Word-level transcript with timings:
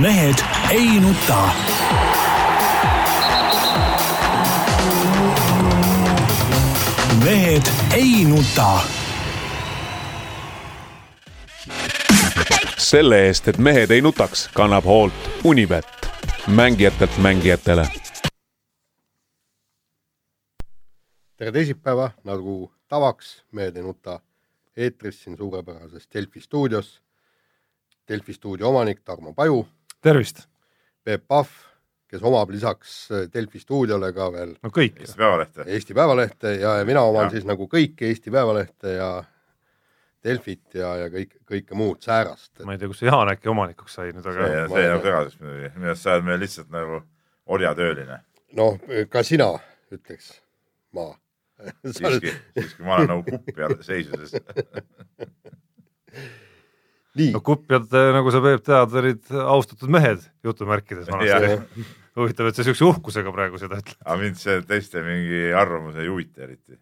mehed 0.00 0.34
ei 0.70 1.00
nuta. 1.00 1.50
mehed 7.24 7.62
ei 7.94 8.24
nuta. 8.24 8.80
selle 12.78 13.26
eest, 13.26 13.48
et 13.48 13.58
mehed 13.58 13.90
ei 13.90 14.00
nutaks, 14.00 14.48
kannab 14.54 14.84
hoolt 14.84 15.14
Unibet, 15.44 15.86
mängijatelt 16.46 17.18
mängijatele. 17.18 17.86
tere 21.36 21.52
teisipäeva, 21.52 22.10
nagu 22.24 22.72
tavaks, 22.88 23.44
Mehed 23.52 23.76
ei 23.76 23.82
nuta 23.82 24.20
eetris 24.76 25.22
siin 25.22 25.36
suurepärases 25.36 26.08
Delfi 26.14 26.40
stuudios. 26.40 27.02
Delfi 28.08 28.32
stuudio 28.32 28.68
omanik 28.68 29.00
Tarmo 29.00 29.32
Paju, 29.32 29.68
tervist! 30.04 30.44
Peep 31.04 31.24
Pahv, 31.28 31.50
kes 32.08 32.22
omab 32.24 32.50
lisaks 32.52 32.94
Delfi 33.32 33.60
stuudiole 33.60 34.10
ka 34.16 34.30
veel 34.32 34.54
no 34.62 34.70
kõik. 34.72 35.00
Eesti 35.04 35.18
Päevalehte. 35.20 35.64
Eesti 35.76 35.96
Päevalehte 35.96 36.52
ja, 36.60 36.78
ja 36.80 36.84
mina 36.88 37.02
oman 37.08 37.28
Ja. 37.28 37.30
siis 37.36 37.46
nagu 37.48 37.66
kõiki 37.72 38.10
Eesti 38.10 38.32
Päevalehte 38.32 38.94
ja 38.98 39.08
Delfit 40.24 40.76
ja, 40.78 40.94
ja 41.02 41.10
kõik, 41.12 41.34
kõike 41.44 41.76
muud 41.76 42.00
säärast. 42.04 42.62
ma 42.64 42.72
ei 42.72 42.80
tea, 42.80 42.88
kus 42.88 43.02
see 43.02 43.10
Jaan 43.10 43.28
äkki 43.32 43.50
omanikuks 43.52 43.98
sai 43.98 44.12
nüüd, 44.12 44.24
see, 44.24 44.32
aga 44.32 44.68
see 44.72 44.80
ei 44.80 44.86
jääb 44.88 45.04
segaseks 45.04 45.40
muidugi, 45.42 45.72
minu 45.76 45.90
arust 45.92 46.06
sa 46.06 46.14
oled 46.14 46.28
meil 46.30 46.40
lihtsalt 46.40 46.70
nagu 46.72 47.02
orjatööline. 47.56 48.20
noh, 48.56 48.78
ka 49.12 49.22
sina 49.26 49.50
ütleks 49.92 50.32
ma. 50.96 51.10
siiski, 51.96 52.32
siiski 52.56 52.82
ma 52.86 52.96
olen 53.00 53.12
nagu 53.12 53.22
kupp 53.28 53.84
seisuses. 53.84 54.32
nii 57.18 57.34
no 57.34 57.42
kupjad, 57.44 57.90
nagu 58.16 58.32
sa 58.34 58.40
Peep 58.44 58.64
tead, 58.66 58.96
olid 59.00 59.36
austatud 59.44 59.92
mehed 59.92 60.24
jutumärkides 60.46 61.10
vanasti 61.12 61.84
huvitav, 62.18 62.48
et 62.48 62.58
sa 62.58 62.64
siukse 62.66 62.86
uhkusega 62.86 63.32
praegu 63.34 63.60
seda 63.60 63.78
ütled. 63.80 64.00
aga 64.04 64.16
mind 64.20 64.40
see 64.40 64.58
teiste 64.68 65.02
mingi 65.04 65.46
arvamus 65.56 65.98
ei 65.98 66.10
huvita 66.10 66.44
eriti. 66.46 66.78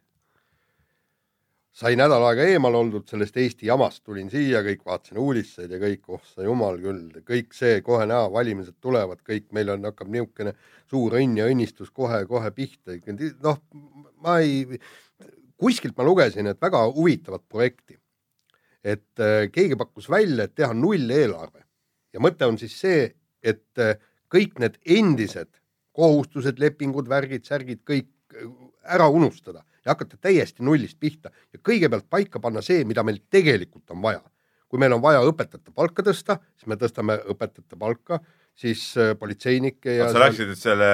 sai 1.72 1.96
nädal 1.96 2.24
aega 2.28 2.44
eemal 2.52 2.74
oldud 2.76 3.08
sellest 3.08 3.36
Eesti 3.40 3.66
jamast, 3.70 4.02
tulin 4.04 4.28
siia, 4.30 4.60
kõik 4.66 4.84
vaatasin 4.84 5.20
uudiseid 5.22 5.72
ja 5.72 5.80
kõik, 5.80 6.02
oh 6.12 6.20
sa 6.34 6.44
jumal 6.44 6.76
küll, 6.82 7.22
kõik 7.28 7.56
see 7.56 7.80
kohe 7.84 8.04
näha, 8.06 8.28
valimised 8.32 8.76
tulevad, 8.80 9.22
kõik 9.24 9.48
meil 9.56 9.72
on, 9.72 9.88
hakkab 9.88 10.12
niisugune 10.12 10.52
suur 10.90 11.16
õnn 11.16 11.40
ja 11.40 11.48
õnnistus 11.48 11.90
kohe-kohe 11.90 12.52
pihta. 12.52 12.98
noh, 13.40 13.62
ma 14.20 14.38
ei, 14.44 14.78
kuskilt 15.56 15.96
ma 15.96 16.04
lugesin, 16.04 16.46
et 16.46 16.60
väga 16.60 16.84
huvitavat 16.92 17.48
projekti. 17.48 17.96
Et 18.84 19.22
äh, 19.22 19.46
keegi 19.52 19.78
pakkus 19.78 20.08
välja, 20.10 20.46
et 20.46 20.54
teha 20.58 20.74
nulleelarve 20.74 21.62
ja 22.12 22.22
mõte 22.22 22.46
on 22.48 22.58
siis 22.60 22.74
see, 22.80 23.06
et 23.42 23.82
äh, 23.82 23.94
kõik 24.32 24.58
need 24.62 24.78
endised 24.98 25.50
kohustused, 25.96 26.58
lepingud, 26.60 27.08
värgid, 27.10 27.46
särgid, 27.46 27.82
kõik 27.88 28.10
äh, 28.34 28.50
ära 28.96 29.08
unustada 29.12 29.62
ja 29.82 29.94
hakata 29.94 30.18
täiesti 30.20 30.64
nullist 30.66 30.98
pihta 31.00 31.30
ja 31.52 31.62
kõigepealt 31.62 32.08
paika 32.10 32.42
panna 32.42 32.62
see, 32.62 32.84
mida 32.88 33.04
meil 33.06 33.22
tegelikult 33.30 33.90
on 33.94 34.02
vaja. 34.02 34.22
kui 34.72 34.80
meil 34.80 34.94
on 34.94 35.02
vaja 35.04 35.20
õpetajate 35.28 35.68
palka 35.76 36.02
tõsta, 36.02 36.38
siis 36.56 36.70
me 36.70 36.78
tõstame 36.80 37.18
õpetajate 37.28 37.76
palka, 37.76 38.22
siis 38.56 38.94
politseinike 39.20 39.98
ja 39.98 40.06
sa 40.08 40.22
läksid 40.22 40.48
nüüd 40.48 40.60
selle, 40.60 40.88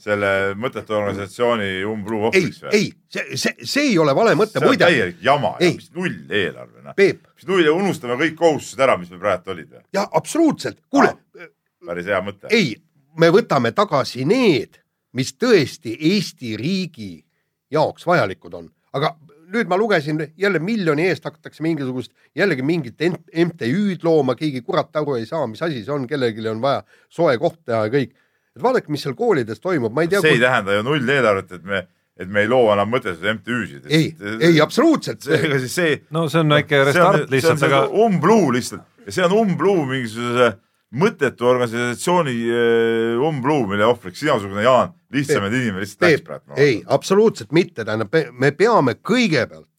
selle 0.00 0.30
mõttetu 0.60 0.94
organisatsiooni 0.96 1.68
umbluu 1.88 2.20
ei 2.20 2.26
ohvriks, 2.28 2.62
või? 2.62 2.72
ei, 2.78 2.88
see, 3.12 3.36
see, 3.40 3.66
see 3.66 3.84
ei 3.90 3.98
ole 3.98 4.14
vale 4.16 4.34
mõte, 4.38 4.60
muide, 4.64 4.84
täielik 4.84 5.22
jama, 5.24 5.54
mis 5.60 5.90
null 5.96 6.16
eelarve, 6.30 6.82
noh. 6.84 6.96
Mis 6.96 7.48
null 7.48 7.64
ja 7.64 7.74
unustame 7.76 8.18
kõik 8.20 8.36
kohustused 8.38 8.82
ära, 8.86 8.96
mis 9.00 9.10
meil 9.12 9.22
praegu 9.22 9.54
olid 9.54 9.76
jah, 9.96 10.08
absoluutselt, 10.12 10.80
kuule 10.90 11.14
Ah. 11.36 11.48
päris 11.86 12.06
hea 12.06 12.20
mõte. 12.24 12.50
ei, 12.50 12.74
me 13.16 13.30
võtame 13.30 13.72
tagasi 13.72 14.24
need, 14.28 14.80
mis 15.16 15.32
tõesti 15.34 15.96
Eesti 16.00 16.56
riigi 16.60 17.24
jaoks 17.70 18.06
vajalikud 18.06 18.54
on, 18.54 18.68
aga 18.92 19.16
nüüd 19.52 19.68
ma 19.70 19.76
lugesin 19.78 20.18
jälle 20.36 20.58
miljoni 20.58 21.06
eest 21.06 21.24
hakatakse 21.24 21.62
mingisugust 21.62 22.12
jällegi 22.34 22.62
mingit 22.66 23.00
MTÜ-d 23.44 24.04
looma, 24.04 24.34
keegi 24.34 24.62
kurat 24.66 24.96
aru 24.96 25.16
ei 25.20 25.26
saa, 25.26 25.46
mis 25.46 25.62
asi 25.62 25.84
see 25.84 25.94
on, 25.94 26.06
kellelegi 26.10 26.48
on 26.50 26.62
vaja 26.62 26.82
soe 27.08 27.36
koht 27.38 27.60
teha 27.64 27.84
ja 27.86 27.92
kõik. 27.92 28.14
Et 28.56 28.64
vaadake, 28.64 28.90
mis 28.92 29.04
seal 29.04 29.14
koolides 29.18 29.60
toimub, 29.62 29.94
ma 29.94 30.06
ei 30.06 30.10
tea. 30.12 30.22
see 30.24 30.36
ei 30.38 30.42
tähenda 30.42 30.78
ju 30.78 30.84
nulleelarvet, 30.86 31.56
et 31.58 31.64
me, 31.68 31.82
et 32.16 32.28
me 32.32 32.44
ei 32.44 32.50
loo 32.50 32.70
enam 32.72 32.90
mõttetuid 32.94 33.38
MTÜ-sid. 33.38 33.88
ei, 33.92 34.12
ei 34.48 34.60
absoluutselt. 34.64 35.26
ega 35.38 35.60
siis 35.62 35.76
see 35.76 35.96
no 36.16 36.26
see 36.32 36.42
on 36.42 36.54
väike 36.56 36.84
restart 36.88 37.32
lihtsalt, 37.32 37.66
aga 37.68 37.82
aga... 37.84 38.06
umbluu 38.06 38.54
lihtsalt 38.56 38.86
ja 39.06 39.18
see 39.18 39.26
on 39.28 39.36
umbluu 39.44 39.84
mingisuguse 39.84 40.54
mõttetu 40.96 41.48
organisatsiooni 41.50 42.34
äh, 42.46 43.22
umbluu, 43.28 43.66
mille 43.70 43.86
ohvriks 43.86 44.22
sinasugune 44.22 44.64
Jaan, 44.64 44.92
lihtsamaid 45.12 45.54
inimene 45.54 45.82
lihtsalt 45.82 46.06
läks 46.08 46.26
praegu. 46.26 46.56
ei, 46.56 46.82
absoluutselt 46.86 47.52
mitte, 47.56 47.84
tähendab, 47.84 48.14
me 48.32 48.52
peame 48.56 48.96
kõigepealt 49.02 49.70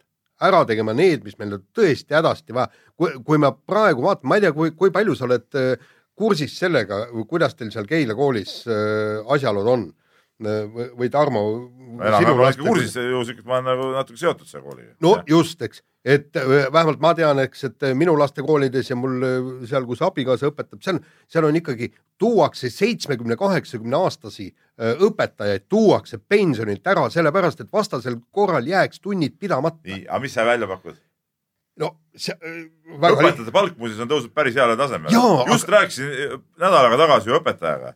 ära 0.47 0.61
tegema 0.69 0.93
need, 0.93 1.23
mis 1.25 1.37
meil 1.39 1.55
on 1.57 1.63
tõesti 1.73 2.13
hädasti 2.13 2.53
vaja. 2.53 2.69
kui, 2.97 3.15
kui 3.25 3.39
ma 3.41 3.51
praegu 3.51 4.03
vaatan, 4.05 4.27
ma 4.29 4.37
ei 4.37 4.45
tea, 4.45 4.53
kui, 4.53 4.73
kui 4.77 4.93
palju 4.93 5.15
sa 5.17 5.25
oled 5.25 5.57
äh, 5.57 5.87
kursis 6.17 6.57
sellega, 6.57 7.05
kuidas 7.29 7.55
teil 7.55 7.71
seal 7.73 7.87
Keila 7.89 8.17
koolis 8.17 8.59
äh, 8.69 9.21
asjaolud 9.33 9.71
on 9.73 9.87
või, 10.43 10.87
või 10.97 11.09
Tarmo. 11.09 11.43
enam 11.97 12.23
väga 12.23 12.37
raske 12.37 12.65
kursis, 12.65 12.95
juhuslikult 12.95 13.47
ma 13.47 13.57
olen 13.57 13.69
nagu 13.71 13.91
natuke 13.95 14.19
seotud 14.19 14.49
selle 14.49 14.63
kooliga. 14.65 14.93
no 15.01 15.15
just, 15.29 15.61
eks, 15.61 15.81
et 16.05 16.35
äh, 16.37 16.67
vähemalt 16.73 17.01
ma 17.01 17.13
tean, 17.17 17.39
eks, 17.41 17.63
et 17.69 17.87
äh, 17.89 17.95
minu 17.97 18.15
laste 18.19 18.45
koolides 18.45 18.91
ja 18.91 18.97
mul 18.99 19.23
äh, 19.25 19.49
seal, 19.69 19.87
kus 19.89 20.03
abikaasa 20.05 20.51
õpetab, 20.51 20.81
seal, 20.85 21.01
seal 21.29 21.47
on 21.49 21.57
ikkagi, 21.57 21.89
tuuakse 22.21 22.69
seitsmekümne, 22.73 23.37
kaheksakümne 23.39 23.97
aastasi 23.97 24.51
äh, 24.51 24.93
õpetajaid 25.07 25.67
tuuakse 25.69 26.21
pensionilt 26.21 26.85
ära, 26.87 27.07
sellepärast 27.13 27.65
et 27.65 27.73
vastasel 27.73 28.21
korral 28.31 28.69
jääks 28.69 29.01
tunnid 29.01 29.39
pidamata. 29.41 29.81
nii, 29.89 30.05
aga 30.07 30.23
mis 30.23 30.37
sa 30.37 30.45
välja 30.45 30.69
pakud? 30.69 31.01
No 31.81 31.93
see 32.17 32.35
äh, 32.35 32.59
väga 33.01 33.21
õpetajate 33.21 33.55
palk 33.55 33.79
muuseas 33.79 34.03
on 34.03 34.11
tõusnud 34.11 34.33
päris 34.35 34.57
heale 34.57 34.77
tasemele 34.79 35.13
just 35.51 35.67
aga... 35.67 35.77
rääkisin 35.79 36.13
äh, 36.13 36.37
nädal 36.59 36.83
aega 36.83 37.01
tagasi 37.03 37.31
ühe 37.31 37.39
õpetajaga, 37.41 37.93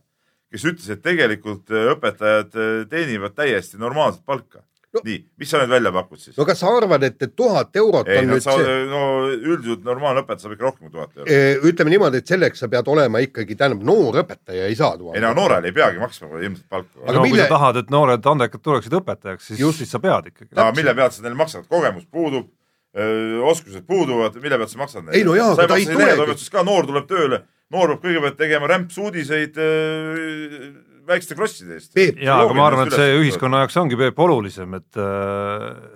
kes 0.52 0.68
ütles, 0.72 0.90
et 0.94 1.06
tegelikult 1.06 1.72
äh, 1.74 1.94
õpetajad 1.96 2.60
teenivad 2.92 3.38
täiesti 3.38 3.82
normaalset 3.82 4.26
palka 4.26 4.66
No- 4.92 5.00
nii, 5.08 5.22
mis 5.40 5.48
sa 5.48 5.60
nüüd 5.62 5.72
välja 5.72 5.92
pakud 5.96 6.20
siis? 6.20 6.34
no 6.36 6.44
kas 6.44 6.60
sa 6.60 6.68
arvad, 6.76 7.06
et, 7.08 7.22
tuhat 7.40 7.78
eurot 7.80 8.10
ei 8.12 8.18
on 8.20 8.34
nüüd 8.34 8.44
sa, 8.44 8.58
see, 8.60 8.74
no 8.92 9.04
üldiselt 9.32 9.86
normaalne 9.88 10.26
õpetaja 10.26 10.44
saab 10.44 10.56
ikka 10.58 10.66
rohkem 10.66 10.90
kui 10.90 10.92
tuhat 10.98 11.14
eurot. 11.16 11.68
ütleme 11.70 11.94
niimoodi, 11.94 12.20
et 12.20 12.34
selleks 12.34 12.60
sa 12.60 12.68
pead 12.74 12.90
olema 12.92 13.22
ikkagi, 13.24 13.56
tähendab, 13.56 13.86
noor 13.88 14.20
õpetaja 14.26 14.66
ei 14.68 14.76
saa 14.76 14.98
tuua 15.00 15.16
ei 15.16 15.24
no. 15.24 15.32
noorele 15.38 15.72
ei 15.72 15.76
peagi 15.78 16.02
maksma 16.02 16.28
ilmselt 16.34 16.68
palka. 16.68 16.92
Aga 17.06 17.16
no 17.16 17.24
kui 17.24 17.32
mille- 17.32 17.46
sa 17.48 17.54
tahad, 17.54 17.80
et 17.80 17.96
noored 17.96 18.28
andekad 18.34 18.66
tuleksid 18.68 18.98
õpetajaks, 19.00 19.48
siis 19.54 19.64
Just., 19.64 19.80
siis 19.80 19.96
sa 19.96 20.04
pead 20.04 20.28
ikkagi. 20.34 20.52
aga 20.58 20.76
mille 20.76 20.96
pealt 21.00 21.16
sa 21.16 21.24
neile 21.24 21.40
maksad, 21.40 21.70
kogemus 21.72 22.10
puudub, 22.12 22.52
oskused 22.92 23.86
puuduvad, 23.88 24.36
mille 24.44 24.58
pealt 24.60 24.72
sa 24.74 24.80
maksad 24.82 25.06
neile? 25.06 25.18
Ei 25.18 25.24
no 25.24 25.36
jaa, 25.38 25.54
aga 25.56 25.68
ta 25.72 25.80
ei 25.80 25.86
tulegi. 25.88 26.48
ka, 26.52 26.64
noor 26.68 26.88
tuleb 26.90 27.06
tööle, 27.08 27.44
noor 27.72 27.94
peab 27.94 28.02
kõigepealt 28.04 28.40
tegema 28.40 28.68
rämpsuudiseid 28.68 29.60
öö, 29.64 30.72
väikeste 31.08 31.38
krosside 31.38 31.78
eest. 31.78 31.92
Peep, 31.96 32.20
ja, 32.22 32.36
aga 32.44 32.56
ma 32.56 32.66
arvan, 32.68 32.90
et 32.90 32.98
see 32.98 33.16
ühiskonna 33.20 33.64
jaoks 33.64 33.78
ongi 33.82 33.98
Peep 34.00 34.20
olulisem, 34.22 34.76
et, 34.78 35.02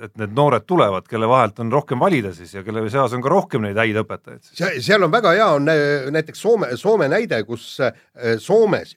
et 0.08 0.14
need 0.22 0.36
noored 0.38 0.66
tulevad, 0.68 1.08
kelle 1.10 1.30
vahelt 1.30 1.60
on 1.64 1.72
rohkem 1.74 2.02
valida 2.02 2.34
siis 2.36 2.56
ja 2.56 2.64
kelle 2.66 2.86
seas 2.94 3.16
on 3.16 3.24
ka 3.26 3.32
rohkem 3.32 3.66
neid 3.66 3.80
häid 3.80 4.00
õpetajaid 4.06 4.82
seal 4.86 5.06
on 5.06 5.14
väga 5.14 5.36
hea, 5.38 5.50
on 5.60 5.72
äh, 5.72 6.10
näiteks 6.16 6.42
Soome, 6.42 6.72
Soome 6.80 7.10
näide, 7.12 7.42
kus 7.48 7.68
äh, 7.84 7.96
Soomes 8.42 8.96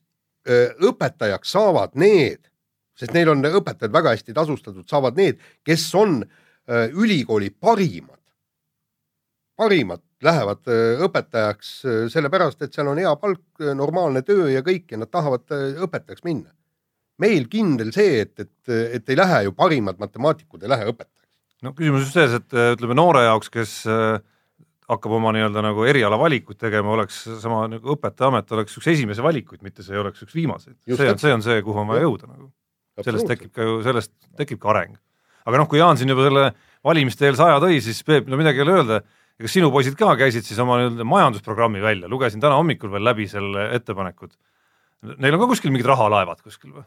äh, 0.49 0.75
õpetajaks 0.89 1.55
saavad 1.59 1.99
need, 1.99 2.47
sest 2.99 3.15
neil 3.17 3.35
on 3.35 3.43
õpetajad 3.43 3.95
väga 3.95 4.17
hästi 4.17 4.37
tasustatud, 4.37 4.87
saavad 4.91 5.19
need, 5.19 5.43
kes 5.67 5.87
on 5.99 6.23
äh, 6.23 6.47
ülikooli 6.69 7.49
parimad, 7.51 8.21
parimad 9.57 10.03
lähevad 10.25 10.71
äh, 10.71 11.03
õpetajaks 11.07 11.73
äh, 11.87 11.99
sellepärast, 12.13 12.63
et 12.63 12.75
seal 12.75 12.91
on 12.91 13.01
hea 13.01 13.11
palk, 13.21 13.45
normaalne 13.79 14.23
töö 14.27 14.49
ja 14.51 14.63
kõik 14.67 14.95
ja 14.95 15.01
nad 15.01 15.11
tahavad 15.13 15.47
äh, 15.55 15.83
õpetajaks 15.87 16.25
minna. 16.27 16.51
meil 17.19 17.49
kindel 17.51 17.89
see, 17.95 18.21
et, 18.23 18.35
et, 18.39 18.73
et 18.99 19.09
ei 19.11 19.17
lähe 19.19 19.45
ju 19.49 19.53
parimad 19.53 19.99
matemaatikud 19.99 20.63
ei 20.63 20.71
lähe 20.71 20.91
õpetajaks. 20.93 21.31
no 21.63 21.75
küsimus 21.79 22.07
just 22.07 22.19
selles, 22.19 22.35
et 22.41 22.59
äh, 22.59 22.73
ütleme 22.77 22.99
noore 22.99 23.25
jaoks, 23.27 23.51
kes 23.55 23.79
äh, 23.87 24.19
hakkab 24.89 25.19
oma 25.19 25.33
nii-öelda 25.37 25.63
nagu 25.63 25.85
erialavalikuid 25.87 26.59
tegema, 26.59 26.95
oleks 26.97 27.25
sama 27.43 27.67
nagu 27.71 27.95
õpetajaamet 27.95 28.55
oleks 28.57 28.79
üks 28.81 28.91
esimese 28.95 29.23
valikuid, 29.23 29.63
mitte 29.63 29.85
see 29.87 29.95
ei 29.95 30.03
oleks 30.03 30.25
üks 30.25 30.35
viimaseid. 30.35 30.79
See 30.89 31.11
on, 31.11 31.19
see 31.21 31.35
on 31.35 31.45
see, 31.45 31.61
kuhu 31.67 31.85
on 31.85 31.91
vaja 31.93 32.07
jõuda 32.07 32.31
nagu. 32.31 32.51
sellest 33.05 33.29
tekib 33.31 33.53
ka 33.55 33.67
ju, 33.67 33.83
sellest 33.87 34.15
tekib 34.41 34.59
ka 34.63 34.73
areng. 34.73 34.97
Aga 35.49 35.63
noh, 35.63 35.69
kui 35.71 35.81
Jaan 35.81 35.99
siin 36.01 36.13
juba 36.13 36.27
selle 36.29 36.51
valimiste 36.87 37.29
eel 37.29 37.39
saja 37.39 37.57
tõi, 37.63 37.81
siis 37.85 38.03
Peep, 38.07 38.29
no 38.31 38.39
midagi 38.41 38.61
ei 38.61 38.67
ole 38.67 38.77
öelda, 38.77 39.01
ega 39.41 39.51
sinu 39.51 39.73
poisid 39.75 39.97
ka 39.99 40.13
käisid 40.21 40.47
siis 40.47 40.61
oma 40.63 40.79
nii-öelda 40.81 41.07
majandusprogrammi 41.09 41.83
välja, 41.83 42.11
lugesin 42.11 42.43
täna 42.43 42.61
hommikul 42.61 42.93
veel 42.95 43.07
läbi 43.09 43.29
selle 43.31 43.71
ettepanekud. 43.79 44.37
Neil 45.19 45.37
on 45.37 45.45
ka 45.45 45.51
kuskil 45.53 45.73
mingid 45.75 45.89
rahalaevad 45.89 46.43
kuskil 46.43 46.75
või? 46.77 46.87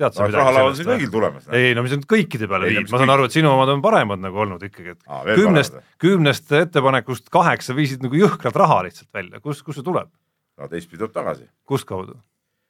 tead 0.00 0.16
sa 0.16 0.26
midagi 0.26 0.62
on 0.64 0.76
siin 0.76 0.88
või? 0.88 0.96
kõigil 0.96 1.12
tulemas. 1.12 1.48
ei 1.52 1.74
no 1.76 1.84
mis 1.84 1.92
nüüd 1.92 2.06
kõikide 2.08 2.48
peale 2.50 2.66
no 2.66 2.72
viib, 2.72 2.86
ma 2.88 2.96
saan 2.96 3.04
kõik- 3.04 3.14
aru, 3.16 3.28
et 3.28 3.36
sinu 3.36 3.50
omad 3.52 3.72
on 3.74 3.82
paremad 3.84 4.22
nagu 4.22 4.40
olnud 4.46 4.64
ikkagi, 4.64 4.94
et 4.96 5.02
Aa, 5.06 5.36
kümnest 5.36 5.76
kümnest 6.00 6.54
ettepanekust 6.56 7.28
kaheksa 7.32 7.76
viisid 7.76 8.04
nagu 8.06 8.16
jõhkralt 8.16 8.56
raha 8.56 8.80
lihtsalt 8.88 9.10
välja, 9.12 9.42
kust, 9.44 9.64
kust 9.66 9.80
see 9.80 9.86
tuleb? 9.86 10.08
aga 10.60 10.72
teistpidi 10.72 11.02
tuleb 11.02 11.12
tagasi. 11.16 11.48
kustkaudu? 11.68 12.16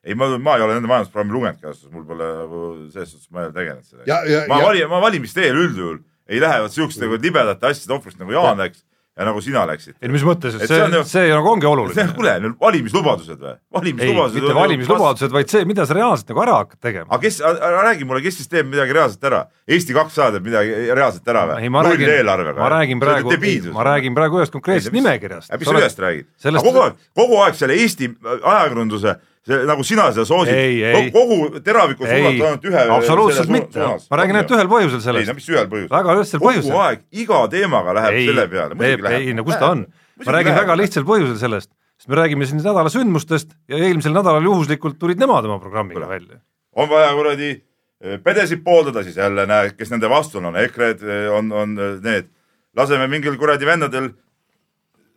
ei, 0.04 0.14
ma, 0.14 0.30
ma 0.38 0.56
ei 0.56 0.62
ole 0.66 0.76
nende 0.78 0.88
majandusprogrammi 0.90 1.34
lugenudki 1.36 1.66
ausalt 1.66 1.88
öeldes, 1.88 1.94
mul 1.96 2.06
pole 2.08 2.28
nagu 2.42 2.60
selles 2.92 3.10
suhtes, 3.14 3.30
ma 3.30 3.42
ei 3.42 3.50
ole 3.50 3.56
tegelenud 3.56 3.88
sellega. 3.88 4.06
ja, 4.08 4.20
ja, 4.24 4.44
ma 4.48 4.60
ja 4.62 4.68
vali-, 4.68 4.86
ma 4.88 5.02
valimiste 5.02 5.44
eel 5.44 5.58
üldjuhul 5.66 5.98
ei 6.30 6.40
lähe 6.40 6.62
vot 6.62 6.72
siukeste 6.76 7.04
nagu 7.04 7.18
libedate 7.20 7.66
asjade 7.72 7.96
ohvriks 7.96 8.20
nagu 8.20 8.32
Jaan 8.32 8.62
läks 8.62 8.84
ja 9.20 9.26
nagu 9.26 9.40
sina 9.44 9.66
läksid. 9.68 9.96
ei 10.00 10.08
no 10.08 10.14
mis 10.14 10.22
mõttes, 10.24 10.54
Et 10.56 10.62
see 10.64 10.70
see 10.70 10.84
on 10.84 10.94
ju-, 10.94 11.02
see 11.08 11.24
nagu 11.28 11.48
ongi 11.50 11.66
oluline. 11.68 12.04
kuule, 12.16 12.32
need 12.40 12.54
valimislubadused 12.62 13.40
või? 13.42 13.54
valimislubadused. 13.76 14.38
mitte 14.38 14.54
valimislubadused, 14.56 15.34
vaid 15.34 15.52
see, 15.52 15.64
mida 15.68 15.84
sa 15.88 15.96
reaalselt 15.98 16.30
nagu 16.32 16.42
ära 16.44 16.54
hakkad 16.62 16.80
tegema. 16.86 17.06
aga 17.10 17.20
kes, 17.26 17.40
räägi 17.84 18.06
mulle, 18.08 18.22
kes 18.24 18.38
siis 18.40 18.48
teeb 18.52 18.70
midagi 18.70 18.96
reaalselt 18.96 19.26
ära? 19.28 19.42
Eesti 19.68 19.96
kakssada 19.96 20.38
teeb 20.38 20.46
midagi 20.48 20.76
reaalselt 20.88 21.28
ära 21.34 21.44
või? 21.50 21.72
räägin, 21.90 22.12
eelarvega. 22.14 22.56
ma 22.62 22.70
räägin 22.76 23.02
praegu, 23.02 23.34
ma 23.74 23.88
räägin 23.90 24.16
praegu 24.16 24.40
ühest 24.40 24.54
konkreetsest 24.56 24.94
nimekirjast. 24.96 25.52
mis 25.52 25.68
sa 25.68 25.76
ühest 25.82 26.04
räägid? 26.06 26.30
sellest- 26.40 26.64
kogu 26.70 26.86
aeg, 26.86 27.02
kogu 27.18 27.42
aeg 27.44 27.58
selle 27.60 27.76
Eesti 27.76 28.14
ajakirjanduse, 28.40 29.18
see 29.46 29.64
nagu 29.68 29.84
sina 29.86 30.10
seda 30.12 30.26
soosid 30.28 30.52
Ei,, 30.52 30.82
ei. 30.84 31.08
kogu 31.14 31.60
teraviku 31.64 32.04
ei 32.04 32.20
suunata 32.20 32.48
ainult 32.50 32.66
ühe. 32.68 32.84
absoluutselt 32.96 33.52
mitte, 33.52 33.80
ma 33.80 34.20
räägin 34.20 34.38
ainult 34.40 34.54
ühel 34.56 34.70
põhjusel 34.70 35.00
ei 35.00 35.06
sellest 35.06 35.32
no. 35.32 35.36
mis 35.38 35.48
ühel 35.52 35.70
põhjusel? 35.70 35.92
väga 35.94 36.16
kogu 36.18 36.42
põhjusel. 36.44 36.76
aeg 36.84 37.24
iga 37.24 37.40
teemaga 37.54 37.96
läheb 37.96 38.18
ei 38.18 38.28
selle 38.28 38.46
peale. 38.52 38.78
Peep, 38.82 39.08
ei 39.16 39.34
no 39.36 39.46
kus 39.48 39.56
ta 39.62 39.72
on? 39.76 39.86
ma 40.26 40.36
räägin 40.36 40.58
väga 40.60 40.76
lihtsal 40.82 41.08
põhjusel 41.08 41.40
sellest, 41.40 41.72
sest 41.96 42.12
me 42.12 42.20
räägime 42.20 42.48
siin 42.50 42.60
nädala 42.60 42.92
sündmustest 42.92 43.56
ja 43.72 43.80
eelmisel 43.80 44.16
nädalal 44.16 44.44
juhuslikult 44.50 45.00
tulid 45.00 45.20
nemad 45.20 45.48
oma 45.48 45.58
programmiga 45.62 46.08
välja. 46.08 46.40
on 46.76 46.92
vaja 46.92 47.12
kuradi 47.16 47.50
eh, 47.56 48.18
pedesid 48.20 48.60
pooldada, 48.64 49.04
siis 49.08 49.16
jälle 49.16 49.48
näed, 49.48 49.76
kes 49.78 49.96
nende 49.96 50.10
vastu 50.12 50.42
on, 50.42 50.52
on 50.52 50.64
EKRE-d, 50.66 51.06
on, 51.32 51.52
on 51.52 51.78
eh, 51.78 52.00
need. 52.04 52.28
laseme 52.76 53.08
mingil 53.08 53.40
kuradi 53.40 53.66
vendadel 53.66 54.12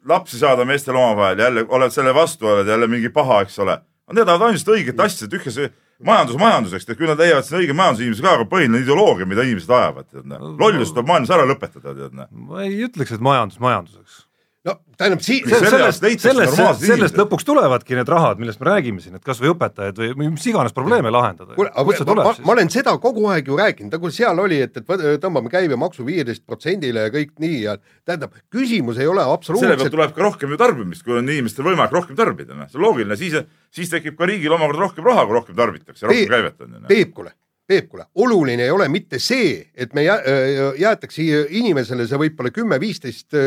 lapsi 0.08 0.40
saada 0.40 0.66
meestel 0.66 0.96
omavahel, 0.96 1.40
jälle 1.40 1.66
oled 1.68 1.92
selle 1.92 2.16
vastu, 2.16 2.48
oled 2.48 2.68
jälle 2.68 2.88
mingi 2.88 3.10
paha, 3.10 3.42
eks 3.44 3.60
ole. 3.60 3.78
Need 4.12 4.28
tahavad 4.28 4.50
ainult 4.50 4.70
õiget 4.74 5.00
asja, 5.00 5.30
tühja 5.32 5.52
see 5.54 5.70
majandus 6.04 6.40
majanduseks, 6.42 6.88
et 6.90 7.00
küll 7.00 7.08
nad 7.08 7.22
leiavad 7.22 7.48
siin 7.48 7.62
õige 7.62 7.76
majandusinimese 7.78 8.26
ka, 8.26 8.34
aga 8.36 8.48
põhiline 8.52 8.82
ideoloogia, 8.84 9.28
mida 9.30 9.46
inimesed 9.48 9.72
ajavad, 9.72 10.10
tead 10.12 10.28
näe. 10.28 10.52
lollus 10.60 10.92
tuleb 10.92 11.08
maailmas 11.08 11.32
ära 11.32 11.46
lõpetada, 11.48 11.94
tead 11.96 12.18
näe. 12.18 12.28
ma 12.50 12.66
ei 12.66 12.84
ütleks, 12.88 13.14
et 13.16 13.24
majandus 13.24 13.62
majanduseks. 13.64 14.23
No 14.68 14.76
tähendab 14.98 15.22
si-, 15.24 15.42
Mis 15.44 15.54
selle 15.54 15.70
sellest 15.72 16.24
sellest, 16.24 16.86
sellest 16.86 17.18
lõpuks 17.20 17.46
tulevadki 17.48 17.98
need 17.98 18.10
rahad, 18.10 18.40
millest 18.40 18.62
me 18.62 18.70
räägime 18.70 19.04
siin, 19.04 19.18
et 19.20 19.26
kasvõi 19.26 19.52
õpetajad 19.52 20.00
või 20.00 20.12
või 20.22 20.30
mis 20.36 20.46
iganes 20.48 20.76
probleeme 20.76 21.12
lahendada. 21.14 21.58
kuule, 21.58 21.72
aga 21.74 22.16
ma, 22.16 22.32
ma, 22.32 22.54
olen 22.56 22.72
seda 22.74 22.96
kogu 23.04 23.28
aeg 23.34 23.52
ju 23.52 23.60
rääkinud, 23.60 23.92
nagu 23.98 24.14
seal 24.14 24.40
oli, 24.44 24.62
et, 24.64 24.80
et 24.80 25.20
tõmbame 25.24 25.52
käibemaksu 25.54 26.08
viieteist 26.08 26.46
protsendile 26.48 27.08
ja 27.08 27.14
kõik 27.14 27.36
nii 27.44 27.60
ja 27.66 27.78
tähendab, 28.08 28.40
küsimus 28.54 29.02
ei 29.02 29.10
ole 29.10 29.24
selle 29.24 29.28
pealt 29.28 29.40
absoluutselt, 29.42 29.94
tuleb 29.98 30.16
ka 30.16 30.28
rohkem 30.30 30.56
ju 30.56 30.62
tarbimist, 30.64 31.04
kui 31.04 31.20
on 31.20 31.28
inimestel 31.28 31.68
võimalik 31.68 31.96
rohkem 32.00 32.20
tarbida, 32.20 32.56
noh, 32.56 32.72
see 32.72 32.80
on 32.80 32.88
loogiline, 32.88 33.20
siis, 33.20 33.40
siis 33.74 33.92
tekib 33.92 34.20
ka 34.20 34.30
riigil 34.30 34.56
omakorda 34.56 34.88
rohkem 34.88 35.12
raha, 35.12 35.28
kui 35.28 35.42
rohkem 35.42 35.60
tarbitakse, 35.60 36.08
rohkem 36.08 36.36
käivet 36.38 36.62
on 36.64 36.70
ju. 36.70 36.80
noh. 36.80 36.92
Peep, 36.92 37.12
kuule, 37.18 37.36
Peep, 37.68 37.88
kuule, 37.90 38.06
oluline 38.16 38.66
ei 38.66 38.72
ole 38.72 38.90
mitte 38.92 39.20
see, 39.24 39.62
et 39.76 39.94
me 39.96 40.04
jä, 40.04 40.18
äh, 40.20 40.74
jäetakse 40.80 41.24
inimesele 41.50 42.08
see 42.08 42.20
võib-olla 42.20 42.52
kümme-viisteist 42.52 43.38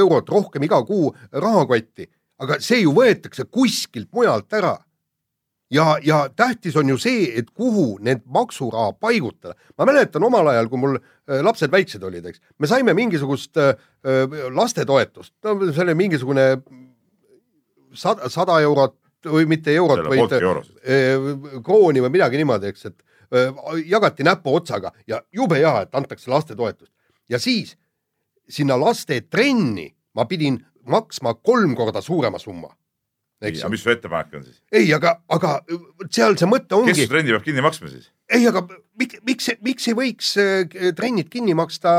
eurot 0.00 0.28
rohkem 0.32 0.64
iga 0.64 0.80
kuu 0.86 1.12
rahakotti, 1.32 2.08
aga 2.40 2.58
see 2.60 2.80
ju 2.82 2.94
võetakse 2.96 3.44
kuskilt 3.50 4.08
mujalt 4.12 4.52
ära 4.56 4.78
ja, 5.74 5.98
ja 6.02 6.28
tähtis 6.36 6.76
on 6.76 6.88
ju 6.88 6.98
see, 7.00 7.26
et 7.38 7.50
kuhu 7.54 7.98
need 8.04 8.22
maksuraha 8.26 8.92
paigutada. 9.00 9.54
ma 9.78 9.86
mäletan 9.88 10.24
omal 10.24 10.48
ajal, 10.52 10.68
kui 10.68 10.80
mul 10.80 10.98
äh, 10.98 11.40
lapsed 11.42 11.72
väiksed 11.72 12.02
olid, 12.02 12.26
eks, 12.26 12.42
me 12.58 12.70
saime 12.70 12.94
mingisugust 12.94 13.56
äh, 13.56 13.74
äh, 14.06 14.36
lastetoetust, 14.54 15.34
no 15.44 15.56
see 15.70 15.86
oli 15.86 15.96
mingisugune 15.98 16.46
sada, 17.92 18.30
sada 18.30 18.60
eurot 18.60 18.98
või 19.24 19.48
mitte 19.48 19.72
eurot, 19.72 20.04
vaid 20.04 20.34
krooni 21.64 22.02
või 22.04 22.12
midagi 22.12 22.36
niimoodi, 22.36 22.68
eks, 22.74 22.90
et 22.90 23.13
jagati 23.86 24.26
näpuotsaga 24.26 24.92
ja 25.06 25.22
jube 25.32 25.58
hea, 25.58 25.80
et 25.82 25.94
antakse 25.94 26.30
lastetoetust. 26.30 26.92
ja 27.28 27.38
siis 27.38 27.76
sinna 28.48 28.80
lastetrenni 28.80 29.94
ma 30.14 30.24
pidin 30.24 30.58
maksma 30.86 31.34
kolm 31.34 31.74
korda 31.76 32.00
suurema 32.00 32.38
summa. 32.38 32.76
ja 33.40 33.68
mis 33.68 33.82
su 33.82 33.90
ettepanek 33.90 34.34
on 34.34 34.44
siis? 34.44 34.62
ei, 34.72 34.92
aga, 34.94 35.18
aga 35.28 35.58
seal 36.10 36.36
see 36.40 36.48
mõte 36.48 36.70
kes 36.70 36.78
ongi 36.78 37.02
su, 37.02 37.08
trenni 37.10 37.34
peab 37.34 37.44
kinni 37.44 37.64
maksma 37.64 37.90
siis? 37.92 38.10
ei, 38.32 38.46
aga 38.48 38.62
miks, 39.00 39.20
miks, 39.26 39.50
miks 39.60 39.88
ei 39.90 39.96
võiks 39.98 40.34
eh, 40.40 40.92
trennid 40.96 41.28
kinni 41.32 41.56
maksta 41.58 41.94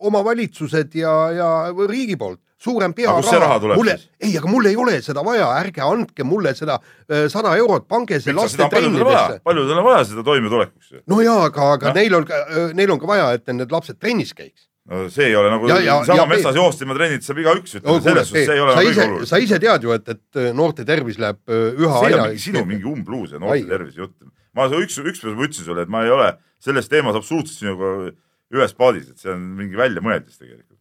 omavalitsused 0.00 0.94
ja, 0.98 1.14
ja 1.34 1.48
riigi 1.88 2.16
poolt, 2.20 2.40
suurem 2.58 2.90
Aga 2.96 3.14
kust 3.20 3.30
see 3.30 3.38
raha 3.42 3.58
tuleb 3.62 3.78
mulle 3.78 3.94
ei, 4.20 4.32
aga 4.38 4.50
mul 4.50 4.66
ei 4.66 4.76
ole 4.76 4.96
seda 5.02 5.22
vaja, 5.26 5.48
ärge 5.60 5.82
andke 5.84 6.24
mulle 6.26 6.54
seda 6.58 6.78
eh, 7.08 7.26
sada 7.30 7.52
eurot, 7.58 7.86
pange 7.90 8.18
see 8.20 8.34
miks 8.34 8.56
seda 8.56 8.66
paljudel 8.72 9.78
on 9.78 9.84
vaja? 9.86 10.04
seda 10.10 10.24
toimetulekuks? 10.26 10.94
No 11.06 11.20
jaa, 11.22 11.44
aga, 11.50 11.68
aga 11.76 11.92
Noh. 11.92 11.98
neil 12.00 12.16
on, 12.18 12.26
neil 12.74 12.90
on 12.94 12.98
ka 13.02 13.06
vaja, 13.10 13.28
et 13.38 13.46
need 13.54 13.70
lapsed 13.74 13.98
trennis 14.02 14.34
käiks. 14.34 14.66
no 14.88 15.04
see 15.12 15.26
ei 15.28 15.36
ole 15.36 15.50
nagu 15.52 15.68
Ja- 15.68 15.78
ja- 15.84 15.98
sama 16.04 16.22
ja- 16.22 16.26
metsas 16.30 16.56
joosta 16.56 16.84
ilma 16.84 16.94
trennita 16.98 17.26
saab 17.28 17.38
igaüks 17.44 17.74
No, 17.78 17.98
ütleda, 17.98 18.02
selles 18.08 18.28
suhtes 18.32 18.46
see 18.48 18.54
ei 18.56 18.60
ole 18.64 18.72
sa 18.72 18.80
nagu 18.80 18.90
ise 18.90 19.00
kõige, 19.00 19.10
olulisem. 19.12 19.26
sa 19.30 19.36
ise 19.44 19.58
tead 19.60 19.82
ju, 19.84 19.92
et, 19.92 20.08
et 20.08 20.54
noorte 20.56 20.84
tervis 20.88 21.18
läheb 21.20 21.38
üha 21.52 21.98
see 22.00 22.08
aina 22.14 22.26
mingi 22.26 22.42
sinu 22.46 22.64
mingi 22.64 22.88
umbluus 22.88 23.32
ja 23.36 23.38
noorte 23.42 23.68
tervise 23.68 24.00
jutt. 24.00 24.14
ma 24.56 24.66
üks, 24.80 24.96
ükspäev 24.98 25.36
ma 25.36 25.44
ütlesin 25.46 25.64
sulle, 25.68 25.82
et 25.84 25.88
ma 25.92 26.02
ei 26.06 26.10
ole 26.10 26.32
selles 26.58 26.88
teemas 26.88 27.14
absoluutselt 27.14 27.58
sinuga 27.60 28.10
ühes 28.54 28.74
paadis, 28.76 29.10
et 29.12 29.18
see 29.20 29.32
on 29.34 29.42
mingi 29.58 29.76
väljamõeldis 29.76 30.38
tegelikult. 30.40 30.76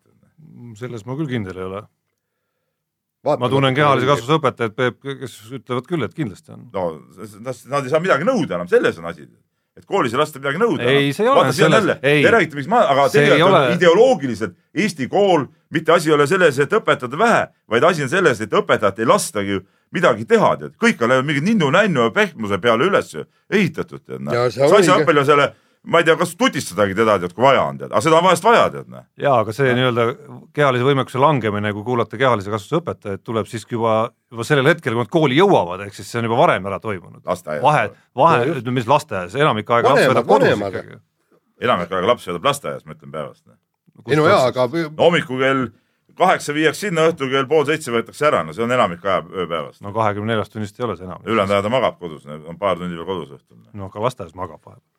selles 0.80 1.06
ma 1.06 1.16
küll 1.20 1.28
kindel 1.30 1.58
ei 1.58 1.66
ole. 1.68 1.82
Ma 3.28 3.50
tunnen 3.52 3.76
kehalise 3.76 4.08
kasvuse 4.08 4.38
õpetajaid, 4.38 4.76
Peep, 4.78 5.02
kes 5.04 5.34
ütlevad 5.58 5.88
küll, 5.90 6.06
et 6.06 6.14
kindlasti 6.16 6.54
on. 6.54 6.68
no 6.72 6.86
nad, 7.44 7.84
ei 7.84 7.92
saa 7.92 8.00
midagi 8.04 8.28
nõuda 8.28 8.56
enam, 8.56 8.70
selles 8.72 8.98
on 9.02 9.10
asi. 9.10 9.28
et 9.78 9.86
koolis 9.86 10.14
ei 10.16 10.18
lasta 10.22 10.40
midagi 10.40 10.58
nõuda. 10.62 10.86
Ei, 10.90 11.12
see 11.14 11.26
ei 11.26 11.30
ole 11.30 11.52
selles- 11.54 12.00
ei. 12.02 12.24
Te 12.24 12.32
räägite, 12.34 12.56
miks 12.58 12.70
ma, 12.72 12.80
aga 12.90 13.10
tegelikult 13.14 13.44
on 13.46 13.58
ole- 13.60 13.76
ideoloogiliselt 13.76 14.56
Eesti 14.74 15.08
kool, 15.08 15.46
mitte 15.70 15.92
asi 15.94 16.10
ei 16.10 16.16
ole 16.16 16.26
selles, 16.28 16.58
et 16.60 16.72
õpetada 16.74 17.18
vähe, 17.20 17.44
vaid 17.70 17.84
asi 17.84 18.04
on 18.04 18.10
selles, 18.10 18.42
et 18.42 18.56
õpetajat 18.58 19.00
ei 19.04 19.06
lastagi 19.06 19.52
ju 19.58 19.62
midagi 19.94 20.26
teha, 20.26 20.56
tead. 20.58 20.74
kõik 20.82 21.02
on 21.04 21.10
läinud 21.10 21.26
mingi 21.28 21.42
ninnu-nännu 21.46 22.08
ja 22.08 22.10
pehmuse 22.16 22.58
peale 22.58 22.88
üles 22.90 23.14
ehitatud, 23.52 24.02
tead. 24.06 24.26
Ja 24.34 24.50
see 24.50 24.68
sa 24.68 24.78
ei 24.78 24.84
saa 24.84 25.26
selle, 25.26 25.54
ma 25.88 26.02
ei 26.02 26.08
tea, 26.08 26.16
kas 26.20 26.34
tutistadagi 26.40 26.96
teda, 26.98 27.16
tead, 27.22 27.34
kui 27.36 27.46
vaja 27.46 27.64
on, 27.70 27.80
tead, 27.80 27.92
aga 27.92 28.02
seda 28.04 28.20
on 28.20 28.26
vahest 28.28 28.46
vaja, 28.46 28.66
tead, 28.74 28.90
noh. 28.92 29.06
jaa, 29.24 29.38
aga 29.44 29.56
see 29.56 29.72
nii-öelda 29.78 30.06
kehalise 30.58 30.88
võimekuse 30.88 31.22
langemine, 31.24 31.72
kui 31.76 31.86
kuulata 31.88 32.20
kehalise 32.20 32.52
kasvuse 32.54 32.82
õpetajaid, 32.82 33.24
tuleb 33.28 33.50
siiski 33.50 33.78
juba, 33.78 33.96
juba 34.34 34.48
sellel 34.48 34.72
hetkel, 34.72 34.98
kui 34.98 35.06
nad 35.06 35.14
kooli 35.14 35.40
jõuavad, 35.40 35.86
ehk 35.88 35.96
siis 35.98 36.12
see 36.12 36.22
on 36.22 36.30
juba 36.30 36.42
varem 36.42 36.68
ära 36.68 36.82
toimunud. 36.84 37.24
vahe, 37.64 37.88
vahe 38.18 38.44
ütleme, 38.52 38.78
mis 38.82 38.90
lasteaias, 38.90 39.38
enamik 39.40 39.72
aega 39.72 39.94
laps 39.94 40.08
veedab 40.10 40.30
kodus 40.30 40.56
ikkagi. 40.58 41.02
enamik 41.70 41.92
aega 41.92 42.14
laps 42.14 42.28
veedab 42.28 42.52
lasteaias, 42.52 42.86
ma 42.86 42.98
ütlen 42.98 43.16
päevast. 43.16 43.44
ei 44.08 44.20
no 44.20 44.28
jaa, 44.28 44.48
aga 44.52 44.68
no 44.68 45.08
hommikul 45.08 45.40
kell 45.46 45.68
kaheksa 46.18 46.54
viiakse 46.54 46.88
sinna, 46.88 47.08
õhtul 47.12 47.32
kell 47.32 47.48
pool 47.50 47.66
seitse 47.70 47.94
võetakse 47.94 48.28
ära, 48.28 48.44
no 48.44 48.56
see 48.56 48.66
on 48.66 48.74
enamik 48.74 49.06
aja 49.06 49.22
ööpäevast. 49.24 49.82
no 49.86 49.94
kahekümne 49.96 50.34
neljast 50.34 50.54
tunnist 50.54 50.80
ei 50.80 50.86
ole 50.88 50.98
see 50.98 51.06
enam. 51.08 51.24
ülejäänud 51.26 51.56
ajal 51.56 51.66
ta 51.68 51.74
magab 51.74 52.00
kodus, 52.02 52.26
on 52.26 52.58
paar 52.60 52.80
tundi 52.80 52.98
veel 52.98 53.08
kodus 53.08 53.36
õhtul. 53.38 53.60
no 53.74 53.92
aga 53.92 54.08
lasteaias 54.08 54.36
magab 54.38 54.64
vahepeal. 54.66 54.97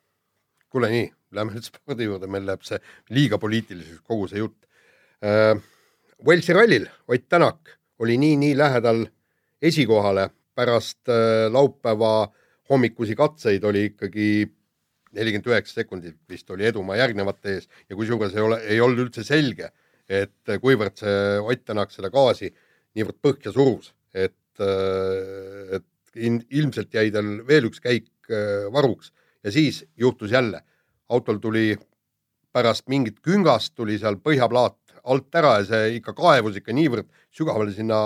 Kuule 0.69 0.89
nii, 0.93 1.07
lähme 1.35 1.55
nüüd 1.55 1.65
spordi 1.65 2.05
juurde, 2.07 2.27
meil 2.29 2.45
läheb 2.47 2.63
see 2.65 2.79
liiga 3.15 3.39
poliitiliseks 3.41 4.03
kogu 4.07 4.27
see 4.31 4.41
jutt 4.43 4.57
äh,. 5.25 5.55
Walesi 6.25 6.51
rallil 6.51 6.83
Ott 7.07 7.29
Tänak 7.31 7.77
oli 8.03 8.17
nii-nii 8.19 8.57
lähedal 8.59 9.05
esikohale 9.63 10.29
pärast 10.55 11.07
äh, 11.07 11.47
laupäeva 11.51 12.27
hommikusi 12.69 13.15
katseid 13.15 13.63
oli 13.63 13.85
ikkagi 13.89 14.29
nelikümmend 15.15 15.47
üheksa 15.49 15.79
sekundit 15.79 16.17
vist 16.29 16.49
oli 16.51 16.67
edumaa 16.69 16.97
järgnevate 16.99 17.55
ees 17.55 17.69
ja 17.89 17.95
kusjuures 17.95 18.35
ei 18.35 18.43
ole, 18.43 18.59
ei 18.67 18.81
olnud 18.83 19.07
üldse 19.07 19.23
selge, 19.25 19.71
et 20.09 20.51
kuivõrd 20.61 20.99
see 20.99 21.39
Ott 21.39 21.63
Tänak 21.65 21.95
seda 21.95 22.11
gaasi 22.13 22.51
niivõrd 22.97 23.17
põhja 23.23 23.53
surus, 23.55 23.93
et, 24.13 24.35
et 24.59 26.19
in- 26.19 26.43
ilmselt 26.49 26.93
jäi 26.93 27.09
tal 27.15 27.39
veel 27.47 27.69
üks 27.71 27.79
käik 27.81 28.11
äh, 28.29 28.67
varuks 28.75 29.13
ja 29.43 29.51
siis 29.51 29.83
juhtus 29.97 30.31
jälle, 30.31 30.61
autol 31.09 31.39
tuli 31.41 31.77
pärast 32.53 32.87
mingit 32.89 33.19
küngast 33.25 33.75
tuli 33.75 33.97
seal 34.01 34.17
põhjaplaat 34.21 34.77
alt 35.09 35.35
ära 35.35 35.59
ja 35.59 35.67
see 35.67 35.97
ikka 35.99 36.13
kaevus 36.17 36.57
ikka 36.59 36.75
niivõrd 36.75 37.07
sügavale 37.35 37.73
sinna 37.73 37.99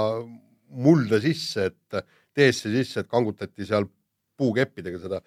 mulda 0.74 1.20
sisse, 1.22 1.70
et 1.72 2.06
teesse 2.34 2.72
sisse, 2.74 3.04
et 3.04 3.10
kangutati 3.10 3.66
seal 3.66 3.88
puukeppidega 4.38 5.00
seda 5.02 5.22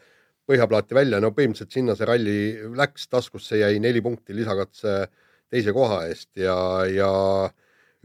põhjaplaati 0.46 0.94
välja, 0.94 1.20
no 1.22 1.32
põhimõtteliselt 1.34 1.74
sinna 1.74 1.96
see 1.98 2.06
ralli 2.08 2.38
läks, 2.78 3.08
taskusse 3.10 3.58
jäi 3.60 3.80
neli 3.82 4.02
punkti 4.02 4.34
lisakatse 4.36 4.98
teise 5.50 5.74
koha 5.74 6.04
eest 6.10 6.30
ja, 6.38 6.56
ja 6.90 7.10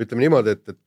ütleme 0.01 0.25
niimoodi, 0.25 0.55
et, 0.55 0.73
et 0.73 0.79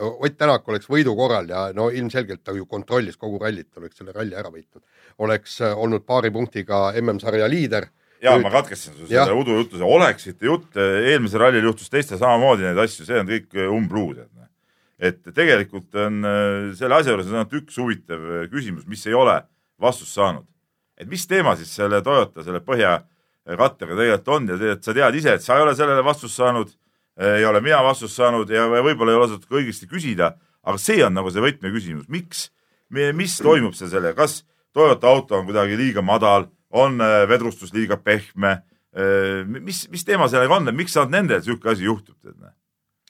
Ott 0.00 0.36
Tänak 0.38 0.68
oleks 0.68 0.88
võidu 0.90 1.14
korral 1.14 1.48
ja 1.50 1.68
no 1.74 1.86
ilmselgelt 1.94 2.42
ta 2.42 2.54
ju 2.56 2.66
kontrollis 2.66 3.16
kogu 3.16 3.38
rallit, 3.38 3.68
oleks 3.78 4.00
selle 4.00 4.14
ralli 4.14 4.34
ära 4.34 4.50
võitnud, 4.50 4.82
oleks 5.22 5.60
äh, 5.62 5.76
olnud 5.78 6.02
paari 6.06 6.32
punktiga 6.34 6.88
MM-sarja 7.00 7.46
liider. 7.50 7.86
ja 8.22 8.34
ma 8.40 8.50
katkestasin 8.50 8.96
su 8.98 9.06
selle 9.06 9.36
udujutu, 9.36 9.78
oleksite 9.86 10.46
jutt, 10.46 10.76
eelmisel 10.80 11.44
rallil 11.44 11.68
juhtus 11.68 11.90
teistel 11.92 12.18
samamoodi 12.18 12.66
neid 12.66 12.80
asju, 12.86 13.06
see 13.06 13.20
on 13.20 13.30
kõik 13.30 13.58
umbluud. 13.70 14.24
et 14.98 15.22
tegelikult 15.34 15.94
on 15.94 16.24
äh, 16.24 16.74
selle 16.78 16.98
asja 16.98 17.14
juures 17.14 17.30
on 17.30 17.38
ainult 17.38 17.58
üks 17.60 17.78
huvitav 17.78 18.30
äh, 18.30 18.46
küsimus, 18.50 18.86
mis 18.90 19.06
ei 19.06 19.14
ole 19.14 19.40
vastust 19.80 20.14
saanud. 20.14 20.46
et 20.98 21.08
mis 21.08 21.26
teema 21.26 21.54
siis 21.56 21.70
selle 21.74 22.02
Toyota, 22.02 22.42
selle 22.42 22.64
põhjakattega 22.66 23.94
tegelikult 23.94 24.28
on 24.28 24.48
ja 24.48 24.58
tegelikult 24.58 24.90
sa 24.90 24.94
tead 24.98 25.20
ise, 25.20 25.38
et 25.38 25.42
sa 25.42 25.58
ei 25.58 25.68
ole 25.68 25.76
sellele 25.78 26.02
vastust 26.02 26.34
saanud, 26.34 26.74
ei 27.20 27.44
ole 27.46 27.60
mina 27.62 27.82
vastust 27.86 28.16
saanud 28.18 28.50
ja 28.50 28.66
võib-olla 28.72 29.14
ei 29.14 29.20
ole 29.20 29.28
osatud 29.28 29.46
ka 29.48 29.60
õigesti 29.60 29.88
küsida, 29.90 30.32
aga 30.64 30.80
see 30.80 31.04
on 31.06 31.14
nagu 31.14 31.30
see 31.30 31.44
võtmeküsimus, 31.44 32.08
miks, 32.10 32.48
mis 32.90 33.38
toimub 33.42 33.76
seal 33.78 33.92
sellega, 33.92 34.16
kas 34.24 34.42
Toyota 34.74 35.06
auto 35.06 35.36
on 35.38 35.44
kuidagi 35.46 35.76
liiga 35.78 36.02
madal, 36.02 36.48
on 36.74 36.98
äh, 36.98 37.20
vedrustus 37.30 37.70
liiga 37.70 37.94
pehme, 38.02 38.56
mis, 39.46 39.84
mis 39.90 40.02
teema 40.06 40.26
sellega 40.30 40.56
on, 40.56 40.70
miks 40.74 40.96
ainult 40.96 41.12
nendel 41.14 41.40
niisugune 41.42 41.72
asi 41.72 41.86
juhtub, 41.86 42.16
näe 42.26 42.50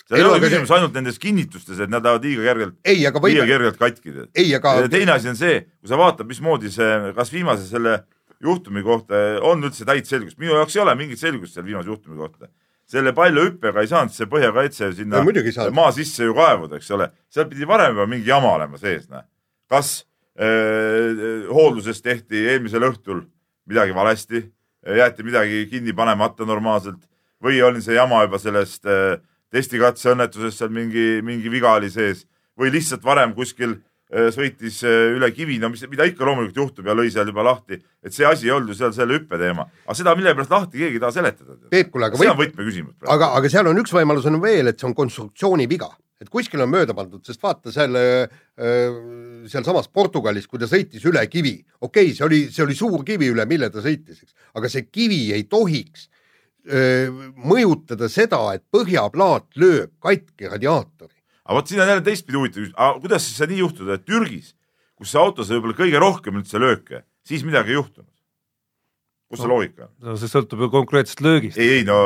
seal 0.08 0.20
ei 0.20 0.26
ole 0.28 0.40
küsimus 0.42 0.68
see... 0.68 0.76
ainult 0.78 0.96
nendes 0.96 1.18
kinnitustes, 1.20 1.78
et 1.80 1.92
nad 1.92 2.04
lähevad 2.04 2.26
liiga 2.26 2.44
kergelt, 2.48 2.74
liiga 2.84 3.12
võime... 3.24 3.46
kergelt 3.48 3.78
katki. 3.80 4.12
aga... 4.58 4.90
teine 4.92 5.14
asi 5.16 5.30
on 5.32 5.38
see, 5.38 5.62
kui 5.80 5.92
sa 5.92 6.00
vaatad, 6.00 6.28
mismoodi 6.28 6.72
see, 6.72 6.90
kas 7.16 7.32
viimase 7.32 7.64
selle 7.68 8.02
juhtumi 8.44 8.84
kohta 8.84 9.22
on 9.46 9.64
üldse 9.64 9.86
täit 9.88 10.08
selgust, 10.10 10.36
minu 10.42 10.58
jaoks 10.58 10.76
ei 10.76 10.84
ole 10.84 10.96
mingit 10.98 11.22
selgust 11.22 11.56
selle 11.56 11.70
viimase 11.70 11.88
juhtumi 11.88 12.20
kohta. 12.20 12.50
Selle 12.90 13.14
palju 13.16 13.46
hüppega 13.48 13.82
ei 13.82 13.90
saanud 13.90 14.12
see 14.14 14.28
põhjakaitse 14.30 14.90
sinna 14.98 15.22
no, 15.24 15.70
maa 15.76 15.92
sisse 15.96 16.26
ju 16.26 16.34
kaevuda, 16.36 16.80
eks 16.80 16.90
ole, 16.96 17.08
seal 17.32 17.48
pidi 17.50 17.68
varem 17.68 17.94
juba 17.94 18.08
mingi 18.10 18.28
jama 18.28 18.52
olema 18.58 18.80
sees, 18.80 19.06
näe. 19.12 19.24
kas 19.70 20.02
äh, 20.36 21.48
hoolduses 21.50 22.02
tehti 22.04 22.44
eelmisel 22.52 22.84
õhtul 22.90 23.24
midagi 23.70 23.96
valesti, 23.96 24.44
jäeti 24.84 25.24
midagi 25.24 25.64
kinni 25.70 25.94
panemata 25.96 26.44
normaalselt 26.44 27.00
või 27.44 27.62
oli 27.64 27.80
see 27.84 27.96
jama 27.96 28.22
juba 28.26 28.40
sellest 28.40 28.84
äh, 28.88 29.16
testikatse 29.54 30.12
õnnetuses 30.12 30.58
seal 30.58 30.72
mingi, 30.74 31.22
mingi 31.24 31.52
viga 31.52 31.76
oli 31.78 31.90
sees 31.92 32.26
või 32.58 32.72
lihtsalt 32.74 33.04
varem 33.04 33.34
kuskil 33.36 33.78
sõitis 34.12 34.82
äh, 34.84 35.14
üle 35.16 35.30
kivi, 35.34 35.56
no 35.62 35.70
mis, 35.72 35.82
mida 35.90 36.06
ikka 36.08 36.26
loomulikult 36.28 36.60
juhtub 36.60 36.88
ja 36.88 36.94
lõi 36.96 37.10
seal 37.12 37.30
juba 37.30 37.44
lahti, 37.46 37.80
et 38.04 38.14
see 38.14 38.26
asi 38.28 38.48
ei 38.48 38.54
olnud 38.54 38.74
ju 38.74 38.78
seal 38.78 38.92
selle 38.96 39.16
hüppe 39.16 39.38
teema, 39.40 39.64
aga 39.86 39.96
seda 39.96 40.14
millegipärast 40.18 40.52
lahti 40.52 40.82
keegi 40.82 40.98
ei 40.98 41.02
taha 41.02 41.16
seletada. 41.16 41.56
Peep, 41.72 41.90
kuule, 41.94 42.10
aga 42.10 42.20
see 42.20 42.30
on 42.30 42.40
võtmeküsimus. 42.40 42.96
aga, 43.16 43.30
aga 43.40 43.52
seal 43.52 43.70
on 43.70 43.80
üks 43.80 43.94
võimalus 43.96 44.28
on 44.30 44.40
veel, 44.42 44.70
et 44.70 44.80
see 44.80 44.88
on 44.90 44.96
konstruktsiooni 44.98 45.66
viga, 45.70 45.88
et 46.20 46.30
kuskil 46.32 46.62
on 46.62 46.70
mööda 46.70 46.96
pandud, 46.96 47.24
sest 47.26 47.42
vaata 47.42 47.72
seal 47.74 47.96
äh, 48.00 48.42
sealsamas 49.50 49.88
Portugalis, 49.88 50.46
kui 50.50 50.60
ta 50.60 50.68
sõitis 50.70 51.04
üle 51.08 51.24
kivi, 51.32 51.56
okei 51.80 52.10
okay,, 52.10 52.18
see 52.18 52.28
oli, 52.28 52.42
see 52.52 52.66
oli 52.66 52.76
suur 52.78 53.06
kivi, 53.08 53.32
üle 53.32 53.48
mille 53.48 53.72
ta 53.72 53.82
sõitis, 53.84 54.20
eks, 54.20 54.36
aga 54.60 54.70
see 54.72 54.86
kivi 54.92 55.24
ei 55.36 55.48
tohiks 55.48 56.10
mõjutada 56.64 58.08
seda, 58.08 58.38
et 58.56 58.62
põhjaplaat 58.72 59.50
lööb 59.60 59.90
katki 60.00 60.48
radiaatori. 60.48 61.12
Aga 61.44 61.58
vot 61.58 61.68
siin 61.70 61.82
on 61.84 61.90
jälle 61.92 62.04
teistpidi 62.04 62.40
huvitav 62.40 62.68
aga 62.72 63.00
kuidas 63.04 63.26
siis 63.26 63.38
sai 63.40 63.50
nii 63.52 63.60
juhtuda, 63.60 63.98
et 63.98 64.06
Türgis, 64.08 64.54
kus 64.96 65.12
see 65.12 65.20
auto 65.20 65.44
sai 65.44 65.58
võib-olla 65.58 65.78
kõige 65.78 66.02
rohkem 66.02 66.40
üldse 66.40 66.60
lööke, 66.62 67.04
siis 67.26 67.44
midagi 67.46 67.74
ei 67.74 67.80
juhtunud? 67.80 68.10
kus 69.30 69.42
see 69.42 69.48
no, 69.48 69.54
loogika 69.56 69.86
on? 69.86 69.92
no 70.08 70.16
see 70.20 70.30
sõltub 70.30 70.64
ju 70.64 70.70
konkreetsest 70.72 71.22
löögist. 71.24 71.58
ei, 71.60 71.80
ei 71.80 71.86
no, 71.88 71.98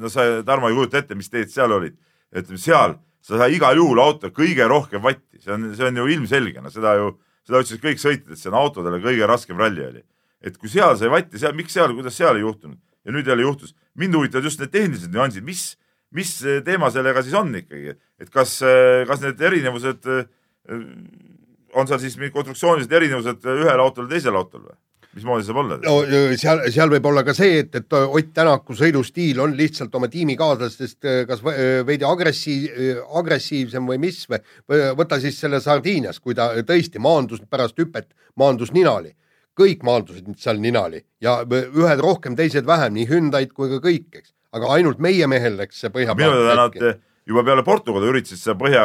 no 0.00 0.12
sa, 0.12 0.26
Tarmo, 0.46 0.70
ei 0.70 0.76
kujuta 0.78 1.02
ette, 1.02 1.18
mis 1.18 1.30
teed 1.32 1.52
seal 1.52 1.74
olid. 1.74 1.96
ütleme 2.34 2.60
seal, 2.60 2.98
sa 3.24 3.40
sai 3.40 3.56
igal 3.56 3.78
juhul 3.78 4.02
auto 4.02 4.30
kõige 4.34 4.66
rohkem 4.68 5.02
vatti, 5.04 5.40
see 5.42 5.54
on, 5.54 5.70
see 5.78 5.88
on 5.88 6.02
ju 6.02 6.08
ilmselge, 6.14 6.62
no 6.62 6.72
seda 6.72 6.94
ju, 7.00 7.14
seda 7.48 7.62
ütlesid 7.64 7.84
kõik 7.84 8.02
sõitjad, 8.02 8.34
et 8.34 8.40
see 8.40 8.52
on 8.52 8.58
autodele 8.60 9.00
kõige 9.04 9.28
raskem 9.30 9.58
ralli 9.60 9.86
oli. 9.86 10.04
et 10.44 10.58
kui 10.58 10.70
seal 10.70 10.94
sai 11.00 11.10
vatti, 11.10 11.40
seal, 11.40 11.56
miks 11.58 11.74
seal, 11.74 11.94
kuidas 11.96 12.18
seal 12.18 12.38
ei 12.38 12.46
juhtunud? 12.46 12.78
ja 13.04 13.14
nüüd 13.14 13.26
jälle 13.26 13.46
juhtus. 13.46 13.74
mind 13.94 14.14
huvitavad 14.14 14.44
just 14.44 14.60
need 14.60 14.74
tehnilised 14.74 15.14
nüansid, 15.14 15.46
mis, 15.46 15.78
mis 16.14 16.36
teema 16.64 16.90
sellega 16.92 17.22
siis 17.24 17.34
on 17.38 17.54
ikkagi, 17.56 17.96
et 18.20 18.30
kas, 18.34 18.58
kas 19.08 19.22
need 19.24 19.40
erinevused, 19.50 20.10
on 21.78 21.88
seal 21.88 22.02
siis 22.02 22.18
mingid 22.18 22.34
konstruktsioonilised 22.34 22.92
erinevused 22.98 23.48
ühel 23.54 23.82
autol 23.82 24.08
ja 24.08 24.16
teisel 24.16 24.38
autol 24.38 24.66
või? 24.66 24.78
mismoodi 25.18 25.46
saab 25.46 25.60
olla? 25.62 25.78
no 25.82 25.94
seal, 26.38 26.60
seal 26.72 26.90
võib 26.92 27.06
olla 27.10 27.22
ka 27.26 27.34
see, 27.36 27.62
et, 27.62 27.78
et 27.78 27.96
Ott 27.98 28.32
Tänaku 28.36 28.76
sõidustiil 28.76 29.40
on 29.42 29.54
lihtsalt 29.58 29.94
oma 29.96 30.10
tiimikaaslastest 30.12 31.08
kas 31.28 31.44
veidi 31.88 32.06
agressiiv, 32.06 33.00
agressiivsem 33.20 33.88
või 33.88 34.00
mis 34.02 34.24
või 34.28 34.82
võta 34.98 35.20
siis 35.22 35.38
selle 35.40 35.62
Sardiinias, 35.64 36.20
kui 36.20 36.36
ta 36.38 36.50
tõesti 36.66 37.00
maandus 37.02 37.42
pärast 37.50 37.80
hüpet, 37.80 38.12
maandus 38.36 38.74
ninali 38.76 39.14
kõik 39.58 39.84
maandusid 39.86 40.30
seal 40.38 40.60
ninali 40.62 41.02
ja 41.24 41.40
ühed 41.48 42.02
rohkem, 42.04 42.36
teised 42.38 42.66
vähem, 42.68 42.94
nii 42.94 43.08
Hyundai'd 43.10 43.54
kui 43.56 43.70
ka 43.72 43.80
kõik, 43.82 44.08
eks. 44.20 44.32
aga 44.54 44.72
ainult 44.76 45.02
meie 45.02 45.26
mehel 45.30 45.58
läks 45.58 45.82
see 45.82 45.92
põhja 45.94 46.14
minu 46.18 46.30
teada 46.36 46.58
nad 46.62 46.78
juba 47.28 47.44
peale 47.44 47.64
Portugali 47.66 48.08
üritasid 48.08 48.40
seda 48.40 48.56
põhja, 48.60 48.84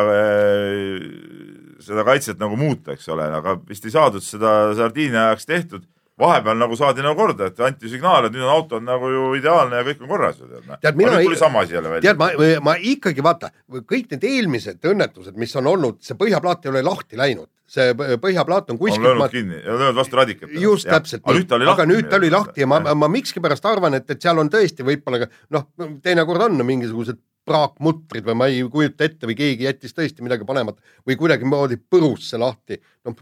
seda 1.83 2.05
kaitset 2.07 2.41
nagu 2.41 2.59
muuta, 2.59 2.97
eks 2.97 3.07
ole, 3.13 3.27
aga 3.39 3.55
vist 3.69 3.88
ei 3.88 3.95
saadud 3.95 4.23
seda 4.23 4.73
Sardiinia 4.77 5.29
ajaks 5.29 5.50
tehtud 5.50 5.88
vahepeal 6.19 6.57
nagu 6.57 6.75
saadi 6.77 7.01
nagu 7.01 7.17
korda, 7.17 7.47
et 7.50 7.62
anti 7.65 7.89
signaal, 7.89 8.27
et 8.27 8.35
nüüd 8.35 8.45
on 8.45 8.51
auto 8.53 8.77
on 8.77 8.85
nagu 8.85 9.09
ju 9.09 9.31
ideaalne 9.39 9.79
ja 9.79 9.88
kõik 9.88 10.03
on 10.03 10.12
korras 10.12 10.38
ju 10.38 10.50
tead. 10.50 10.69
tead, 10.83 11.00
mina 11.00 11.17
ei, 11.19 11.31
sama 11.39 11.63
asi 11.65 11.73
jälle 11.73 11.89
välja. 11.89 12.13
tead, 12.13 12.19
ma, 12.19 12.51
ma 12.69 12.75
ikkagi 12.77 13.25
vaata, 13.25 13.50
kõik 13.89 14.13
need 14.13 14.27
eelmised 14.29 14.85
õnnetused, 14.93 15.39
mis 15.41 15.55
on 15.57 15.71
olnud, 15.73 16.00
see 16.05 16.17
põhjaplaat 16.19 16.67
ei 16.67 16.73
ole 16.73 16.85
lahti 16.85 17.17
läinud, 17.17 17.50
see 17.65 17.97
põhjaplaat 17.97 18.69
on 18.69 18.81
kuskil. 18.81 19.01
on 19.01 19.09
löönud 19.09 19.25
ma... 19.25 19.29
kinni 19.33 19.57
ja 19.57 19.79
löönud 19.79 19.97
vastu 20.03 20.21
radikat. 20.21 20.53
just 20.53 20.85
ja. 20.85 21.00
täpselt. 21.00 21.25
aga 21.25 21.89
nüüd 21.89 22.09
ta 22.12 22.21
oli 22.21 22.29
lahti 22.33 22.62
ja 22.62 22.69
ma, 22.69 22.83
ma 22.93 23.09
miskipärast 23.09 23.65
arvan, 23.65 23.97
et, 23.97 24.09
et 24.13 24.21
seal 24.21 24.38
on 24.38 24.53
tõesti 24.53 24.85
võib-olla 24.85 25.25
noh, 25.50 25.69
teinekord 26.05 26.45
on 26.50 26.62
mingisugused 26.65 27.17
praakmutrid 27.45 28.25
või 28.27 28.38
ma 28.39 28.50
ei 28.51 28.62
kujuta 28.71 29.07
ette 29.07 29.27
või 29.29 29.35
keegi 29.39 29.67
jättis 29.67 29.95
tõesti 29.95 30.23
midagi 30.25 30.47
panemata 30.47 30.81
või 31.07 31.17
kuidagimoodi 31.19 31.79
põrus 31.91 32.29
see 32.31 32.39
lahti. 32.39 32.79
noh, 33.05 33.17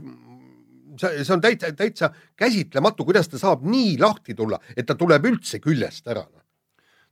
see, 0.99 1.23
see 1.23 1.33
on 1.35 1.41
täitsa, 1.41 1.71
täitsa 1.77 2.11
käsitlematu, 2.37 3.05
kuidas 3.07 3.31
ta 3.31 3.41
saab 3.41 3.65
nii 3.67 3.97
lahti 4.01 4.35
tulla, 4.37 4.59
et 4.75 4.85
ta 4.87 4.95
tuleb 4.95 5.25
üldse 5.31 5.61
küljest 5.63 6.07
ära. 6.07 6.25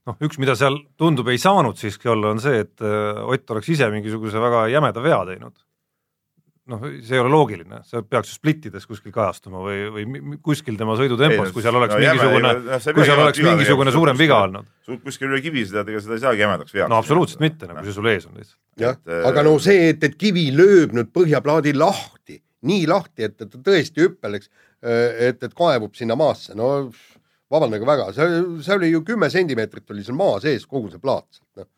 noh, 0.06 0.16
üks, 0.20 0.38
mida 0.42 0.56
seal 0.58 0.78
tundub, 0.98 1.28
ei 1.28 1.38
saanud 1.38 1.78
siiski 1.78 2.08
olla, 2.08 2.34
on 2.34 2.40
see, 2.42 2.62
et 2.66 2.84
äh, 2.84 3.24
Ott 3.26 3.50
oleks 3.50 3.68
ise 3.68 3.90
mingisuguse 3.90 4.40
väga 4.40 4.68
jämeda 4.72 5.02
vea 5.02 5.24
teinud. 5.28 5.56
Noh, 6.70 6.84
see 7.04 7.16
ei 7.16 7.22
ole 7.22 7.32
loogiline, 7.32 7.80
see 7.88 8.02
peaks 8.06 8.32
ju 8.32 8.38
splittides 8.38 8.86
kuskil 8.88 9.14
kajastuma 9.14 9.62
või, 9.64 9.80
või 9.94 10.36
kuskil 10.44 10.78
tema 10.80 10.96
sõidutempos, 10.98 11.52
kui 11.54 11.64
seal 11.64 11.78
oleks 11.80 11.96
no, 11.96 12.00
mingisugune, 12.02 12.52
kui 12.96 13.08
seal 13.08 13.24
oleks 13.24 13.42
mingisugune 13.44 13.94
suurem 13.94 14.20
viga 14.20 14.40
olnud. 14.46 14.68
kuskil 15.04 15.30
üle 15.30 15.42
kivi 15.44 15.64
seda, 15.68 15.84
ega 15.86 16.02
seda 16.04 16.18
ei 16.18 16.24
saagi 16.26 16.44
jämedaks 16.44 16.76
veaks. 16.76 16.90
no 16.92 17.00
absoluutselt 17.00 17.42
mitte, 17.44 17.70
nagu 17.70 17.84
see 17.86 17.96
sul 17.96 18.10
ees 18.12 18.28
on 18.30 18.38
lihtsalt. 18.38 18.60
jah, 18.80 19.00
aga 19.30 19.44
no 19.46 19.56
see, 19.62 19.90
et, 19.94 20.06
et 20.06 20.16
kivi 20.20 20.48
lööb 20.54 20.96
nüüd 20.96 21.12
põhjaplaadi 21.14 21.74
lahti 21.76 22.40
nii 22.68 22.86
lahti, 22.90 23.24
et, 23.24 23.38
et 23.40 23.48
ta 23.48 23.60
tõesti 23.70 24.04
hüppel, 24.04 24.36
eks, 24.36 24.50
et, 24.82 25.40
et 25.40 25.54
kaevub 25.56 25.96
sinna 25.96 26.16
maasse, 26.18 26.54
no 26.58 26.90
vabandage 27.50 27.86
väga, 27.88 28.10
see, 28.16 28.42
see 28.64 28.76
oli 28.76 28.90
ju 28.92 29.02
kümme 29.06 29.30
sentimeetrit 29.32 29.90
oli 29.94 30.04
seal 30.06 30.18
maa 30.18 30.38
sees, 30.42 30.66
kogu 30.70 30.90
see 30.92 31.02
plaat 31.02 31.40
noh. 31.58 31.68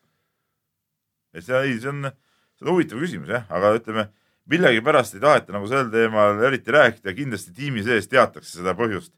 et 1.33 1.47
see, 1.47 1.61
ei, 1.63 1.79
see 1.81 1.93
on, 1.93 2.11
see 2.59 2.67
on 2.67 2.75
huvitav 2.75 3.01
küsimus 3.03 3.33
jah, 3.33 3.47
aga 3.53 3.73
ütleme, 3.79 4.09
millegipärast 4.51 5.17
ei 5.17 5.23
taheta 5.23 5.55
nagu 5.55 5.69
sel 5.71 5.91
teemal 5.93 6.41
eriti 6.49 6.75
rääkida, 6.75 7.15
kindlasti 7.17 7.55
tiimi 7.57 7.85
sees 7.87 8.09
teatakse 8.11 8.59
seda 8.59 8.75
põhjust 8.79 9.13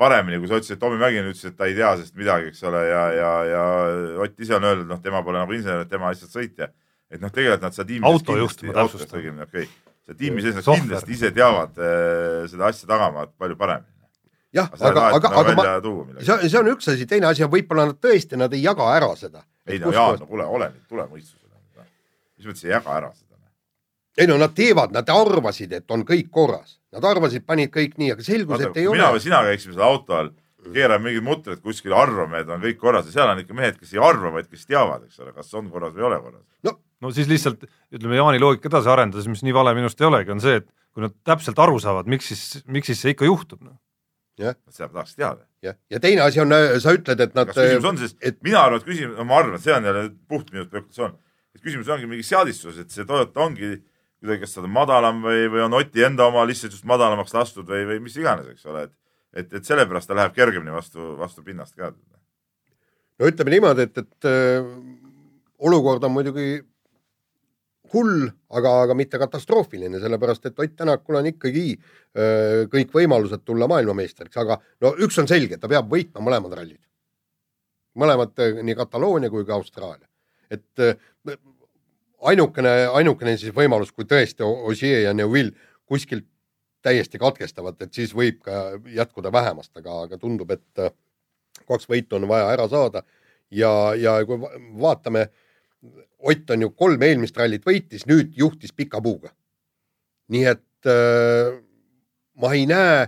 paremini, 0.00 0.40
kui 0.42 0.50
sa 0.50 0.58
ütlesid, 0.58 0.80
Tommy 0.80 0.98
Mäkinen 0.98 1.30
ütles, 1.30 1.44
et 1.46 1.56
ta 1.58 1.68
ei 1.70 1.76
tea 1.76 1.92
sellest 1.98 2.16
midagi, 2.18 2.50
eks 2.50 2.64
ole, 2.66 2.80
ja, 2.88 3.02
ja, 3.14 3.32
ja 3.50 3.64
Ott 4.24 4.40
ise 4.40 4.56
on 4.56 4.66
öelnud, 4.66 4.88
noh, 4.90 5.02
tema 5.04 5.22
pole 5.22 5.38
nagu 5.38 5.54
insener, 5.54 5.86
tema 5.86 6.10
lihtsalt 6.10 6.34
sõitja. 6.34 6.72
et 7.12 7.20
noh, 7.22 7.30
tegelikult 7.30 7.68
nad 7.68 7.76
seda 7.76 7.86
tiimi 7.92 8.08
autojuht, 8.08 8.64
ma 8.66 8.78
täpsustan. 8.80 9.20
okei 9.20 9.44
okay 9.44 9.66
see 10.04 10.16
tiimi 10.20 10.44
sees 10.44 10.56
nad 10.58 10.66
kindlasti 10.68 11.16
ise 11.16 11.30
teavad 11.34 11.78
äh, 11.80 12.44
seda 12.50 12.68
asja 12.68 12.88
tagamaad 12.88 13.32
palju 13.40 13.56
paremini. 13.60 13.92
jah, 14.54 14.68
aga, 14.78 15.06
aga, 15.16 15.30
aga 15.40 15.54
ma, 15.56 15.64
see, 16.20 16.48
see 16.48 16.60
on 16.60 16.70
üks 16.74 16.90
asi, 16.92 17.08
teine 17.10 17.30
asi 17.30 17.44
on 17.46 17.52
võib-olla 17.52 17.88
nad 17.90 18.00
tõesti, 18.02 18.38
nad 18.40 18.52
ei 18.54 18.62
jaga 18.64 18.90
ära 18.94 19.10
seda. 19.18 19.44
ei 19.66 19.80
no 19.82 19.92
Jaan, 19.94 20.20
no 20.20 20.28
kuule, 20.28 20.46
ole 20.46 20.70
nüüd, 20.74 20.84
tule 20.90 21.08
mõistusele. 21.08 21.86
mis 22.36 22.50
mõttes 22.50 22.66
ei 22.68 22.74
jaga 22.74 22.98
ära 23.00 23.10
seda? 23.14 23.23
Ei 24.18 24.30
no 24.30 24.38
nad 24.40 24.54
teevad, 24.54 24.94
nad 24.94 25.10
arvasid, 25.10 25.72
et 25.74 25.90
on 25.90 26.06
kõik 26.06 26.30
korras, 26.30 26.78
nad 26.94 27.04
arvasid, 27.04 27.44
panid 27.46 27.72
kõik 27.74 27.98
nii, 27.98 28.14
aga 28.14 28.26
selgus, 28.26 28.62
et 28.62 28.80
ei 28.80 28.86
mina 28.86 28.90
ole. 28.90 28.98
mina 29.00 29.12
või 29.16 29.22
sina 29.24 29.42
käiksime 29.46 29.74
selle 29.74 29.86
auto 29.88 30.18
all, 30.18 30.32
keerame 30.64 31.10
mingid 31.10 31.26
mutrid 31.26 31.60
kuskile, 31.60 31.96
arvame, 31.98 32.40
et 32.40 32.48
on 32.48 32.62
kõik 32.62 32.78
korras 32.80 33.10
ja 33.10 33.18
seal 33.18 33.34
on 33.34 33.42
ikka 33.42 33.56
mehed, 33.56 33.76
kes 33.80 33.92
ei 33.96 34.00
arva, 34.00 34.32
vaid 34.38 34.48
kes 34.48 34.64
teavad, 34.70 35.04
eks 35.08 35.20
ole, 35.20 35.34
kas 35.36 35.52
on 35.58 35.68
korras 35.72 35.92
või 35.96 36.04
ei 36.04 36.08
ole 36.08 36.20
korras. 36.22 36.44
no 36.64 36.78
no 37.04 37.12
siis 37.14 37.28
lihtsalt 37.30 37.64
ütleme 37.94 38.18
Jaani 38.18 38.40
loogika 38.42 38.70
edasi 38.70 38.90
arendades, 38.92 39.28
mis 39.30 39.42
nii 39.44 39.54
vale 39.56 39.74
minust 39.76 40.00
ei 40.00 40.08
olegi, 40.08 40.32
on 40.34 40.42
see, 40.42 40.60
et 40.62 40.68
kui 40.94 41.04
nad 41.04 41.14
täpselt 41.26 41.58
aru 41.60 41.80
saavad, 41.82 42.08
miks 42.10 42.30
siis, 42.30 42.44
miks 42.70 42.90
siis 42.90 43.02
see 43.04 43.14
ikka 43.14 43.28
juhtub 43.28 43.64
no.. 43.64 43.76
jah. 44.40 44.56
seda 44.70 44.90
tahaks 44.92 45.16
teada. 45.18 45.44
jah, 45.64 45.76
ja 45.90 46.00
teine 46.02 46.24
asi 46.26 46.42
on, 46.42 46.54
sa 46.82 46.94
ütled, 46.96 47.24
et 47.26 47.34
nad. 47.36 47.50
kas 47.50 47.60
küsimus 47.60 47.90
on 47.90 48.00
siis 48.00 48.16
et..., 48.20 48.38
mina 48.46 48.62
arvan, 48.64 48.80
et 48.80 48.88
küsimus, 48.88 49.18
ma 49.26 49.40
arvan, 49.40 49.58
et 49.58 49.66
see 49.66 49.74
on 49.74 49.90
jälle 49.90 50.04
puht 50.30 50.52
minu 50.54 50.68
spekulatsioon, 50.68 51.18
et 51.56 51.66
küsimus 51.66 51.90
ongi 51.96 52.10
mingis 52.10 52.30
seadistuses, 52.32 52.86
et 52.86 52.94
see 52.94 53.08
Toyota 53.08 53.44
ongi 53.44 53.74
kas 54.40 54.54
ta 54.56 54.62
on 54.64 54.72
madalam 54.72 55.22
või, 55.24 55.46
või 55.52 55.64
on 55.66 55.78
Oti 55.80 56.04
enda 56.06 56.28
oma 56.30 56.44
lihtsalt 56.48 56.72
just 56.72 56.86
madalamaks 56.88 57.34
lastud 57.36 57.68
või, 57.68 57.84
või 57.88 58.02
mis 58.06 58.16
iganes, 58.20 58.48
eks 58.54 58.66
ole, 58.70 58.86
et 58.88 58.94
et, 59.34 59.50
et 59.58 59.66
sellepärast 59.66 60.10
ta 60.10 60.16
läheb 60.16 60.34
kergemini 60.34 60.74
vastu, 60.74 61.14
vastu 61.18 61.42
pinnast 61.46 61.74
ka. 61.78 61.90
no 63.18 63.30
ütleme 63.30 63.56
niimoodi, 63.56 63.88
et, 63.88 63.98
et 63.98 64.28
äh, 64.30 64.68
olukord 65.58 66.04
on 66.06 66.14
muidugi 66.14 66.48
hull, 67.94 68.28
aga, 68.58 68.72
aga 68.86 68.96
mitte 68.98 69.20
katastroofiline, 69.22 70.00
sellepärast 70.02 70.48
et 70.48 70.58
Ott 70.58 70.72
Tänakul 70.78 71.20
on 71.20 71.28
ikkagi 71.30 71.66
öö, 71.74 72.64
kõik 72.72 72.90
võimalused 72.96 73.44
tulla 73.46 73.68
maailmameistriks, 73.70 74.38
aga 74.40 74.56
no 74.82 74.94
üks 75.04 75.20
on 75.22 75.28
selge, 75.30 75.60
ta 75.60 75.70
peab 75.70 75.92
võitma 75.92 76.24
mõlemad 76.24 76.56
rallid. 76.58 76.80
mõlemad, 77.94 78.34
nii 78.66 78.74
Kataloonia 78.74 79.30
kui 79.30 79.46
ka 79.46 79.54
Austraalia. 79.54 80.08
et 80.50 80.82
öö, 80.82 80.96
ainukene, 82.30 82.72
ainukene 82.98 83.36
siis 83.40 83.54
võimalus, 83.54 83.92
kui 83.92 84.06
tõesti 84.08 84.44
Ogier 84.46 85.04
ja 85.06 85.14
Neuvill 85.16 85.52
kuskilt 85.84 86.26
täiesti 86.84 87.20
katkestavad, 87.20 87.80
et 87.80 87.96
siis 87.96 88.12
võib 88.16 88.42
ka 88.44 88.78
jätkuda 88.92 89.32
vähemast, 89.32 89.72
aga, 89.76 90.02
aga 90.08 90.18
tundub, 90.20 90.50
et 90.52 90.82
äh, 90.84 90.92
kaks 91.68 91.88
võitu 91.88 92.18
on 92.18 92.28
vaja 92.28 92.50
ära 92.52 92.68
saada 92.68 93.04
ja, 93.50 93.70
ja 93.96 94.18
kui 94.26 94.40
va- 94.40 94.54
vaatame, 94.88 95.28
Ott 96.24 96.50
on 96.54 96.62
ju 96.62 96.70
kolm 96.72 97.02
eelmist 97.04 97.36
rallit 97.36 97.66
võitis, 97.68 98.06
nüüd 98.08 98.30
juhtis 98.40 98.72
pika 98.72 99.02
puuga. 99.04 99.28
nii 100.32 100.44
et 100.48 100.88
äh, 100.88 101.58
ma 102.40 102.52
ei 102.56 102.64
näe 102.64 103.02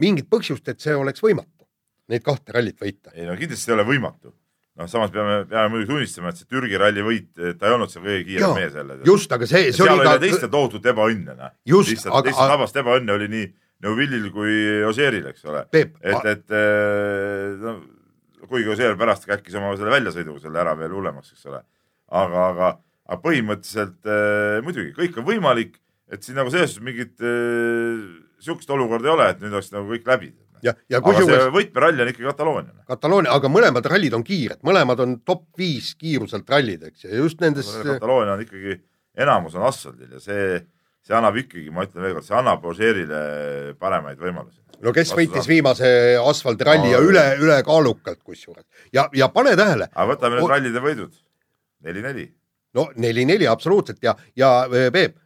mingit 0.00 0.30
põhjust, 0.30 0.64
et 0.72 0.80
see 0.80 0.94
oleks 0.96 1.20
võimatu, 1.20 1.66
neid 2.08 2.24
kahte 2.24 2.54
rallit 2.56 2.80
võita. 2.80 3.12
ei 3.12 3.26
no 3.28 3.36
kindlasti 3.36 3.68
ei 3.70 3.74
ole 3.74 3.84
võimatu. 3.84 4.32
noh, 4.78 4.88
samas 4.90 5.10
peame, 5.14 5.40
peame 5.50 5.72
muidugi 5.74 5.90
tunnistama, 5.92 6.30
et 6.32 6.40
see 6.40 6.48
Türgi 6.50 6.78
ralli 6.80 7.02
võit, 7.06 7.30
ta 7.58 7.68
ei 7.68 7.74
olnud 7.76 7.90
seal 7.92 8.04
kõige 8.06 8.24
kiirem 8.28 8.54
mees 8.56 8.76
jälle. 8.78 8.98
just, 9.08 9.32
aga 9.34 9.48
see, 9.50 9.72
see 9.74 9.86
oli 9.88 10.06
ka 10.06 10.18
teiste 10.22 10.48
tohutut 10.52 10.86
ebaõnne, 10.92 11.34
noh. 11.38 11.54
Just, 11.66 11.90
lihtsalt 11.94 12.14
aga- 12.14 12.30
lihtsalt 12.30 12.52
tabast 12.54 12.78
ebaõnne 12.84 13.16
oli 13.18 13.28
nii 13.34 13.48
Neuvillil 13.84 14.24
kui 14.34 14.54
Osieril, 14.88 15.28
eks 15.30 15.44
ole. 15.46 15.60
Et, 16.02 16.24
et 16.26 16.50
eh, 16.50 17.52
no 17.62 17.76
kuigi 18.48 18.70
Osier 18.72 18.96
pärast 18.98 19.26
käkkis 19.28 19.54
oma 19.58 19.74
selle 19.78 19.92
väljasõiduga 19.92 20.40
selle 20.42 20.58
ära 20.62 20.72
veel 20.78 20.94
hullemaks, 20.96 21.30
eks 21.34 21.46
ole. 21.50 21.60
aga, 22.08 22.46
aga, 22.48 22.70
aga 23.06 23.20
põhimõtteliselt 23.22 24.08
eh, 24.08 24.58
muidugi 24.66 24.94
kõik 24.96 25.18
on 25.20 25.26
võimalik, 25.28 25.76
et 26.10 26.24
siin 26.24 26.38
nagu 26.40 26.50
selles 26.50 26.72
suhtes 26.72 26.86
mingit 26.86 27.20
eh, 27.22 28.02
sihukest 28.42 28.70
olukorda 28.74 29.10
ei 29.10 29.14
ole, 29.14 29.28
et 29.34 29.42
nüüd 29.42 29.54
oleks 29.58 29.70
nagu 29.74 29.90
kõik 29.92 30.06
läbi. 30.10 30.32
ja, 30.64 30.74
ja 30.90 31.00
kusjuures 31.04 31.50
võtmeralli 31.54 32.04
on 32.04 32.10
ikkagi 32.12 32.28
Kataloonia. 32.28 32.74
Kataloonia, 32.88 33.34
aga 33.34 33.50
mõlemad 33.52 33.88
rallid 33.90 34.16
on 34.18 34.24
kiired, 34.26 34.60
mõlemad 34.66 35.02
on 35.04 35.18
top 35.26 35.44
viis 35.58 35.92
kiiruselt 35.98 36.48
rallid, 36.50 36.88
eks, 36.90 37.06
ja 37.08 37.20
just 37.22 37.42
nendes, 37.44 37.70
Kataloonia 37.84 38.36
on 38.36 38.44
ikkagi, 38.46 38.78
enamus 39.18 39.58
on 39.58 39.66
asfaldil 39.68 40.16
ja 40.16 40.22
see, 40.22 40.62
see 41.06 41.18
annab 41.18 41.38
ikkagi, 41.42 41.68
ma 41.74 41.86
ütlen 41.88 42.06
veel 42.06 42.16
kord, 42.18 42.28
see 42.28 42.38
annab 42.38 42.64
Osierile 42.72 43.20
paremaid 43.80 44.20
võimalusi. 44.22 44.62
no 44.84 44.94
kes 44.96 45.14
võitis 45.18 45.50
viimase 45.50 45.90
asfaldiralli 46.22 46.94
ja 46.94 47.02
üle, 47.04 47.24
ülekaalukalt 47.42 48.22
kusjuures 48.22 48.66
ja, 48.94 49.08
ja 49.16 49.30
pane 49.34 49.56
tähele, 49.58 49.90
aga 49.94 50.10
võtame 50.14 50.40
need 50.40 50.52
rallide 50.54 50.84
võidud. 50.84 51.14
neli-neli. 51.86 52.28
No 52.78 52.86
neli-neli 53.02 53.46
absoluutselt 53.50 54.02
ja, 54.04 54.14
ja 54.38 54.50
äh, 54.66 54.88
Peep, 54.94 55.16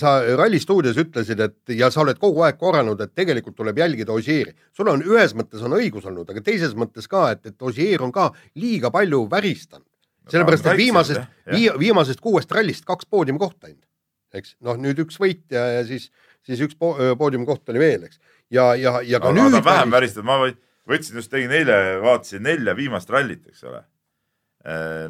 sa 0.00 0.14
Ralli 0.38 0.58
stuudios 0.58 0.96
ütlesid, 0.98 1.38
et 1.44 1.74
ja 1.76 1.90
sa 1.92 2.00
oled 2.02 2.18
kogu 2.18 2.42
aeg 2.46 2.56
korranud, 2.58 3.00
et 3.04 3.12
tegelikult 3.14 3.54
tuleb 3.58 3.78
jälgida 3.78 4.14
Ogieri. 4.14 4.54
sul 4.74 4.88
on 4.90 5.04
ühes 5.04 5.36
mõttes 5.38 5.62
on 5.62 5.76
õigus 5.76 6.08
olnud, 6.08 6.30
aga 6.32 6.42
teises 6.42 6.72
mõttes 6.78 7.06
ka, 7.10 7.28
et, 7.36 7.44
et 7.52 7.62
Ogier 7.62 8.02
on 8.02 8.12
ka 8.14 8.30
liiga 8.58 8.90
palju 8.90 9.26
väristanud. 9.30 9.86
sellepärast, 10.32 10.66
et 10.72 10.78
viimasest, 10.78 11.38
vii, 11.52 11.70
viimasest 11.78 12.20
kuuest 12.24 12.52
rallist 12.52 12.86
kaks 12.88 13.06
poodiumikohta 13.10 13.68
ainult, 13.68 13.86
eks, 14.32 14.56
noh 14.64 14.80
nüüd 14.80 15.04
üks 15.04 15.20
võit 15.20 15.44
ja, 15.52 15.66
ja 15.78 15.86
siis, 15.86 16.10
siis 16.46 16.62
üks 16.64 16.78
po 16.78 16.94
poodiumikoht 17.18 17.68
oli 17.74 17.82
veel, 17.82 18.08
eks. 18.08 18.20
ja, 18.50 18.72
ja, 18.74 19.00
ja 19.04 19.20
ka 19.20 19.30
aga 19.30 19.50
nüüd 19.50 19.62
vähem 19.66 19.94
väristab, 19.94 20.26
ma 20.26 20.40
võtsin 20.88 21.18
just, 21.20 21.30
tegin 21.30 21.52
eile, 21.54 21.78
vaatasin 22.02 22.42
nelja 22.46 22.74
viimast 22.78 23.10
rallit, 23.10 23.44
eks 23.52 23.66
ole. 23.68 23.82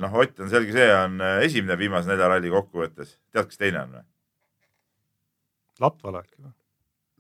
noh, 0.00 0.14
Ott 0.23 0.40
on 0.40 0.50
selge, 0.52 0.73
see 0.73 0.88
on 0.97 1.21
eh, 1.21 1.44
esimene 1.47 1.76
viimase 1.80 2.09
nelja 2.09 2.28
ralli 2.32 2.50
kokkuvõttes. 2.52 3.16
tead, 3.32 3.49
kes 3.50 3.61
teine 3.61 3.82
on 3.85 3.97
või? 3.99 4.04
Latvale 5.82 6.23
äkki 6.23 6.38
või? 6.38 6.52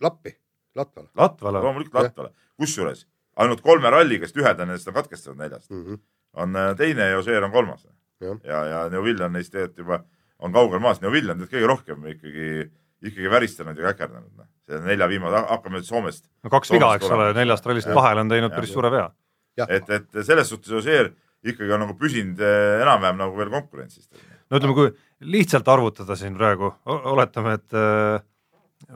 Lappi, 0.02 0.36
Latvale 0.74 1.08
Latvale, 1.18 1.62
loomulikult 1.62 2.08
Latvale. 2.08 2.32
kusjuures 2.58 3.06
ainult 3.40 3.62
kolme 3.64 3.90
ralliga, 3.92 4.28
sest 4.28 4.40
ühed 4.40 4.60
on 4.60 4.70
nendest 4.72 4.88
on 4.90 4.96
katkestanud 4.96 5.40
neljast, 5.40 5.70
mm. 5.70 5.84
-hmm. 5.84 6.02
on 6.44 6.56
eh, 6.56 6.74
teine 6.76 7.08
ja 7.10 7.18
Ožeer 7.18 7.44
on 7.44 7.52
kolmas. 7.52 7.86
Jah. 8.20 8.38
ja, 8.44 8.64
ja 8.64 8.82
Neuvill 8.88 9.22
on 9.22 9.32
neist 9.32 9.52
tegelikult 9.52 9.78
juba, 9.78 10.04
on 10.38 10.52
kaugel 10.52 10.80
maas, 10.80 11.00
Neuvill 11.02 11.30
on 11.30 11.40
nüüd 11.40 11.50
kõige 11.50 11.66
rohkem 11.66 12.06
ikkagi, 12.12 12.68
ikkagi 13.02 13.30
väristanud 13.30 13.78
ja 13.78 13.92
käkerdanud. 13.92 14.30
noh, 14.36 14.46
see 14.68 14.78
nelja 14.86 15.08
viimase, 15.08 15.42
hakkame 15.48 15.80
nüüd 15.80 15.88
Soomest 15.88 16.28
no 16.44 16.50
kaks 16.50 16.70
Soomest 16.70 16.84
viga, 16.84 16.94
eks 17.00 17.10
ole, 17.10 17.32
neljast 17.34 17.66
rallist 17.66 17.90
Jah. 17.90 17.98
kahele 17.98 18.20
on 18.20 18.30
teinud 18.30 18.50
Jah. 18.50 18.56
päris 18.56 18.72
suure 18.72 18.90
vea. 18.90 19.10
et, 19.68 19.90
et 19.90 20.24
selles 20.24 20.48
suhtes 20.48 20.72
Ožeer 20.72 21.12
ikkagi 21.42 21.74
on 21.74 21.82
nagu 21.86 21.96
püsinud 21.98 22.42
eh, 22.42 22.82
enam-vähem 22.82 23.18
nagu 23.20 23.38
veel 23.38 23.50
konkurentsis. 23.52 24.06
no 24.50 24.60
ütleme, 24.60 24.76
kui 24.76 25.32
lihtsalt 25.34 25.68
arvutada 25.68 26.16
siin 26.18 26.36
praegu, 26.38 26.72
oletame, 26.86 27.56
et 27.58 27.76
äh, 27.78 28.22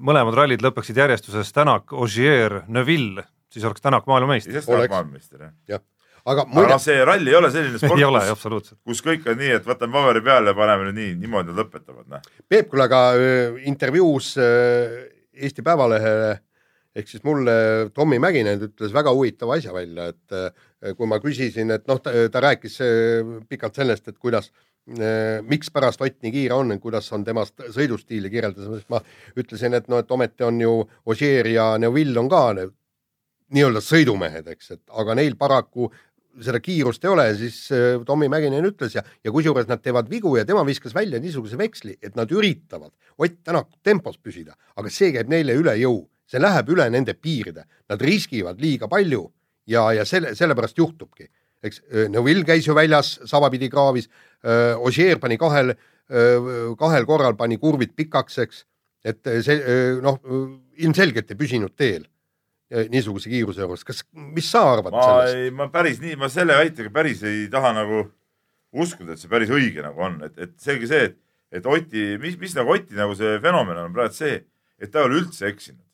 mõlemad 0.03 0.37
rallid 0.37 0.65
lõpeksid 0.65 0.99
järjestuses 1.03 1.53
Tänak, 1.55 1.93
Ogier, 1.93 2.63
Neville, 2.69 3.27
siis 3.53 3.67
oleks 3.67 3.85
Tänak 3.85 4.07
maailmameister. 4.07 4.57
siis 4.57 4.69
Oleks. 4.69 4.93
maailmameister 4.93 5.47
jah. 5.47 5.53
aga 5.71 5.83
aga 6.27 6.47
muide 6.51 6.75
noh, 6.75 6.83
see 6.83 7.05
ralli 7.07 7.31
ei 7.31 7.39
ole 7.39 7.51
selline 7.55 7.79
sport 7.83 7.99
ei, 8.03 8.07
ole 8.07 8.25
kus, 8.25 8.33
absoluutselt. 8.37 8.81
kus 8.87 9.03
kõik 9.07 9.29
on 9.31 9.39
nii, 9.43 9.53
et 9.61 9.69
võtame 9.69 9.99
paberi 9.99 10.25
peale 10.27 10.55
ja 10.55 10.59
paneme 10.59 10.89
nüüd 10.89 10.99
nii, 11.01 11.13
niimoodi 11.23 11.53
nad 11.53 11.63
lõpetavad, 11.65 12.09
noh. 12.11 12.33
Peep, 12.49 12.71
kuule 12.73 12.89
aga 12.89 13.05
öö, 13.19 13.39
intervjuus 13.71 14.35
Eesti 15.37 15.63
Päevalehele 15.63 16.37
ehk 16.97 17.11
siis 17.11 17.25
mulle 17.27 17.55
Tommy 17.95 18.19
Mäkinen 18.23 18.63
ütles 18.71 18.95
väga 18.95 19.13
huvitava 19.13 19.59
asja 19.59 19.75
välja, 19.75 20.09
et 20.15 20.37
kui 20.97 21.09
ma 21.09 21.19
küsisin, 21.23 21.71
et 21.73 21.87
noh, 21.89 22.01
ta, 22.03 22.13
ta 22.33 22.43
rääkis 22.45 22.81
öö, 22.85 23.41
pikalt 23.49 23.79
sellest, 23.79 24.09
et 24.09 24.19
kuidas, 24.19 24.51
mikspärast 25.43 26.03
Ott 26.05 26.21
nii 26.23 26.31
kiire 26.31 26.55
on, 26.55 26.71
kuidas 26.79 27.09
on 27.13 27.25
temast 27.27 27.59
sõidustiili 27.75 28.31
kirjeldas, 28.31 28.69
siis 28.71 28.89
ma 28.93 29.01
ütlesin, 29.35 29.75
et 29.75 29.89
noh, 29.91 29.99
et 29.99 30.11
ometi 30.15 30.47
on 30.47 30.61
ju 30.63 30.75
Ogier 31.11 31.49
ja 31.51 31.73
Neuvill 31.79 32.15
on 32.21 32.29
ka 32.31 32.43
nii-öelda 32.55 33.83
sõidumehed, 33.83 34.47
eks, 34.55 34.71
et 34.77 34.83
aga 34.95 35.17
neil 35.19 35.35
paraku 35.39 35.91
seda 36.43 36.61
kiirust 36.61 37.05
ei 37.05 37.11
ole, 37.11 37.27
siis 37.39 37.59
äh, 37.73 38.03
Tommy 38.07 38.29
Mäkinen 38.29 38.67
ütles 38.69 38.97
ja, 38.97 39.03
ja 39.25 39.33
kusjuures 39.33 39.69
nad 39.71 39.83
teevad 39.83 40.11
vigu 40.11 40.35
ja 40.37 40.45
tema 40.47 40.65
viskas 40.67 40.95
välja 40.95 41.21
niisuguse 41.23 41.59
veksli, 41.59 41.97
et 42.03 42.17
nad 42.17 42.31
üritavad 42.33 42.93
Ott 43.17 43.41
Tänaku 43.45 43.79
tempos 43.83 44.19
püsida, 44.21 44.57
aga 44.77 44.93
see 44.93 45.13
käib 45.15 45.31
neile 45.33 45.57
üle 45.57 45.73
jõu, 45.81 46.03
see 46.29 46.43
läheb 46.43 46.69
üle 46.75 46.89
nende 46.93 47.15
piiride, 47.17 47.65
nad 47.89 48.03
riskivad 48.03 48.61
liiga 48.61 48.91
palju 48.93 49.25
ja, 49.67 49.89
ja 49.97 50.07
selle, 50.09 50.35
sellepärast 50.39 50.79
juhtubki, 50.79 51.29
eks. 51.65 51.83
Neuvill 52.13 52.45
käis 52.47 52.67
ju 52.69 52.75
väljas 52.77 53.17
sabapidi 53.27 53.71
kraavis, 53.73 54.11
Ogier 54.87 55.19
pani 55.19 55.39
kahel, 55.41 55.75
kahel 56.79 57.07
korral 57.09 57.35
pani 57.39 57.59
kurvid 57.59 57.97
pikaks, 57.99 58.39
eks, 58.45 58.61
et 59.07 59.33
see 59.43 59.57
noh, 60.05 60.21
ilmselgelt 60.79 61.33
ei 61.33 61.39
püsinud 61.41 61.75
teel 61.79 62.05
niisuguse 62.91 63.31
kiiruse 63.31 63.63
juures, 63.63 63.85
kas, 63.87 64.03
mis 64.13 64.49
sa 64.51 64.65
arvad 64.73 64.95
ma 64.95 65.03
sellest? 65.05 65.39
ei, 65.39 65.51
ma 65.55 65.69
päris 65.71 66.01
nii, 66.03 66.17
ma 66.19 66.29
selle 66.33 66.57
väitega 66.59 66.91
päris 66.95 67.23
ei 67.27 67.45
taha 67.51 67.71
nagu 67.77 68.03
uskuda, 68.77 69.15
et 69.15 69.23
see 69.23 69.31
päris 69.31 69.53
õige 69.55 69.85
nagu 69.85 70.03
on, 70.03 70.19
et, 70.27 70.35
et 70.43 70.55
selge 70.63 70.91
see, 70.91 71.11
et, 71.11 71.17
et 71.61 71.69
Oti, 71.71 72.07
mis, 72.23 72.35
mis 72.41 72.57
nagu 72.59 72.75
Oti 72.75 72.99
nagu 72.99 73.15
see 73.19 73.39
fenomen 73.45 73.79
on 73.85 73.95
praegu 73.95 74.19
see, 74.19 74.41
et 74.83 74.91
ta 74.91 75.05
ei 75.05 75.11
ole 75.11 75.23
üldse 75.23 75.47
eksinud. 75.49 75.86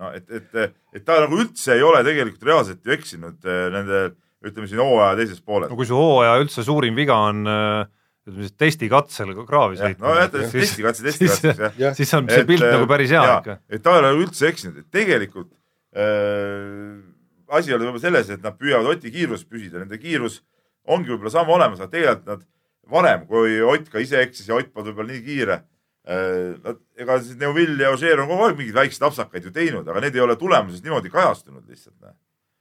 No 0.00 0.10
et, 0.16 0.26
et, 0.32 0.74
et 0.96 1.06
ta 1.06 1.20
nagu 1.22 1.38
üldse 1.42 1.76
ei 1.76 1.84
ole 1.84 2.02
tegelikult 2.06 2.48
reaalselt 2.48 2.84
ju 2.84 2.96
eksinud 2.96 3.46
eh, 3.46 3.62
nende, 3.74 4.02
ütleme 4.46 4.68
siin 4.70 4.82
hooaja 4.82 5.16
teises 5.20 5.40
pooles 5.44 5.70
no. 5.70 5.78
kui 5.78 5.88
su 5.88 5.98
hooaja 5.98 6.38
üldse 6.42 6.64
suurim 6.66 6.96
viga 6.98 7.18
on 7.28 7.44
äh, 7.50 7.84
ütleme 8.26 8.46
siis 8.46 8.56
testikatsel 8.60 9.32
kraavi 9.48 9.80
jah, 9.80 9.96
no 10.00 10.14
sõitmine, 10.16 10.44
siis, 10.50 10.68
testikatse, 10.70 11.06
siis, 11.06 11.18
testikatse, 11.20 11.62
jah. 11.66 11.80
jah, 11.84 11.96
siis 11.98 12.14
on 12.16 12.28
see 12.30 12.46
pilt 12.48 12.66
äh, 12.66 12.74
nagu 12.76 12.88
päris 12.90 13.14
hea 13.14 13.24
ikka. 13.38 13.58
et 13.68 13.84
ta 13.84 13.96
ei 13.96 14.04
ole 14.04 14.12
üldse 14.24 14.48
eksinud, 14.50 14.80
et 14.82 14.90
tegelikult 14.94 15.50
äh, 15.96 17.00
asi 17.50 17.74
ole 17.74 17.84
võib-olla 17.84 18.04
selles, 18.04 18.30
et 18.30 18.44
nad 18.44 18.56
püüavad 18.56 18.94
Oti 18.94 19.12
kiirust 19.12 19.48
püsida, 19.50 19.82
nende 19.82 19.98
kiirus 20.00 20.40
ongi 20.90 21.12
võib-olla 21.12 21.32
sama 21.34 21.56
olemas, 21.56 21.82
aga 21.82 21.92
tegelikult 21.92 22.30
nad 22.30 22.46
varem, 22.90 23.26
kui 23.28 23.60
Ott 23.66 23.90
ka 23.90 24.02
ise 24.02 24.22
eksis 24.22 24.48
ja 24.48 24.56
Ott 24.58 24.70
polnud 24.72 24.92
võib-olla 24.92 25.14
nii 25.16 25.24
kiire 25.26 25.60
ega 26.08 27.20
siis 27.20 27.36
Neuvill 27.38 27.80
ja 27.80 27.92
Ožeer 27.92 28.22
on 28.22 28.28
kogu 28.30 28.46
aeg 28.46 28.58
mingeid 28.58 28.78
väikseid 28.78 29.06
apsakaid 29.10 29.44
ju 29.44 29.52
teinud, 29.54 29.88
aga 29.88 30.00
need 30.00 30.16
ei 30.16 30.24
ole 30.24 30.36
tulemuses 30.40 30.82
niimoodi 30.84 31.12
kajastunud 31.12 31.66
lihtsalt. 31.68 31.96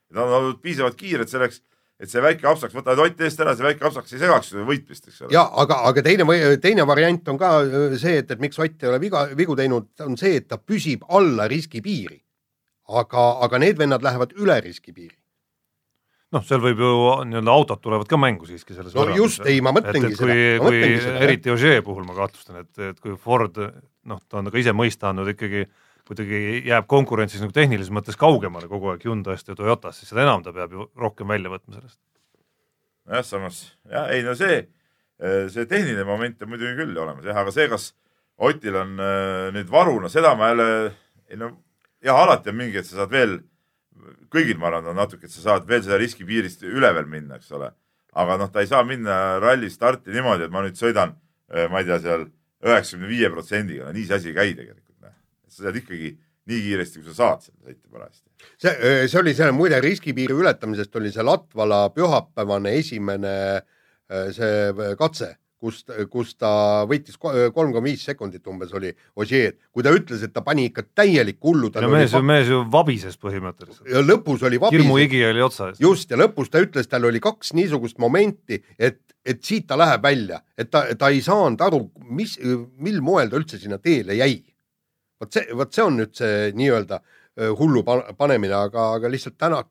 Nad 0.10 0.26
on 0.26 0.34
olnud 0.40 0.62
piisavalt 0.62 0.98
kiired 1.00 1.30
selleks, 1.32 1.62
et 2.00 2.12
see 2.12 2.22
väike 2.24 2.48
apsaks 2.48 2.76
võtavad 2.76 3.04
Ott 3.04 3.22
eest 3.24 3.40
ära, 3.44 3.54
see 3.56 3.66
väike 3.66 3.86
apsaks 3.88 4.16
ei 4.16 4.22
segaks 4.22 4.52
seda 4.54 4.66
võitmist, 4.68 5.08
eks 5.08 5.22
ole. 5.22 5.34
ja 5.36 5.46
aga, 5.62 5.82
aga 5.90 6.04
teine 6.06 6.26
teine 6.64 6.86
variant 6.88 7.32
on 7.32 7.40
ka 7.40 7.52
öö, 7.66 7.98
see, 8.00 8.22
et, 8.24 8.32
et 8.32 8.42
miks 8.44 8.60
Ott 8.60 8.84
ei 8.84 8.92
ole 8.92 9.00
viga, 9.04 9.26
vigu 9.38 9.56
teinud, 9.60 9.90
on 10.06 10.18
see, 10.20 10.40
et 10.40 10.48
ta 10.50 10.60
püsib 10.60 11.06
alla 11.08 11.48
riskipiiri. 11.52 12.22
aga, 12.90 13.26
aga 13.46 13.60
need 13.62 13.78
vennad 13.78 14.04
lähevad 14.04 14.34
üle 14.40 14.60
riskipiiri. 14.66 15.19
noh, 16.36 16.46
seal 16.46 16.62
võib 16.64 16.82
ju 16.84 16.94
nii-öelda 17.30 17.54
autod 17.54 17.82
tulevad 17.84 18.10
ka 18.10 18.20
mängu 18.22 18.48
siiski 18.50 18.76
selles 18.78 18.96
No 18.98 19.06
just, 19.18 19.44
ei, 19.50 19.62
ma 19.66 19.74
mõtlengi 19.76 20.12
et, 20.12 20.16
et 20.16 20.22
kui 20.22 20.34
seda,, 20.34 20.64
ma 20.64 20.72
kui 20.72 20.96
seda, 21.04 21.14
eriti 21.26 21.54
Ogier 21.54 21.84
puhul 21.86 22.08
ma 22.08 22.18
kahtlustan, 22.18 22.64
et, 22.64 22.72
et 22.92 23.00
kui 23.04 23.16
Ford 23.20 23.58
noh, 23.60 24.20
ta 24.28 24.42
on 24.42 24.52
ka 24.52 24.62
ise 24.62 24.76
mõista 24.78 25.12
andnud 25.12 25.32
ikkagi 25.34 25.66
kuidagi 26.10 26.64
jääb 26.66 26.88
konkurentsis 26.90 27.42
nagu 27.44 27.54
tehnilises 27.54 27.94
mõttes 27.94 28.18
kaugemale 28.18 28.70
kogu 28.70 28.94
aeg 28.94 29.04
Hyundai'st 29.06 29.52
ja 29.52 29.58
Toyotast, 29.58 30.02
siis 30.02 30.10
seda 30.14 30.26
enam 30.26 30.42
ta 30.46 30.54
peab 30.56 30.74
ju 30.74 30.90
rohkem 30.98 31.30
välja 31.30 31.52
võtma 31.54 31.78
sellest. 31.78 32.00
jah, 33.10 33.26
samas 33.26 33.64
jah, 33.90 34.10
ei 34.14 34.26
no 34.26 34.34
see 34.38 34.64
see 35.20 35.66
tehniline 35.68 36.06
moment 36.08 36.42
on 36.42 36.54
muidugi 36.54 36.78
küll 36.80 36.98
olemas 36.98 37.28
jah, 37.28 37.38
aga 37.42 37.54
see, 37.54 37.68
kas 37.72 37.94
Otil 38.40 38.76
on 38.80 38.94
äh, 39.04 39.50
nüüd 39.52 39.68
varuna, 39.68 40.08
seda 40.08 40.32
ma 40.40 40.54
jälle, 40.54 40.66
ei 41.28 41.40
no 41.40 41.50
jah, 42.00 42.16
alati 42.16 42.54
on 42.54 42.56
mingi, 42.56 42.80
et 42.80 42.88
sa 42.88 43.02
saad 43.02 43.12
veel, 43.12 43.34
kõigil 44.32 44.58
ma 44.60 44.70
arvan, 44.70 44.92
on 44.92 45.00
natuke, 45.00 45.28
et 45.28 45.34
sa 45.34 45.46
saad 45.46 45.68
veel 45.70 45.84
seda 45.86 46.00
riskipiirist 46.02 46.66
üle 46.68 46.92
veel 46.96 47.10
minna, 47.10 47.40
eks 47.40 47.52
ole. 47.58 47.72
aga 48.20 48.38
noh, 48.42 48.50
ta 48.52 48.64
ei 48.64 48.68
saa 48.68 48.84
minna 48.84 49.40
ralli 49.40 49.70
starti 49.70 50.12
niimoodi, 50.12 50.48
et 50.48 50.54
ma 50.54 50.64
nüüd 50.66 50.78
sõidan, 50.80 51.14
ma 51.70 51.82
ei 51.82 51.86
tea, 51.86 52.00
seal 52.02 52.26
üheksakümne 52.66 53.10
viie 53.10 53.30
protsendiga, 53.32 53.86
no 53.86 53.94
nii 53.96 54.08
see 54.08 54.18
asi 54.18 54.32
ei 54.32 54.38
käi 54.38 54.56
tegelikult. 54.58 54.86
sa 55.50 55.64
saad 55.64 55.78
ikkagi 55.80 56.12
nii 56.50 56.62
kiiresti, 56.66 57.02
kui 57.02 57.10
sa 57.10 57.16
saad 57.18 57.46
seal 57.46 57.56
sõita 57.66 57.92
parajasti. 57.94 58.26
see, 58.62 58.74
see 59.10 59.20
oli 59.22 59.34
see 59.38 59.52
muide 59.56 59.80
riskipiiri 59.84 60.36
ületamisest 60.38 60.96
oli 61.00 61.12
see 61.14 61.26
Latvala 61.26 61.82
pühapäevane 61.96 62.74
esimene 62.80 63.36
äh, 63.58 64.30
see 64.36 64.94
katse, 65.00 65.32
kus, 65.60 65.82
kus 66.12 66.30
ta 66.40 66.50
võitis 66.88 67.18
ko- 67.20 67.34
kolm 67.56 67.74
koma 67.76 67.84
viis 67.90 68.04
sekundit 68.08 68.46
umbes 68.48 68.72
oli 68.78 68.94
Ožeed, 69.20 69.58
kui 69.76 69.84
ta 69.84 69.92
ütles, 69.92 70.24
et 70.24 70.32
ta 70.34 70.42
pani 70.46 70.70
ikka 70.70 70.86
täielikku 70.96 71.52
hullu. 71.52 71.70
no 71.82 71.90
mees 71.92 72.14
ju, 72.16 72.22
mees 72.24 72.48
ju 72.48 72.62
vabises 72.72 73.18
põhimõtteliselt. 73.20 73.88
ja 73.92 74.02
lõpus 74.06 74.44
oli 74.48 74.58
vabis. 74.62 74.80
hirmuhigi 74.80 75.24
oli 75.30 75.42
otsa 75.44 75.70
ees. 75.74 75.80
just 75.84 76.12
ja 76.12 76.18
lõpus 76.18 76.50
ta 76.50 76.62
ütles, 76.64 76.88
tal 76.88 77.04
oli 77.06 77.20
kaks 77.20 77.52
niisugust 77.54 78.00
momenti, 78.00 78.62
et, 78.80 79.02
et 79.26 79.44
siit 79.44 79.68
ta 79.68 79.76
läheb 79.78 80.02
välja, 80.04 80.40
et 80.58 80.72
ta, 80.72 80.86
ta 80.96 81.10
ei 81.12 81.20
saanud 81.22 81.60
aru, 81.62 81.82
mis, 82.08 82.38
mil 82.78 83.02
moel 83.02 83.30
ta 83.30 83.36
üldse 83.42 83.60
sinna 83.60 83.78
teele 83.84 84.16
jäi. 84.16 84.40
vot 85.20 85.34
see, 85.34 85.44
vot 85.54 85.74
see 85.76 85.84
on 85.84 85.98
nüüd 86.00 86.16
see 86.16 86.54
nii-öelda 86.56 87.02
hullu 87.60 87.84
pa- 87.84 88.14
panemine, 88.18 88.54
aga, 88.56 88.94
aga 88.96 89.12
lihtsalt 89.12 89.36
Tänak 89.38 89.68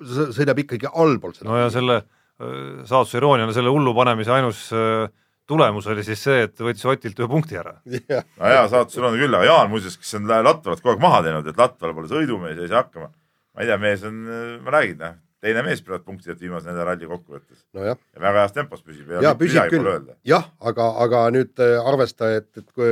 sõ- 0.00 0.28
sõidab 0.36 0.58
ikkagi 0.62 0.88
allpool 0.92 1.32
seda. 1.36 1.48
no 1.48 1.56
ja 1.58 1.70
selle 1.72 2.02
saatuse 2.36 3.16
irooniana 3.20 3.54
selle 3.56 3.70
hullu 3.72 3.94
panemise 3.96 4.32
ainus 4.34 4.66
öö, 4.76 5.06
tulemus 5.46 5.86
oli 5.86 6.04
siis 6.06 6.22
see, 6.26 6.46
et 6.46 6.60
võttis 6.60 6.86
Otilt 6.88 7.20
ühe 7.20 7.28
punkti 7.30 7.58
ära. 7.58 7.76
jah, 7.86 8.24
no 8.38 8.50
jaa, 8.50 8.64
saatus 8.72 8.98
on 8.98 9.18
küll, 9.18 9.34
aga 9.34 9.46
Jaan 9.46 9.70
muuseas, 9.72 9.98
kes 10.00 10.16
on 10.18 10.26
Latvalat 10.28 10.82
kogu 10.82 10.94
aeg 10.94 11.04
maha 11.04 11.22
teinud, 11.26 11.46
et 11.50 11.60
Latval 11.60 11.94
pole 11.96 12.10
sõidumees, 12.10 12.58
ei 12.58 12.72
saa 12.72 12.82
hakkama. 12.82 13.12
ma 13.54 13.62
ei 13.62 13.70
tea, 13.70 13.78
mees 13.80 14.02
on, 14.04 14.18
ma 14.64 14.74
räägin, 14.74 14.98
noh, 15.00 15.14
teine 15.44 15.62
mees 15.64 15.82
praegu 15.86 16.04
punktidelt 16.08 16.42
viimase 16.42 16.68
nelja 16.68 16.88
ralli 16.88 17.08
kokkuvõttes. 17.08 17.62
Nojah, 17.76 18.00
ja 18.16 18.24
väga 18.26 18.42
heas 18.44 18.56
tempos 18.56 18.82
püsib 18.82 19.14
ja, 19.14 19.22
ja 19.28 19.34
püsib 19.38 19.70
küll. 19.72 20.10
jah, 20.26 20.50
aga, 20.60 20.90
aga 21.06 21.22
nüüd 21.36 21.62
äh, 21.62 21.78
arvesta, 21.92 22.32
et, 22.40 22.50
et 22.58 22.68
kui 22.74 22.90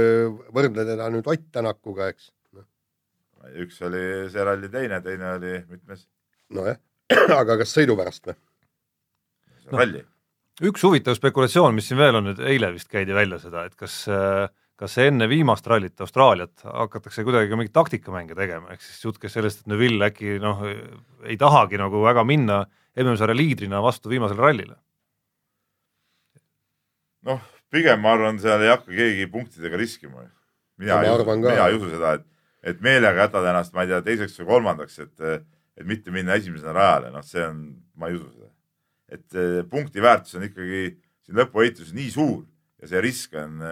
võrdle 0.54 0.87
teda 0.87 1.11
nüüd 1.12 1.28
Ott 1.30 1.50
Tänakuga, 1.52 2.12
eks, 2.14 2.30
üks 3.61 3.83
oli 3.85 4.04
see 4.33 4.46
ralli 4.46 4.70
teine, 4.72 5.02
teine 5.04 5.35
oli 5.35 5.59
mitmes? 5.68 6.07
Nojah, 6.54 6.78
aga 7.40 7.59
kas 7.61 7.74
sõidu 7.74 7.98
pärast 7.98 8.30
või? 8.30 8.38
Noh. 9.70 9.79
ralli. 9.81 10.05
üks 10.64 10.85
huvitav 10.87 11.16
spekulatsioon, 11.18 11.74
mis 11.74 11.88
siin 11.88 11.98
veel 11.98 12.20
on 12.20 12.29
nüüd, 12.29 12.42
eile 12.44 12.70
vist 12.74 12.90
käidi 12.92 13.16
välja 13.16 13.40
seda, 13.42 13.64
et 13.68 13.74
kas, 13.79 14.05
kas 14.79 14.96
enne 15.03 15.29
viimast 15.31 15.66
rallit 15.70 16.00
Austraaliat 16.05 16.66
hakatakse 16.68 17.24
kuidagi 17.27 17.50
ka 17.50 17.59
mingeid 17.59 17.74
taktikamänge 17.74 18.37
tegema, 18.38 18.70
ehk 18.74 18.85
siis 18.85 19.03
jutt 19.07 19.18
käis 19.22 19.35
sellest, 19.35 19.64
et 19.64 19.72
Neville 19.72 20.11
äkki 20.11 20.37
noh, 20.42 20.62
ei 21.24 21.38
tahagi 21.40 21.81
nagu 21.81 22.05
väga 22.05 22.27
minna 22.29 22.64
MM-sarja 23.00 23.35
liidrina 23.37 23.83
vastu 23.83 24.12
viimasele 24.12 24.44
rallile. 24.44 24.77
noh, 27.24 27.42
pigem 27.72 28.00
ma 28.05 28.14
arvan, 28.14 28.38
seal 28.38 28.62
ei 28.62 28.70
hakka 28.70 28.92
keegi 28.94 29.27
punktidega 29.33 29.81
riskima. 29.81 30.29
mina 30.79 30.94
No 30.94 31.00
ma 31.00 31.09
ei 31.09 31.14
usu, 31.14 31.37
mina 31.40 31.66
ei 31.66 31.77
usu 31.79 31.90
seda, 31.90 32.14
et, 32.18 32.27
et 32.62 32.81
meelega 32.83 33.27
jätad 33.27 33.46
ennast, 33.50 33.74
ma 33.74 33.85
ei 33.85 33.90
tea, 33.90 34.00
teiseks 34.03 34.38
või 34.40 34.50
kolmandaks, 34.53 34.98
et, 34.98 35.44
et 35.79 35.87
mitte 35.87 36.14
minna 36.14 36.38
esimesena 36.38 36.74
rajale, 36.77 37.12
noh, 37.14 37.24
see 37.27 37.42
on, 37.46 37.62
ma 37.98 38.11
ei 38.11 38.18
usu 38.18 38.29
seda. 38.31 38.43
Et 39.12 39.38
eh, 39.38 39.62
punkti 39.71 40.03
väärtus 40.03 40.38
on 40.38 40.47
ikkagi 40.49 40.85
siin 41.25 41.40
lõpuehituses 41.40 41.95
nii 41.97 42.11
suur 42.12 42.43
ja 42.85 42.90
see 42.90 43.01
risk 43.01 43.37
on, 43.40 43.62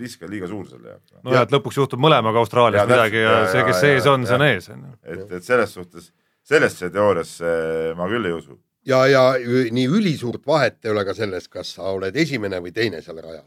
risk 0.00 0.24
on 0.26 0.32
liiga 0.32 0.48
suur 0.50 0.66
selle 0.68 0.90
jaoks. 0.92 1.14
nojah, 1.24 1.46
et 1.46 1.54
lõpuks 1.54 1.78
juhtub 1.80 2.02
mõlemaga 2.02 2.42
Austraalias 2.42 2.82
Jaa, 2.82 2.90
midagi 2.90 3.22
ja 3.22 3.30
täpselt, 3.30 3.54
see, 3.54 3.64
kes 3.70 3.80
jaa, 3.80 3.94
ees 3.94 4.08
on, 4.12 4.26
see 4.28 4.36
on 4.36 4.44
ees, 4.48 4.68
on 4.74 4.82
ju. 4.84 4.92
et, 5.14 5.22
et 5.38 5.46
selles 5.46 5.72
suhtes, 5.78 6.10
sellesse 6.52 6.90
teooriasse 6.92 7.54
ma 7.96 8.08
küll 8.12 8.28
ei 8.28 8.36
usu. 8.36 8.58
ja, 8.88 9.00
ja 9.08 9.24
nii 9.72 9.86
ülisuurt 10.00 10.44
vahet 10.46 10.80
ei 10.84 10.92
ole 10.92 11.06
ka 11.08 11.16
selles, 11.16 11.48
kas 11.48 11.72
sa 11.78 11.92
oled 11.94 12.16
esimene 12.24 12.60
või 12.64 12.74
teine 12.76 13.00
seal 13.04 13.22
rajal. 13.22 13.46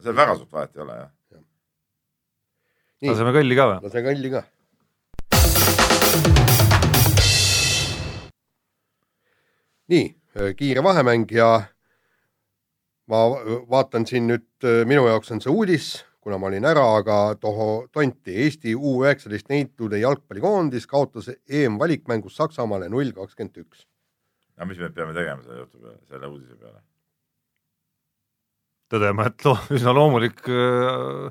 seal 0.00 0.16
väga 0.22 0.38
suurt 0.38 0.56
vahet 0.56 0.76
ei 0.76 0.84
ole 0.86 0.96
jah. 0.96 1.12
nii, 3.02 3.12
laseme 3.12 3.36
kõlli 3.36 3.60
ka 3.60 3.68
või? 3.72 3.78
lase 3.88 4.04
kõlli 4.08 4.32
ka. 4.38 4.44
nii, 9.90 10.06
kiire 10.56 10.82
vahemäng 10.86 11.30
ja 11.34 11.50
ma 13.10 13.24
vaatan 13.70 14.06
siin 14.06 14.28
nüüd, 14.30 14.46
minu 14.86 15.06
jaoks 15.08 15.32
on 15.34 15.42
see 15.42 15.52
uudis, 15.52 15.88
kuna 16.20 16.38
ma 16.38 16.50
olin 16.50 16.66
ära, 16.68 16.84
aga 17.00 17.16
Toho 17.40 17.88
Tonti, 17.92 18.36
Eesti 18.44 18.74
U 18.76 19.00
üheksateist 19.04 19.48
neitude 19.50 20.00
jalgpallikoondis 20.02 20.86
kaotas 20.90 21.30
EM-valikmängus 21.32 22.36
Saksamaale 22.38 22.90
null 22.92 23.14
kakskümmend 23.16 23.62
üks. 23.64 23.86
aga 24.60 24.68
mis 24.68 24.78
me 24.78 24.90
peame 24.92 25.16
tegema 25.16 25.42
selle 25.42 25.64
jutu 25.64 25.80
peale, 25.80 25.98
selle 26.12 26.30
uudise 26.30 26.56
peale? 26.60 26.82
tõdema, 28.90 29.26
et 29.30 29.44
lo, 29.46 29.56
üsna 29.76 29.94
loomulik 29.96 30.42
öö, 30.50 31.30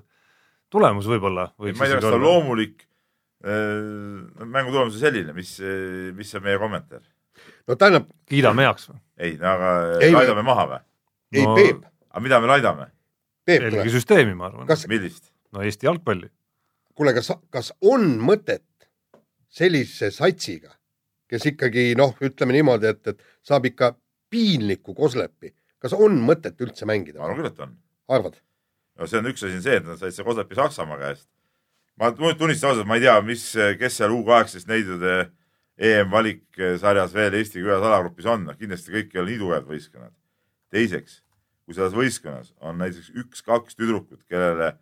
tulemus 0.72 1.08
võib-olla. 1.12 1.52
ma 1.58 1.70
ei 1.70 1.76
tea, 1.78 2.00
kas 2.00 2.08
ta 2.08 2.16
on 2.18 2.26
loomulik 2.26 2.84
äh, 3.46 4.44
mängu 4.44 4.74
tulemus 4.74 4.98
on 4.98 5.04
selline, 5.04 5.36
mis, 5.38 5.56
mis 6.18 6.36
on 6.36 6.46
meie 6.48 6.60
kommentaar? 6.60 7.06
No 7.70 7.78
tähendab, 7.80 8.08
kiidame 8.30 8.66
heaks 8.66 8.90
või? 8.90 8.98
ei, 9.20 9.36
no 9.40 9.52
aga 9.54 9.70
Ei, 10.02 10.14
laidame 10.16 10.44
maha 10.48 10.66
või? 10.74 10.80
ei 11.38 11.46
No- 11.46 11.56
Peep, 11.60 11.84
aga 12.10 12.24
mida 12.26 12.40
me 12.42 12.50
laidame? 12.52 12.90
Eelkõige 13.50 13.92
süsteemi, 13.94 14.36
ma 14.38 14.50
arvan. 14.50 14.68
kas, 14.70 14.88
millist? 14.90 15.30
no 15.54 15.64
Eesti 15.66 15.88
jalgpalli. 15.90 16.30
kuule, 16.98 17.14
kas, 17.18 17.32
kas 17.54 17.72
on 17.82 18.12
mõtet 18.26 18.66
sellise 19.50 20.12
satsiga, 20.14 20.74
kes 21.30 21.46
ikkagi 21.54 21.94
noh, 21.98 22.14
ütleme 22.26 22.54
niimoodi, 22.58 22.90
et, 22.92 23.02
et 23.14 23.24
saab 23.46 23.66
ikka 23.70 23.94
piinlikku 24.30 24.94
koslepi, 24.98 25.54
kas 25.82 25.96
on 25.98 26.20
mõtet 26.26 26.60
üldse 26.62 26.86
ma 26.86 26.94
mängida, 26.94 27.22
arvan 27.24 27.40
küll, 27.40 27.50
et 27.54 27.60
on. 27.66 27.74
arvad? 28.10 28.38
no 29.00 29.08
see 29.08 29.22
on 29.22 29.30
üks 29.32 29.46
asi 29.46 29.58
on 29.58 29.66
see, 29.66 29.78
et 29.80 29.86
nad 29.88 29.98
said 30.02 30.14
see 30.14 30.26
Kosapi 30.28 30.58
Saksamaa 30.58 31.00
käest. 31.02 31.28
ma 32.00 32.12
tunnistan 32.14 32.72
ausalt, 32.74 32.88
ma 32.88 32.98
ei 33.00 33.06
tea, 33.08 33.16
mis, 33.26 33.46
kes 33.80 33.98
seal 34.02 34.14
U 34.14 34.22
kaheksateist 34.28 34.70
neidude 34.70 35.16
EM-valiksarjas 35.80 37.14
veel 37.16 37.38
Eesti 37.40 37.64
ühes 37.64 37.80
alagrupis 37.80 38.28
on, 38.28 38.44
noh 38.50 38.58
kindlasti 38.60 38.92
kõik 38.92 39.16
ei 39.16 39.22
ole 39.22 39.32
nii 39.32 39.42
tugevad 39.42 39.68
võistkonnad. 39.70 40.16
teiseks, 40.70 41.22
kui 41.66 41.78
selles 41.78 41.96
võistkonnas 41.96 42.54
on 42.60 42.78
näiteks 42.82 43.14
üks-kaks 43.24 43.78
tüdrukut, 43.80 44.22
kellele 44.30 44.74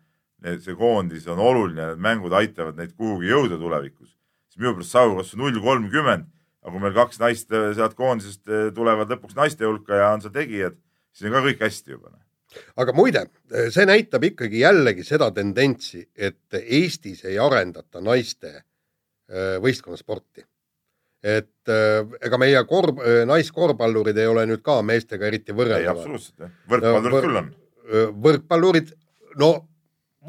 see 0.42 0.76
koondis 0.78 1.26
on 1.30 1.40
oluline, 1.42 1.90
need 1.92 2.02
mängud 2.02 2.34
aitavad 2.36 2.78
neid 2.78 2.94
kuhugi 2.98 3.30
jõuda 3.30 3.58
tulevikus, 3.58 4.12
siis 4.50 4.60
minu 4.60 4.76
pärast 4.76 4.94
saab 4.94 5.16
kas 5.18 5.34
null 5.38 5.58
kolmkümmend, 5.62 6.28
aga 6.62 6.74
kui 6.74 6.82
meil 6.82 6.94
kaks 6.96 7.20
naist 7.22 7.52
äh, 7.54 7.70
sealt 7.76 7.96
koondisest 7.98 8.46
äh, 8.50 8.68
tulevad 8.74 9.10
lõpuks 9.10 9.36
naiste 9.38 9.66
hulka 9.66 9.98
ja 9.98 10.12
on 10.14 10.22
seal 10.22 10.34
tegijad, 10.34 10.78
siis 11.14 11.30
on 11.30 11.38
ka 11.38 11.44
kõik 11.48 11.64
hästi 11.66 11.94
juba. 11.96 12.12
noh. 12.12 12.22
aga 12.84 12.94
muide, 12.94 13.24
see 13.74 13.86
näitab 13.88 14.28
ikkagi 14.30 14.62
jällegi 14.62 15.06
seda 15.06 15.30
tendentsi, 15.34 16.04
et 16.14 16.60
Eestis 16.60 17.24
ei 17.26 17.38
arendata 17.42 18.02
naiste 18.04 18.54
äh, 18.54 19.58
võistkonnasporti. 19.64 20.46
Et 21.22 21.72
äh, 21.72 22.04
ega 22.24 22.38
meie 22.38 22.60
korv, 22.68 23.00
naiskorvpallurid 23.26 24.18
ei 24.18 24.28
ole 24.30 24.44
nüüd 24.46 24.62
ka 24.62 24.80
meestega 24.86 25.26
eriti 25.26 25.52
võrreldavad. 25.56 25.98
absoluutselt 26.04 26.44
jah, 26.46 26.52
võrkpallurid 26.70 27.14
võr- 27.16 27.26
küll 27.26 27.40
on. 27.42 27.50
võrkpallurid, 28.22 28.92
no 29.40 29.50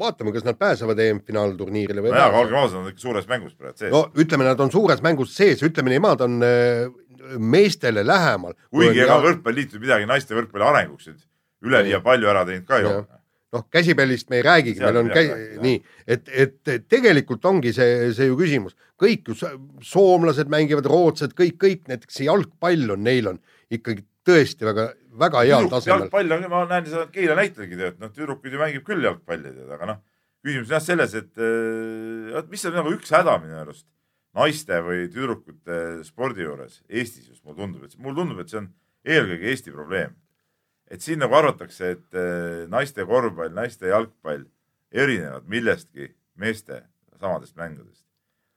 vaatame, 0.00 0.32
kas 0.32 0.44
nad 0.46 0.58
pääsevad 0.58 0.98
EM-finaalturniirile 1.04 2.02
või 2.02 2.12
nojah, 2.14 2.28
aga 2.30 2.42
olgem 2.44 2.58
ausad, 2.62 2.78
nad 2.80 2.88
on 2.88 2.94
ikka 2.94 3.04
suures 3.04 3.28
mängus 3.30 3.54
praegu 3.58 3.78
sees 3.78 3.92
no 3.92 4.02
ütleme, 4.18 4.46
nad 4.48 4.60
on 4.64 4.72
suures 4.72 5.02
mängus 5.04 5.34
sees, 5.36 5.62
ütleme 5.66 5.92
nemad 5.92 6.22
on 6.24 6.38
äh, 6.46 6.90
meestele 7.38 8.04
lähemal. 8.06 8.56
kuigi 8.72 9.02
ega 9.04 9.18
võrkpalliliit 9.22 9.76
midagi 9.82 10.08
naiste 10.08 10.34
võrkpalli 10.38 10.66
arenguks 10.66 11.10
nüüd 11.10 11.24
üleliia 11.68 12.00
palju 12.04 12.30
ära 12.32 12.46
teinud 12.48 12.66
ka 12.68 12.78
ei 12.80 12.88
ole. 12.88 13.04
noh, 13.52 13.64
käsipallist 13.74 14.30
me 14.30 14.40
ei 14.40 14.46
räägigi, 14.46 14.80
meil 14.80 15.00
on 15.02 15.10
käi- 15.12 15.58
nii, 15.60 15.82
et, 16.06 16.28
et 16.32 16.72
tegelikult 16.88 17.44
ongi 17.50 17.72
see, 17.76 18.12
see 18.16 18.30
ju 18.30 18.38
küsimus, 18.38 18.76
kõik 19.00 19.30
ju 19.30 19.36
so- 19.38 19.54
soomlased 19.86 20.50
mängivad, 20.52 20.88
rootslased, 20.90 21.34
kõik, 21.38 21.56
kõik 21.60 21.88
näiteks 21.90 22.20
see 22.20 22.28
jalgpall 22.28 22.96
on, 22.96 23.04
neil 23.06 23.32
on 23.32 23.40
ikkagi 23.72 24.04
tõesti 24.26 24.66
väga, 24.68 24.90
väga 25.24 25.44
heal 25.48 25.68
tasemel. 25.72 26.06
jalgpall 26.06 26.36
on, 26.36 26.48
ma 26.52 26.64
näen 26.68 26.88
seda 26.90 27.06
Keila 27.12 27.38
näitelgi 27.38 27.78
tead, 27.80 28.00
noh 28.02 28.12
tüdrukuid 28.14 28.54
ju 28.54 28.60
mängib 28.60 28.84
küll 28.86 29.06
jalgpalli 29.06 29.54
tead, 29.54 29.70
aga 29.76 29.88
noh, 29.94 30.02
küsimus 30.44 30.68
on 30.68 30.76
jah 30.76 30.84
selles, 30.84 31.16
et 31.18 31.40
äh, 31.40 32.34
vot 32.36 32.52
mis 32.52 32.66
on 32.68 32.76
nagu 32.80 32.92
üks 32.96 33.12
häda 33.16 33.38
minu 33.42 33.58
arust 33.62 33.86
naiste 34.36 34.78
või 34.86 35.08
tüdrukute 35.10 36.04
spordi 36.06 36.44
juures 36.44 36.80
Eestis 36.88 37.26
just 37.28 37.42
mulle 37.44 37.64
tundub, 37.64 37.86
et 37.86 37.96
mulle 37.98 38.20
tundub, 38.20 38.42
et 38.42 38.52
see 38.52 38.60
on 38.60 38.68
eelkõige 39.04 39.50
Eesti 39.50 39.74
probleem. 39.74 40.14
et 40.90 41.02
siin 41.02 41.20
nagu 41.22 41.34
arvatakse, 41.38 41.90
et 41.94 42.16
äh, 42.18 42.66
naiste 42.70 43.04
korvpall, 43.06 43.52
naiste 43.54 43.86
jalgpall 43.86 44.44
erinevad 44.90 45.46
millestki 45.46 46.08
meeste 46.34 46.82
samadest 47.20 47.54
mängudest. 47.56 48.02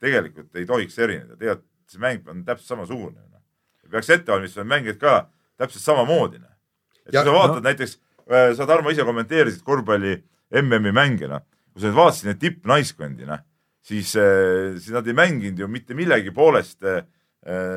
Tegelikult 0.04 0.60
ei 0.60 0.68
tohiks 0.70 0.98
erineda, 1.00 1.38
tegelikult 1.40 1.70
see 1.94 2.02
mäng 2.04 2.28
on 2.32 2.44
täpselt 2.48 2.74
samasugune. 2.74 3.22
peaks 3.94 4.10
ette 4.10 4.32
valmistama 4.32 4.66
mängijaid 4.74 4.98
ka 4.98 5.28
täpselt 5.62 5.84
samamoodi. 5.84 6.40
noh. 6.42 6.54
et 7.06 7.12
kui 7.12 7.20
Ja- 7.20 7.24
sa 7.24 7.34
vaatad 7.36 7.62
no. 7.62 7.70
näiteks, 7.70 7.98
sa 8.58 8.66
Tarmo 8.66 8.90
ise 8.90 9.04
kommenteerisid 9.04 9.64
korvpalli 9.64 10.16
MM-i 10.62 10.92
mänge, 10.92 11.28
noh, 11.28 11.44
kui 11.74 11.82
sa 11.82 11.90
nüüd 11.90 11.98
vaatasid 12.00 12.30
neid 12.30 12.40
tippnaiskondi, 12.42 13.28
noh, 13.28 13.42
siis, 13.84 14.14
siis 14.16 14.94
nad 14.96 15.08
ei 15.08 15.14
mänginud 15.18 15.60
ju 15.60 15.68
mitte 15.68 15.94
millegi 15.94 16.32
poolest 16.34 16.84
äh, 16.88 17.04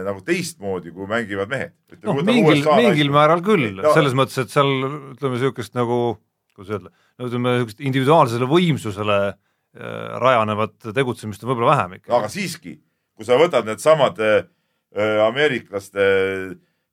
nagu 0.07 0.23
teistmoodi, 0.25 0.93
kui 0.95 1.09
mängivad 1.11 1.51
mehed. 1.51 1.75
noh, 2.07 2.23
mingil, 2.23 2.63
mingil 2.65 3.11
määral 3.11 3.43
küll 3.45 3.75
No., 3.75 3.93
selles 3.97 4.15
mõttes, 4.15 4.39
et 4.41 4.55
seal 4.55 4.71
ütleme 5.17 5.37
niisugust 5.37 5.75
nagu, 5.75 6.19
kuidas 6.55 6.77
öelda, 6.79 6.95
no 7.19 7.29
ütleme 7.29 7.57
niisugust 7.59 7.83
individuaalsele 7.83 8.49
võimsusele 8.49 9.19
äh, 9.33 9.41
rajanevat 10.23 10.91
tegutsemist 10.95 11.45
on 11.45 11.51
võib-olla 11.51 11.75
vähem 11.75 11.99
ikka. 11.99 12.15
aga 12.17 12.31
siiski, 12.33 12.77
kui 13.17 13.27
sa 13.29 13.39
võtad 13.41 13.67
needsamad 13.69 14.21
äh, 14.25 14.49
äh, 14.97 15.21
ameeriklaste 15.27 16.07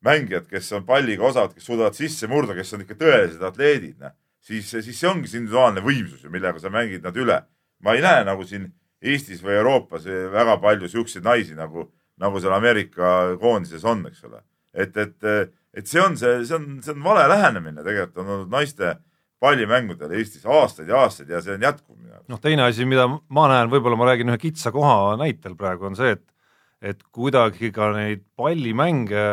mängijad, 0.03 0.47
kes 0.49 0.71
on 0.77 0.85
palliga 0.87 1.25
osavad, 1.27 1.55
kes 1.55 1.65
suudavad 1.67 1.95
sisse 1.97 2.27
murda, 2.31 2.55
kes 2.57 2.75
on 2.75 2.83
ikka 2.83 2.97
tõelised 2.99 3.43
atleedid, 3.47 3.97
noh, 4.03 4.15
siis, 4.43 4.69
siis 4.73 4.95
see 4.97 5.09
ongi 5.09 5.31
see 5.31 5.41
individuaalne 5.41 5.83
võimsus 5.83 6.23
ju, 6.25 6.31
millega 6.33 6.59
sa 6.59 6.71
mängid 6.73 7.03
nad 7.05 7.17
üle. 7.19 7.41
ma 7.83 7.95
ei 7.95 8.01
näe 8.03 8.23
nagu 8.23 8.45
siin 8.47 8.69
Eestis 9.03 9.41
või 9.43 9.57
Euroopas 9.57 10.05
väga 10.31 10.55
palju 10.63 10.87
siukseid 10.87 11.25
naisi 11.25 11.55
nagu, 11.55 11.89
nagu 12.23 12.39
seal 12.39 12.53
Ameerika 12.55 13.35
koondises 13.39 13.83
on, 13.83 14.05
eks 14.07 14.23
ole. 14.23 14.39
et, 14.73 14.95
et, 14.97 15.49
et 15.73 15.87
see 15.87 15.99
on 16.01 16.15
see, 16.17 16.45
see 16.47 16.55
on, 16.55 16.77
see 16.83 16.93
on 16.95 17.03
vale 17.03 17.25
lähenemine 17.27 17.83
tegelikult 17.83 18.23
on 18.23 18.31
olnud 18.37 18.53
naiste 18.53 18.95
pallimängudel 19.43 20.15
Eestis 20.19 20.45
aastaid 20.47 20.89
ja 20.91 21.03
aastaid 21.03 21.31
ja 21.33 21.41
see 21.43 21.57
on 21.57 21.67
jätkuv 21.67 21.97
noh, 22.31 22.39
teine 22.43 22.67
asi, 22.67 22.85
mida 22.87 23.07
ma 23.09 23.47
näen, 23.51 23.71
võib-olla 23.71 23.99
ma 23.99 24.07
räägin 24.11 24.31
ühe 24.31 24.39
kitsa 24.41 24.71
koha 24.75 25.15
näitel 25.19 25.57
praegu, 25.59 25.89
on 25.91 25.99
see, 25.99 26.15
et 26.17 26.29
et 26.83 26.99
kuidagi 27.15 27.69
ka 27.71 27.93
neid 27.95 28.25
pallimänge 28.35 29.23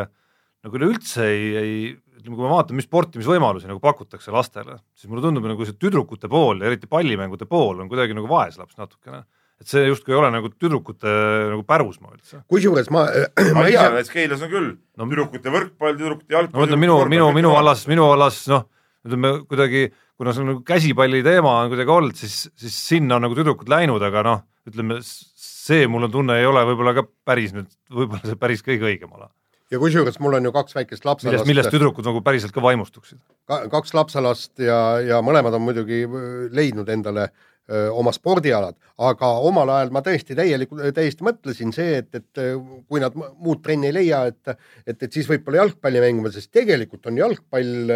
nagu 0.63 0.77
üleüldse 0.77 1.25
ei, 1.27 1.47
ei 1.59 1.75
ütleme, 2.21 2.37
kui 2.37 2.45
ma 2.45 2.53
vaatan, 2.53 2.77
mis 2.77 2.87
sportimisvõimalusi 2.87 3.67
nagu 3.67 3.81
pakutakse 3.83 4.31
lastele, 4.31 4.77
siis 4.95 5.09
mulle 5.11 5.25
tundub 5.25 5.47
nagu 5.49 5.65
see 5.67 5.75
tüdrukute 5.81 6.29
pool 6.31 6.61
ja 6.61 6.69
eriti 6.69 6.87
pallimängude 6.91 7.47
pool 7.49 7.81
on 7.81 7.89
kuidagi 7.91 8.15
nagu 8.17 8.29
vaeslaps 8.31 8.77
natukene. 8.79 9.23
et 9.61 9.69
see 9.69 9.83
justkui 9.85 10.15
ei 10.15 10.17
ole 10.17 10.31
nagu 10.33 10.49
tüdrukute 10.49 11.11
nagu 11.51 11.63
pärusmaa 11.67 12.15
üldse. 12.15 12.43
kusjuures 12.49 12.89
ma, 12.89 13.05
ma 13.05 13.57
ma 13.59 13.65
ei 13.67 13.75
tea, 13.75 13.83
ise, 13.83 13.95
näiteks 13.97 14.13
Keilas 14.15 14.45
on 14.47 14.53
küll 14.53 14.69
No- 14.97 15.09
tüdrukute 15.09 15.53
võrkpall, 15.53 15.97
tüdrukute 15.97 16.33
jalgpall. 16.33 16.61
no 16.61 16.67
ütleme 16.69 16.85
minu, 16.85 16.97
minu, 17.09 17.31
minu 17.35 17.55
alas, 17.57 17.83
minu 17.89 18.07
alas 18.13 18.45
noh, 18.53 18.69
ütleme 19.07 19.33
kuidagi, 19.49 19.89
kuna 20.19 20.33
see 20.33 20.43
on 20.43 20.49
nagu 20.53 20.63
käsipalli 20.67 21.21
teema 21.25 21.57
on 21.63 21.73
kuidagi 21.73 21.93
olnud, 21.93 22.17
siis, 22.17 22.45
siis 22.59 22.79
sinna 22.93 23.17
on 23.17 23.27
nagu 23.27 23.37
tüdrukud 23.37 23.69
läinud, 23.71 24.03
aga 24.05 24.23
noh, 24.27 24.41
ütleme 24.69 24.99
see, 25.01 25.85
mul 25.89 26.07
on 26.07 26.13
tunne, 26.13 26.39
ei 26.41 26.49
ole 26.49 26.63
võib-olla 26.69 26.95
ka 26.97 27.05
päris 27.27 27.55
nüüd, 27.55 27.69
võib-olla 27.89 28.23
see 28.25 28.41
päris 28.41 28.65
kõige 28.65 28.89
õigem 28.89 29.13
ala. 29.17 29.31
ja 29.71 29.79
kusjuures 29.81 30.19
mul 30.21 30.37
on 30.37 30.49
ju 30.49 30.51
kaks 30.53 30.75
väikest 30.77 30.99
millest, 30.99 31.09
lapselast 31.09 31.49
millest, 31.49 31.71
tüdrukud 31.73 32.05
nagu 32.05 32.21
päriselt 32.25 32.53
ka 32.53 32.63
vaimustuksid. 32.63 33.21
kaks 33.47 33.95
lapselast 33.97 34.59
ja, 34.61 34.81
ja 35.05 35.21
mõlemad 35.25 35.57
on 35.57 35.65
muidugi 35.65 36.03
öö, 36.05 36.49
leidnud 36.53 36.89
endale 36.93 37.29
öö, 37.29 37.50
oma 37.71 38.11
spordialad, 38.15 38.75
aga 38.99 39.27
omal 39.47 39.69
ajal 39.71 39.91
ma 39.95 40.01
tõesti 40.03 40.35
täielikult, 40.35 40.81
täiesti 40.95 41.23
mõtlesin 41.23 41.71
see, 41.75 42.01
et, 42.01 42.15
et 42.19 42.41
kui 42.89 42.99
nad 42.99 43.15
mu- 43.15 43.29
muud 43.45 43.61
trenni 43.63 43.87
ei 43.87 43.95
leia, 43.95 44.25
et 44.31 44.51
et, 44.85 44.97
et 44.97 45.07
siis 45.11 45.29
võib-olla 45.29 45.61
jalgpalli 45.61 46.01
mängima, 46.03 46.31
sest 46.35 46.51
tegelikult 46.51 47.07
on 47.07 47.21
jalgpall 47.21 47.93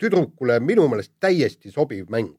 tüdrukule 0.00 0.58
minu 0.64 0.88
meelest 0.90 1.12
täiesti 1.22 1.70
sobiv 1.74 2.10
mäng, 2.12 2.32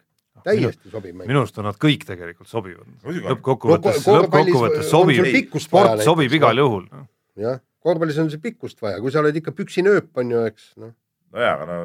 täiesti 0.43 0.91
sobiv 0.91 1.15
mäng. 1.15 1.29
minu 1.29 1.43
arust 1.43 1.57
on 1.61 1.67
nad 1.69 1.79
kõik 1.81 2.03
tegelikult 2.07 2.49
sobivad 2.51 2.87
lõppkokkuvõttes, 3.05 4.03
No 4.07 4.19
lõppkokkuvõttes 4.21 4.91
sobib, 4.91 5.57
sport 5.63 6.03
sobib 6.05 6.35
igal 6.39 6.55
noh. 6.55 6.63
juhul. 6.65 6.87
jah, 7.39 7.59
korvpallis 7.83 8.19
on 8.23 8.31
see 8.33 8.43
pikkust 8.43 8.81
vaja, 8.83 8.99
kui 9.03 9.13
sa 9.13 9.23
oled 9.23 9.35
ikka 9.39 9.55
püksinööp, 9.55 10.11
on 10.19 10.31
ju, 10.35 10.45
eks 10.51 10.71
noh, 10.81 10.93
nojaa, 11.35 11.55
aga 11.55 11.67
no, 11.71 11.81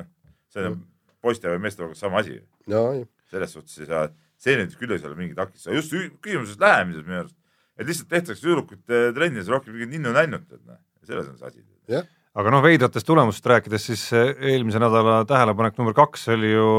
noh, 0.00 0.10
see 0.52 0.66
on 0.72 0.80
poiste 1.20 1.50
või 1.52 1.66
meeste 1.66 1.84
hulgas 1.84 2.00
sama 2.00 2.22
asi. 2.24 2.40
no 2.70 2.84
selles 3.30 3.52
suhtes 3.56 3.78
ei 3.80 3.88
saa, 3.90 4.08
see 4.40 4.56
nüüd 4.58 4.76
küll 4.80 4.94
ei 4.96 5.02
saa 5.02 5.14
mingi 5.18 5.36
takistus, 5.38 5.72
just 5.74 5.92
ü- 5.96 6.10
küsimuses 6.22 6.58
lähemises 6.60 7.04
minu 7.06 7.22
arust. 7.24 7.36
et 7.80 7.86
lihtsalt 7.88 8.08
tehtakse 8.12 8.42
tüdrukute 8.44 9.02
trennides 9.16 9.48
rohkem 9.48 9.72
mingit 9.76 9.94
ninnu-nännut, 9.96 10.46
et 10.52 10.64
noh, 10.66 10.80
selles 11.06 11.28
on 11.30 11.36
see 11.38 11.46
asi. 11.48 11.64
jah, 11.94 12.04
aga 12.34 12.50
noh, 12.54 12.62
veidratest 12.64 13.06
tulemustest 13.08 13.46
rääkides, 13.54 13.86
siis 13.92 14.06
eh, 14.12 14.34
eelmise 14.52 14.78
nädala 14.82 15.22
tähelepanek 15.30 15.78
number 15.80 15.94
kaks 15.96 16.28
oli 16.36 16.52
ju 16.54 16.70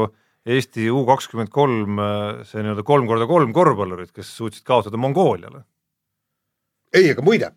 Eesti 0.42 0.88
U 0.90 1.04
kakskümmend 1.06 1.52
kolm, 1.54 2.00
see 2.48 2.62
nii-öelda 2.64 2.82
kolm 2.82 3.04
korda 3.06 3.28
kolm 3.30 3.52
korvpallurit, 3.54 4.08
kes 4.10 4.26
suutsid 4.40 4.64
kaotada 4.66 4.98
Mongooliale. 4.98 5.60
ei, 6.92 7.06
aga 7.12 7.22
muide, 7.24 7.52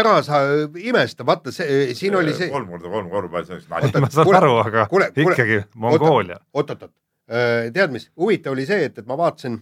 ära 0.00 0.14
sa 0.24 0.38
imesta, 0.80 1.26
vaata 1.28 1.52
see, 1.52 1.92
siin 1.94 2.16
oli 2.16 2.32
see, 2.34 2.48
kolm 2.50 2.70
korda 2.72 2.88
kolm 2.90 3.10
korvpall, 3.12 3.44
see 3.44 3.54
on 3.58 3.60
üks 3.60 3.68
nali 3.68 3.90
ma 4.00 4.08
saan 4.10 4.26
kuule, 4.30 4.40
aru, 4.40 4.54
aga 4.62 4.86
kuule, 4.90 5.10
kuule, 5.14 5.36
ikkagi 5.36 5.58
Mongoolia. 5.84 6.40
oot-oot-oot, 6.56 6.94
tead 7.26 7.90
mis, 7.90 8.10
huvitav 8.18 8.54
oli 8.54 8.66
see, 8.68 8.86
et, 8.86 8.98
et 9.00 9.06
ma 9.08 9.16
vaatasin 9.18 9.56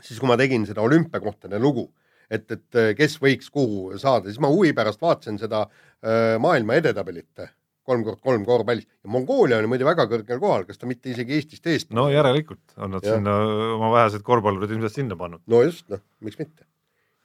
siis, 0.00 0.16
kui 0.18 0.28
ma 0.30 0.38
tegin 0.40 0.64
seda 0.68 0.80
olümpiakohtade 0.84 1.60
lugu, 1.60 1.88
et, 2.30 2.46
et 2.54 2.96
kes 2.96 3.18
võiks 3.20 3.50
kuhu 3.52 3.98
saada, 4.00 4.28
siis 4.28 4.40
ma 4.40 4.48
huvi 4.52 4.74
pärast 4.76 5.00
vaatasin 5.02 5.36
seda 5.40 5.66
öö, 5.68 6.38
maailma 6.40 6.78
edetabelit 6.80 7.48
kolm 7.88 8.04
kord 8.04 8.20
kolm 8.24 8.44
korvpallis 8.44 8.86
ja 8.86 9.12
Mongoolia 9.12 9.58
oli 9.60 9.70
muide 9.70 9.86
väga 9.88 10.04
kõrgel 10.10 10.40
kohal, 10.42 10.66
kas 10.68 10.80
ta 10.80 10.88
mitte 10.88 11.12
isegi 11.12 11.38
Eestist 11.38 11.68
eest 11.72 11.94
no 11.96 12.08
järelikult 12.12 12.76
on 12.76 12.96
nad 12.96 13.04
Jah. 13.04 13.16
sinna 13.16 13.36
oma 13.76 13.92
vähesed 13.94 14.24
korvpallurid 14.26 14.74
ilmselt 14.76 14.96
sinna 14.96 15.16
pannud. 15.16 15.44
no 15.48 15.62
just, 15.64 15.86
noh, 15.92 16.02
miks 16.24 16.40
mitte. 16.40 16.66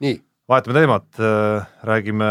nii, 0.04 0.19
vahetame 0.49 0.80
teemat, 0.80 1.23
räägime 1.88 2.30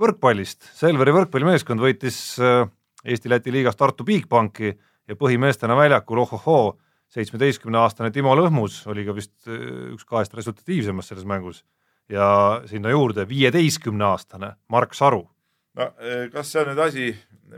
võrkpallist. 0.00 0.66
Selveri 0.74 1.14
võrkpallimeeskond 1.14 1.82
võitis 1.82 2.18
äh, 2.42 2.66
Eesti-Läti 3.04 3.52
liigas 3.54 3.78
Tartu 3.78 4.06
Bigbanki 4.06 4.74
ja 5.08 5.16
põhimeestena 5.16 5.76
väljakul 5.76 6.22
ohohoo, 6.24 6.74
seitsmeteistkümneaastane 7.14 8.10
Timo 8.10 8.34
Lõhmus 8.36 8.82
oli 8.90 9.04
ka 9.06 9.14
vist 9.16 9.34
äh, 9.46 9.94
üks 9.94 10.06
kahest 10.08 10.34
resultatiivsemast 10.34 11.12
selles 11.12 11.26
mängus 11.28 11.62
ja 12.08 12.62
sinna 12.66 12.90
juurde 12.90 13.28
viieteistkümneaastane 13.28 14.52
Mark 14.68 14.94
Saru. 14.94 15.30
no 15.74 15.90
eh, 15.98 16.30
kas 16.32 16.52
see 16.52 16.62
on 16.62 16.72
nüüd 16.72 16.82
asi, 16.84 17.06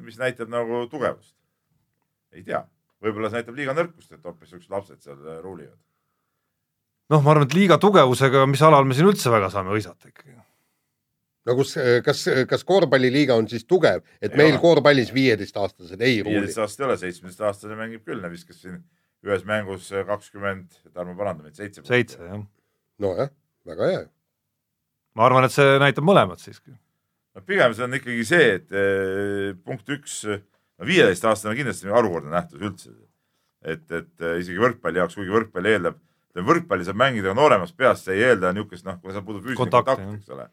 mis 0.00 0.18
näitab 0.18 0.50
nagu 0.52 0.86
tugevust? 0.90 1.34
ei 2.32 2.44
tea, 2.44 2.62
võib-olla 3.02 3.30
see 3.30 3.40
näitab 3.40 3.58
liiga 3.58 3.74
nõrkust, 3.76 4.12
et 4.12 4.24
hoopis 4.24 4.52
siuksed 4.52 4.70
lapsed 4.70 5.02
seal 5.02 5.18
eh, 5.18 5.40
ruulivad. 5.42 5.78
noh, 7.10 7.22
ma 7.22 7.34
arvan, 7.34 7.48
et 7.48 7.56
liiga 7.58 7.78
tugevusega, 7.82 8.46
mis 8.50 8.62
alal 8.62 8.86
me 8.86 8.94
siin 8.94 9.10
üldse 9.10 9.32
väga 9.32 9.50
saame 9.50 9.74
hõisata 9.74 10.12
ikkagi. 10.12 10.36
No 11.46 11.54
kus, 11.58 11.76
kas, 12.06 12.24
kas 12.50 12.64
korvpalliliiga 12.66 13.36
on 13.38 13.48
siis 13.50 13.66
tugev, 13.68 14.02
et 14.20 14.32
Ei 14.32 14.40
meil 14.40 14.54
ole. 14.56 14.62
korvpallis 14.62 15.12
viieteistaastased 15.14 16.00
ei 16.00 16.20
ruuli 16.22 16.40
viieteist? 16.40 16.62
aastat 16.64 16.84
ei 16.84 16.88
ole, 16.90 16.98
seitsmeteistaastane 17.02 17.78
mängib 17.78 18.06
küll, 18.06 18.24
viskas 18.32 18.60
siin 18.64 18.80
ühes 19.26 19.46
mängus 19.46 19.90
kakskümmend, 20.06 20.74
Tarmo 20.94 21.16
paranda 21.18 21.46
meid, 21.46 21.56
seitse. 21.58 21.84
seitse, 21.86 22.18
jah. 22.22 22.42
nojah, 23.02 23.30
väga 23.66 23.92
hea. 23.92 24.02
ma 25.16 25.28
arvan, 25.28 25.46
et 25.48 25.54
see 25.54 25.78
näitab 25.82 26.06
mõlemat 26.06 26.42
siiski. 26.42 26.74
no 27.34 27.44
pigem 27.46 27.74
see 27.76 27.86
on 27.86 27.98
ikkagi 27.98 28.26
see, 28.28 28.50
et 28.60 28.76
eh, 28.76 29.52
punkt 29.66 29.90
üks, 29.96 30.22
no 30.26 30.88
viieteistaastane 30.88 31.54
on 31.54 31.60
kindlasti 31.62 31.92
harukordne 31.92 32.34
nähtus 32.34 32.62
üldse. 32.62 32.94
et, 33.62 33.86
et 33.90 34.26
eh, 34.26 34.38
isegi 34.42 34.60
võrkpalli 34.62 35.02
jaoks, 35.02 35.18
kuigi 35.18 35.34
võrkpalli 35.34 35.74
eeldab, 35.74 36.02
võrkpalli 36.36 36.84
saab 36.84 36.98
mängida 37.00 37.32
ka 37.32 37.38
nooremast 37.38 37.76
peast, 37.76 38.06
see 38.06 38.18
ei 38.18 38.30
eelda 38.30 38.52
niisugust, 38.52 38.84
noh, 38.86 39.00
kui 39.00 39.14
sa 39.14 39.24
puudub 39.24 39.46
füüsiline 39.46 39.62
Kontakti, 39.64 39.94
kontakt, 39.94 40.20
eks 40.20 40.34
ole. 40.36 40.48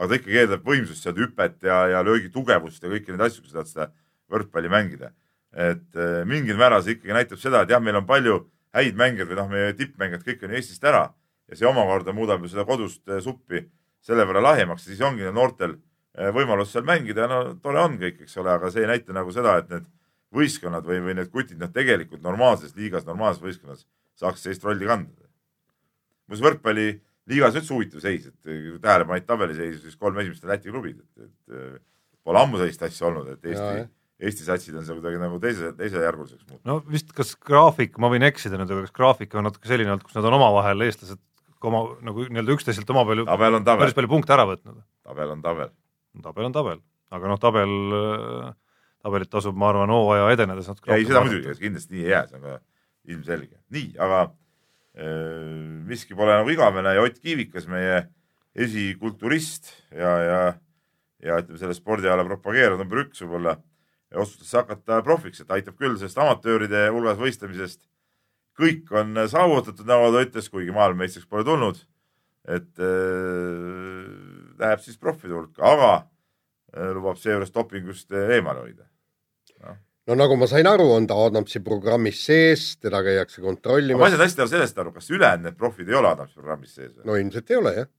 Aga 0.00 0.08
ta 0.08 0.16
ikkagi 0.16 0.38
eeldab 0.42 0.64
võimsust, 0.64 1.04
sealt 1.04 1.18
hüpet 1.20 1.66
ja, 1.66 1.82
ja 1.92 2.00
löögi 2.04 2.30
tugevust 2.32 2.82
ja 2.82 2.88
kõiki 2.88 3.12
neid 3.12 3.26
asju, 3.26 3.44
kui 3.44 3.52
sa 3.52 3.60
tahad 3.60 3.70
seda 3.70 3.86
võrkpalli 4.32 4.70
mängida. 4.72 5.12
et 5.50 5.96
eh, 5.98 6.22
mingil 6.24 6.54
määral 6.56 6.82
see 6.86 6.94
ikkagi 6.94 7.12
näitab 7.12 7.38
seda, 7.42 7.64
et 7.64 7.72
jah, 7.72 7.80
meil 7.82 7.96
on 7.98 8.06
palju 8.06 8.36
häid 8.76 8.94
mängijaid 8.94 9.32
või 9.32 9.38
noh, 9.40 9.48
meie 9.50 9.72
tippmängijad 9.74 10.22
kõik 10.22 10.44
on 10.46 10.52
Eestist 10.54 10.84
ära 10.86 11.08
ja 11.50 11.58
see 11.58 11.66
omakorda 11.66 12.14
muudab 12.14 12.44
ju 12.44 12.52
seda 12.52 12.64
kodust 12.68 13.02
eh, 13.10 13.18
suppi 13.24 13.64
selle 14.00 14.24
võrra 14.28 14.44
lahjemaks, 14.44 14.86
siis 14.86 15.02
ongi 15.02 15.26
noortel 15.34 15.74
eh, 16.14 16.30
võimalus 16.30 16.70
seal 16.72 16.86
mängida 16.86 17.26
ja 17.26 17.32
no 17.32 17.40
tore 17.58 17.82
on 17.82 17.98
kõik, 17.98 18.22
eks 18.22 18.38
ole, 18.38 18.54
aga 18.54 18.70
see 18.70 18.86
ei 18.86 18.92
näita 18.92 19.16
nagu 19.16 19.34
seda, 19.34 19.58
et 19.58 19.74
need 19.74 19.90
võistkonnad 20.30 20.86
või, 20.86 21.02
või 21.02 21.18
need 21.18 21.34
kutid, 21.34 21.58
nad 21.58 21.74
tegelikult 21.74 22.22
normaalses 22.22 22.76
liigas, 22.78 23.04
normaalses 23.08 23.42
võistkonnas 23.42 23.84
saaks 24.20 24.46
sellist 24.46 24.64
rolli 24.64 24.86
kanda. 24.86 25.26
muuseas 26.30 27.00
võrkpalliliigas 27.30 27.60
üldse 27.60 27.74
huvitav 27.74 28.02
seis, 28.02 28.26
et 28.26 28.36
kui 28.42 28.80
tähele 28.82 29.06
panid 29.08 29.26
tabeliseisu, 29.28 29.80
siis 29.84 29.96
kolm 29.96 30.18
esimest 30.22 30.44
on 30.44 30.52
Läti 30.52 30.72
klubid, 30.72 31.00
et, 31.00 31.24
et 31.28 31.56
eh, 31.56 31.80
pole 32.26 32.42
ammu 32.42 32.60
sellist 32.60 32.82
asja 32.86 33.08
olnud, 33.10 33.32
et 33.34 33.50
Eesti 33.50 33.88
Eesti 34.20 34.44
satsid 34.44 34.76
on 34.76 34.84
seal 34.84 34.98
kuidagi 34.98 35.16
nagu 35.16 35.38
teise, 35.40 35.70
teisejärguliseks 35.78 36.44
muutunud. 36.44 36.66
no 36.68 36.92
vist 36.92 37.12
kas 37.16 37.32
graafik, 37.40 37.94
ma 38.02 38.10
võin 38.12 38.26
eksida 38.26 38.58
nüüd, 38.60 38.68
aga 38.74 38.84
kas 38.84 38.92
graafik 38.92 39.36
on 39.38 39.46
natuke 39.48 39.70
selline 39.70 39.94
olnud, 39.94 40.04
kus 40.04 40.18
nad 40.18 40.26
on 40.28 40.36
omavahel, 40.36 40.84
eestlased 40.84 41.20
oma 41.70 41.80
nagu 42.04 42.26
nii-öelda 42.26 42.56
üksteiselt 42.56 42.92
oma 42.92 43.06
palju, 43.08 43.24
päris, 43.64 43.96
palju 43.96 44.10
punkte 44.12 44.34
ära 44.36 44.44
võtnud. 44.50 44.82
tabel 45.08 45.32
on 45.32 45.44
tabel. 45.44 45.72
tabel 46.20 46.48
on 46.50 46.56
tabel, 46.56 46.82
aga 47.16 47.32
noh, 47.32 47.40
tabel, 47.40 47.72
tabelit 49.00 49.32
tasub, 49.32 49.56
ma 49.56 49.70
arvan, 49.72 49.92
hooaja 49.96 50.28
edenedes 50.36 50.68
natuke 50.68 50.92
ei, 50.98 51.08
seda 51.08 51.24
muidugi, 51.24 51.56
kindlasti 51.62 51.96
nii 51.96 52.04
ei 52.04 52.12
jää, 52.12 52.22
see 52.28 52.40
on 52.40 52.44
ka 52.44 52.58
ilmselge. 53.14 53.56
nii, 53.72 53.88
aga 54.04 54.20
äh, 54.26 54.34
miski 55.86 56.16
pole 56.18 56.34
nagu 56.34 56.50
igavene 56.50 56.96
ja 56.96 57.02
Ott 57.04 57.20
Kiivikas, 57.22 57.68
meie 57.70 58.08
esikulturist 58.58 59.70
ja, 59.94 60.14
ja, 60.24 60.40
ja 61.22 61.38
ütleme, 61.40 61.60
selle 61.60 61.76
spordiala 61.76 62.24
propageerija 62.26 62.78
number 62.80 63.04
üks 63.04 63.22
võib-olla, 63.22 63.56
otsustas 64.10 64.52
hakata 64.58 65.00
profiks, 65.06 65.42
et 65.42 65.54
aitab 65.54 65.78
küll 65.78 65.96
sellest 66.00 66.18
amatööride 66.18 66.88
hulgas 66.90 67.20
võistlemisest. 67.20 67.82
kõik 68.60 68.90
on 68.92 69.16
saavutatud, 69.30 69.86
nagu 69.88 70.10
ta 70.12 70.24
ütles, 70.26 70.50
kuigi 70.52 70.74
maailmameistriks 70.74 71.28
pole 71.30 71.44
tulnud. 71.44 71.78
et 72.48 72.80
äh, 72.80 74.06
läheb 74.58 74.80
siis 74.80 74.96
profide 74.98 75.36
hulka, 75.36 75.62
aga 75.62 75.90
äh, 76.74 76.90
lubab 76.96 77.18
seejuures 77.20 77.52
dopingust 77.52 78.10
äh, 78.12 78.36
eemale 78.36 78.64
hoida. 78.64 78.89
No 80.10 80.16
nagu 80.18 80.36
ma 80.38 80.48
sain 80.50 80.66
aru, 80.66 80.88
on 80.96 81.06
ta 81.06 81.16
Adamsi 81.26 81.62
programmis 81.64 82.24
sees, 82.26 82.64
teda 82.82 83.02
käiakse 83.06 83.38
ma 83.38 83.44
ei 83.44 83.48
kontrollimas. 83.52 84.10
saanud 84.10 84.24
hästi 84.24 84.44
aru 84.44 84.52
sellest 84.54 84.82
aru, 84.82 84.94
kas 84.96 85.10
ülejäänud 85.14 85.46
need 85.46 85.58
profid 85.60 85.88
ei 85.92 85.98
ole 86.00 86.10
Adamsi 86.10 86.34
programmis 86.40 86.74
sees 86.74 86.90
või? 86.96 87.06
no 87.06 87.18
ilmselt 87.20 87.54
ei 87.54 87.60
ole 87.60 87.74
jah. 87.76 87.90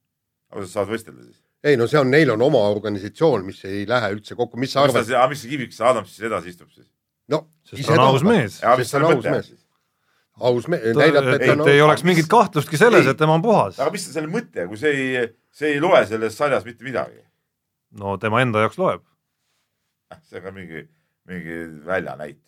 aga 0.51 0.65
sa 0.65 0.73
saad 0.79 0.91
võistelda 0.91 1.23
siis? 1.23 1.39
ei 1.63 1.79
no 1.79 1.87
see 1.87 2.01
on, 2.01 2.11
neil 2.11 2.33
on 2.35 2.43
oma 2.43 2.65
organisatsioon, 2.73 3.45
mis 3.47 3.63
ei 3.69 3.85
lähe 3.87 4.11
üldse 4.17 4.35
kokku, 4.35 4.59
mis 4.59 4.75
sa 4.75 4.83
arvad, 4.85 5.07
see, 5.07 5.25
mis 5.31 5.43
see 5.45 5.53
Kiviks 5.53 5.81
Adams 5.87 6.13
siis 6.15 6.27
edasi 6.27 6.51
istub 6.55 6.69
siis? 6.73 6.89
no 7.31 7.45
sest 7.67 7.87
ta 7.87 7.97
on 7.97 8.05
aus 8.09 8.25
mees. 8.27 8.61
ja 8.61 8.75
Sest 8.75 8.83
mis 8.83 8.91
ta 8.91 8.99
on 8.99 9.05
selle 9.05 9.11
aus 9.11 9.19
mõte 9.19 9.31
on 9.31 9.37
mees. 9.37 9.51
siis? 9.53 9.59
aus 10.51 10.67
mees, 10.73 10.87
näidata, 10.97 11.35
et 11.37 11.45
ta 11.47 11.57
on 11.57 11.69
ei 11.69 11.83
oleks 11.85 12.05
mingit 12.07 12.29
kahtlustki 12.31 12.79
selles, 12.81 13.05
Ei. 13.05 13.13
et 13.13 13.19
tema 13.19 13.37
on 13.37 13.45
puhas. 13.45 13.79
aga 13.79 13.91
mis 13.93 14.07
selle 14.07 14.31
mõte, 14.31 14.67
kui 14.67 14.79
see 14.81 14.95
ei, 14.95 15.27
see 15.53 15.75
ei 15.75 15.83
loe 15.83 16.01
selles 16.09 16.37
sarjas 16.37 16.67
mitte 16.67 16.87
midagi? 16.87 17.21
no 18.01 18.17
tema 18.21 18.41
enda 18.43 18.65
jaoks 18.65 18.81
loeb. 18.81 19.05
see 20.27 20.41
on 20.41 20.47
ka 20.49 20.55
mingi, 20.55 20.87
mingi 21.29 21.57
väljanäitus. 21.85 22.47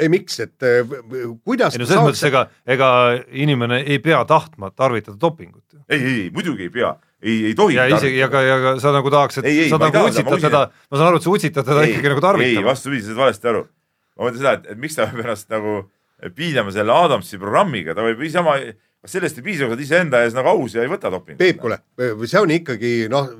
ei 0.00 0.08
miks, 0.08 0.38
et 0.40 0.56
v- 0.62 1.02
kuidas 1.44 1.74
ei 1.76 1.80
no 1.82 1.86
selles 1.88 2.04
mõttes, 2.06 2.22
ega, 2.28 2.46
ega 2.66 2.88
inimene 3.36 3.82
ei 3.84 3.98
pea 4.00 4.22
tahtma 4.24 4.70
tarvitada 4.72 5.18
dopingut. 5.20 5.64
ei, 5.88 6.00
ei, 6.00 6.30
muidugi 6.32 6.62
ei 6.68 6.70
pea, 6.72 6.94
ei, 7.22 7.44
ei 7.50 7.54
tohi. 7.54 7.74
ja 7.76 7.84
isegi, 7.92 8.16
ja 8.18 8.28
ka, 8.32 8.40
ja 8.42 8.56
ka 8.64 8.74
sa 8.80 8.92
nagu 8.96 9.10
tahaks, 9.12 9.38
et 9.42 9.44
Ei, 9.50 9.58
ei, 9.66 9.68
sa 9.68 9.76
ei 9.76 9.84
nagu 9.90 10.06
utsitad 10.06 10.30
ma 10.30 10.36
usin, 10.38 10.46
teda, 10.48 10.62
ma 10.90 10.96
saan 11.00 11.08
aru, 11.10 11.16
et 11.20 11.26
sa 11.26 11.30
utsitad 11.34 11.68
teda 11.68 11.84
ikkagi 11.88 12.08
nagu 12.14 12.20
ei, 12.22 12.26
tarvitama. 12.28 12.66
vastupidi, 12.70 13.02
sa 13.02 13.10
saad 13.12 13.20
valesti 13.24 13.50
aru. 13.52 13.64
ma 14.16 14.24
mõtlen 14.28 14.38
seda, 14.40 14.52
et, 14.60 14.70
et 14.72 14.78
miks 14.86 14.96
ta 14.96 15.06
peab 15.10 15.24
ennast 15.24 15.50
nagu 15.52 15.74
piinama 16.36 16.72
selle 16.72 16.92
Adamsi 16.92 17.38
programmiga, 17.40 17.94
ta 17.96 18.04
võib 18.04 18.20
niisama, 18.24 18.56
kas 19.00 19.14
sellest 19.16 19.38
ei 19.40 19.44
piisa, 19.44 19.64
kui 19.64 19.70
sa 19.70 19.72
oled 19.72 19.82
iseenda 19.84 20.18
ees 20.24 20.34
nagu 20.36 20.50
aus 20.50 20.74
ja 20.76 20.82
ei 20.84 20.90
võta 20.90 21.08
dopingut? 21.12 21.40
Peep, 21.40 21.60
kuule, 21.62 21.78
see 22.28 22.40
on 22.40 22.50
ikkagi 22.52 22.90
noh, 23.12 23.30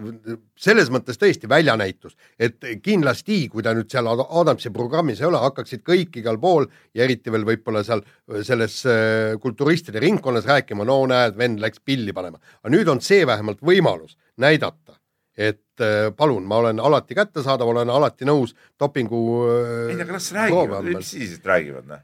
selles 0.56 0.88
mõttes 0.92 1.20
tõesti 1.20 1.50
väljanäitus, 1.50 2.14
et 2.40 2.64
kindlasti, 2.84 3.42
kui 3.52 3.64
ta 3.64 3.74
nüüd 3.76 3.90
seal 3.92 4.08
Ad- 4.08 4.24
Adamsi 4.40 4.72
programmis 4.72 5.20
ei 5.20 5.28
ole, 5.28 5.42
hakkaksid 5.42 5.84
kõik 5.84 6.16
igal 6.22 6.40
pool 6.40 6.64
ja 6.96 7.04
eriti 7.04 7.32
veel 7.32 7.44
võib-olla 7.48 7.82
seal 7.84 8.00
selles 8.46 8.78
äh, 8.88 9.34
kulturistide 9.42 10.00
ringkonnas 10.00 10.48
rääkima, 10.48 10.86
no 10.88 11.02
näed, 11.10 11.36
vend 11.36 11.60
läks 11.60 11.84
pilli 11.84 12.16
panema. 12.16 12.40
aga 12.62 12.72
nüüd 12.72 12.88
on 12.88 13.04
see 13.04 13.26
vähemalt 13.28 13.60
võimalus 13.60 14.16
näidata, 14.40 14.96
et 15.36 15.84
äh, 15.84 16.08
palun, 16.16 16.48
ma 16.48 16.62
olen 16.64 16.80
alati 16.80 17.18
kättesaadav, 17.18 17.68
olen 17.74 17.92
alati 17.92 18.24
nõus 18.28 18.56
dopingu 18.80 19.20
äh, 19.44 19.92
ei, 19.92 20.00
aga 20.00 20.16
las 20.16 20.32
räägivad, 20.36 20.88
mis 20.88 21.12
siis 21.18 21.36
et 21.36 21.52
räägivad, 21.52 21.84
noh. 21.92 22.02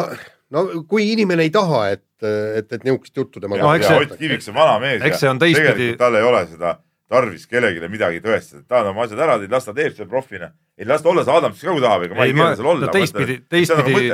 no, 0.00 0.08
no 0.54 0.66
kui 0.88 1.10
inimene 1.12 1.46
ei 1.46 1.52
taha, 1.54 1.86
et, 1.96 2.04
et, 2.22 2.72
et 2.72 2.84
niisugust 2.86 3.16
juttu 3.16 3.42
temaga 3.42 3.62
No 3.64 3.74
ja, 3.74 3.82
ja 3.82 3.88
see- 3.88 4.02
Ott 4.06 4.18
Kiviks 4.20 4.50
on 4.52 4.58
vana 4.58 4.78
mees 4.82 5.22
on 5.24 5.40
teistpidi- 5.42 5.62
tegelikult 5.62 6.02
tal 6.04 6.18
ei 6.20 6.26
ole 6.26 6.42
seda 6.50 6.76
tarvis 7.10 7.46
kellelegi 7.46 7.88
midagi 7.90 8.20
tõestada, 8.22 8.64
ta 8.66 8.80
on 8.82 8.90
oma 8.90 9.04
asjad 9.06 9.20
ära 9.22 9.36
teinud, 9.38 9.52
las 9.54 9.68
ta 9.68 9.74
teeb 9.76 9.94
selle 9.94 10.08
profina. 10.10 10.50
ei 10.78 10.86
las 10.88 11.02
ta 11.02 11.10
olla 11.12 11.22
see 11.24 11.36
Adams 11.38 11.60
ka, 11.60 11.72
kui 11.72 11.82
tahab, 11.84 12.06
ega 12.06 12.16
ma 12.18 12.26
ei 12.26 12.34
keela, 12.34 12.56
seal 12.58 12.70
olla. 12.72 12.88
teistpidi, 12.92 13.36
teistpidi, 13.48 14.08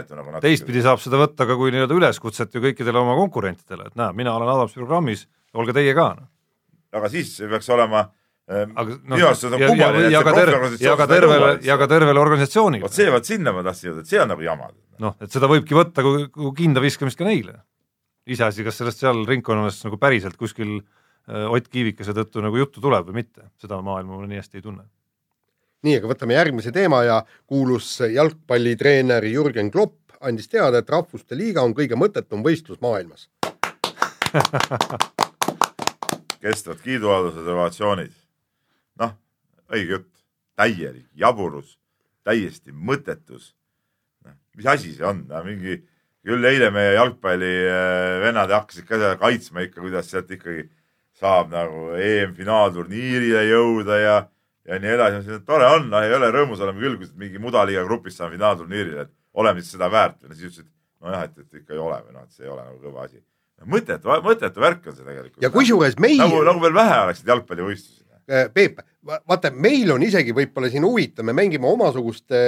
teistpidi 0.45 0.83
saab 0.85 1.01
seda 1.01 1.21
võtta 1.23 1.47
ka 1.49 1.57
kui 1.57 1.73
nii-öelda 1.73 1.97
üleskutset 1.97 2.53
ju 2.53 2.61
kõikidele 2.67 3.01
oma 3.01 3.17
konkurentidele, 3.17 3.89
et 3.89 3.97
näe, 3.97 4.13
mina 4.19 4.35
olen 4.37 4.53
Adamsi 4.53 4.81
programmis, 4.81 5.25
olge 5.57 5.73
teie 5.77 5.95
ka 5.97 6.11
no.. 6.19 6.29
aga 6.93 7.09
siis 7.13 7.33
peaks 7.41 7.73
olema 7.73 8.05
ähm, 8.05 8.13
aga 8.51 8.97
noh, 8.97 9.17
minu 9.17 9.27
arust 9.29 9.45
see 9.45 9.51
on 9.51 9.55
ja, 9.55 9.67
ja, 9.67 9.71
kummaline, 9.71 10.07
et 10.09 10.13
ja 10.13 10.21
see 10.21 10.27
ka 10.27 10.33
terve, 10.35 10.55
profiorganisatsioon 10.57 10.89
ja 10.89 10.97
ka 10.99 11.07
tervele 11.11 11.51
ja 11.67 11.77
ka 11.79 11.87
tervele 11.93 12.23
organisatsioonile 12.23 12.87
vot. 12.87 12.97
see, 12.97 13.11
vot 13.15 13.29
sinna 13.29 13.53
ma 13.55 13.63
tahtsin 13.67 13.91
jõuda, 13.91 14.03
et 14.03 14.11
see 14.11 14.23
on 14.23 14.33
nagu 14.33 14.43
jama. 14.47 14.71
noh, 15.05 15.15
et 15.23 15.31
seda 15.35 15.51
võibki 15.51 15.79
võtta 15.79 16.05
kui, 16.07 16.27
kui 16.35 16.51
kinda 16.59 16.83
viskamist 16.83 17.21
ka 17.21 17.29
neile. 17.29 17.61
iseasi, 18.27 18.67
kas 18.67 18.81
sellest 18.83 19.05
seal 19.05 19.23
ringkonnas 19.29 19.79
nagu 19.87 19.99
päriselt 20.03 20.37
kuskil 20.41 20.81
äh, 20.81 21.47
Ott 21.55 21.71
Kiivikese 21.71 22.15
tõttu 22.19 22.43
nagu 22.43 22.59
juttu 22.59 22.83
tuleb 22.83 23.07
või 23.11 23.23
mitte, 23.23 23.47
seda 23.63 23.81
maailma 23.83 24.19
ma 24.19 24.27
nii 24.27 24.43
hästi 24.43 24.59
ei 24.59 24.67
tunne. 24.67 24.85
nii, 25.87 25.97
aga 26.03 26.11
võtame 26.11 26.39
järgmise 26.39 26.75
teema 26.75 27.05
ja 27.07 27.23
kuulus 27.47 27.95
jalgpallitreener 28.11 29.23
Jürgen 29.31 29.71
Klopp 29.71 30.19
andis 30.23 30.51
teada, 30.51 30.83
et 30.83 30.91
Rahvuste 30.91 31.39
Liiga 31.39 31.63
on 31.63 31.75
kõige 31.75 31.99
mõttetum 31.99 32.43
võistlus 32.47 32.83
maailmas. 32.83 33.29
kestvad 36.43 36.83
kiiduavaldused, 36.83 37.47
ovatsioonid. 37.47 38.22
noh, 39.01 39.15
õige 39.73 39.99
jutt, 39.99 40.11
täielik 40.59 41.09
jaburus, 41.17 41.79
täiesti 42.25 42.73
mõttetus. 42.73 43.55
mis 44.55 44.67
asi 44.69 44.93
see 44.93 45.07
on, 45.07 45.25
mingi, 45.47 45.79
küll 46.23 46.45
eile 46.45 46.69
meie 46.71 46.93
jalgpallivennad 46.95 48.53
hakkasid 48.53 48.87
ka 48.87 48.99
seda 49.01 49.17
kaitsma 49.19 49.65
ikka, 49.67 49.81
kuidas 49.81 50.11
sealt 50.11 50.31
ikkagi 50.31 50.69
saab 51.19 51.51
nagu 51.53 51.93
EM-finaalturniirile 51.99 53.43
jõuda 53.49 53.99
ja, 54.01 54.15
ja 54.69 54.79
nii 54.83 54.95
edasi, 54.95 55.17
ma 55.17 55.25
ütlesin, 55.25 55.41
et 55.41 55.49
tore 55.49 55.69
on, 55.77 55.89
noh 55.91 56.05
ei 56.05 56.15
ole 56.15 56.31
rõõmus 56.35 56.63
oleme 56.63 56.83
küll, 56.83 56.99
kui 57.01 57.11
mingi 57.25 57.43
mudaliiga 57.43 57.85
grupis 57.89 58.19
saame 58.19 58.37
finaalturniirile, 58.37 59.07
et 59.07 59.13
oleme 59.39 59.63
siis 59.63 59.77
seda 59.77 59.91
väärt 59.93 60.21
või 60.23 60.37
siis 60.37 60.51
ütlesid, 60.51 60.71
nojah, 61.03 61.27
et, 61.29 61.43
et 61.43 61.63
ikka 61.63 61.77
ei 61.77 61.83
ole 61.83 61.99
või 62.07 62.17
noh, 62.17 62.27
et 62.27 62.37
see 62.37 62.47
ei 62.47 62.53
ole 62.53 62.67
nagu 62.67 62.79
kõva 62.83 63.09
asi. 63.09 63.23
mõttetu, 63.75 64.15
mõttetu 64.27 64.63
värk 64.63 64.87
on 64.87 64.97
see 64.97 65.07
tegelikult. 65.07 65.43
ja 65.43 65.51
kusjuures 65.55 65.99
meie 66.03 66.23
nagu, 66.23 66.43
nagu 66.47 66.63
veel 66.63 66.79
vähe 66.79 67.01
oleks 67.07 67.25
jalgpallivõistlusi. 67.27 68.02
Äh, 68.31 68.49
Peep, 68.55 68.79
vaata, 69.29 69.51
meil 69.51 69.91
on 69.95 70.03
isegi 70.07 70.35
võib-olla 70.37 70.71
siin 70.71 70.87
huvitav, 70.87 71.27
me 71.27 71.35
mängime 71.37 71.67
omasuguste 71.71 72.43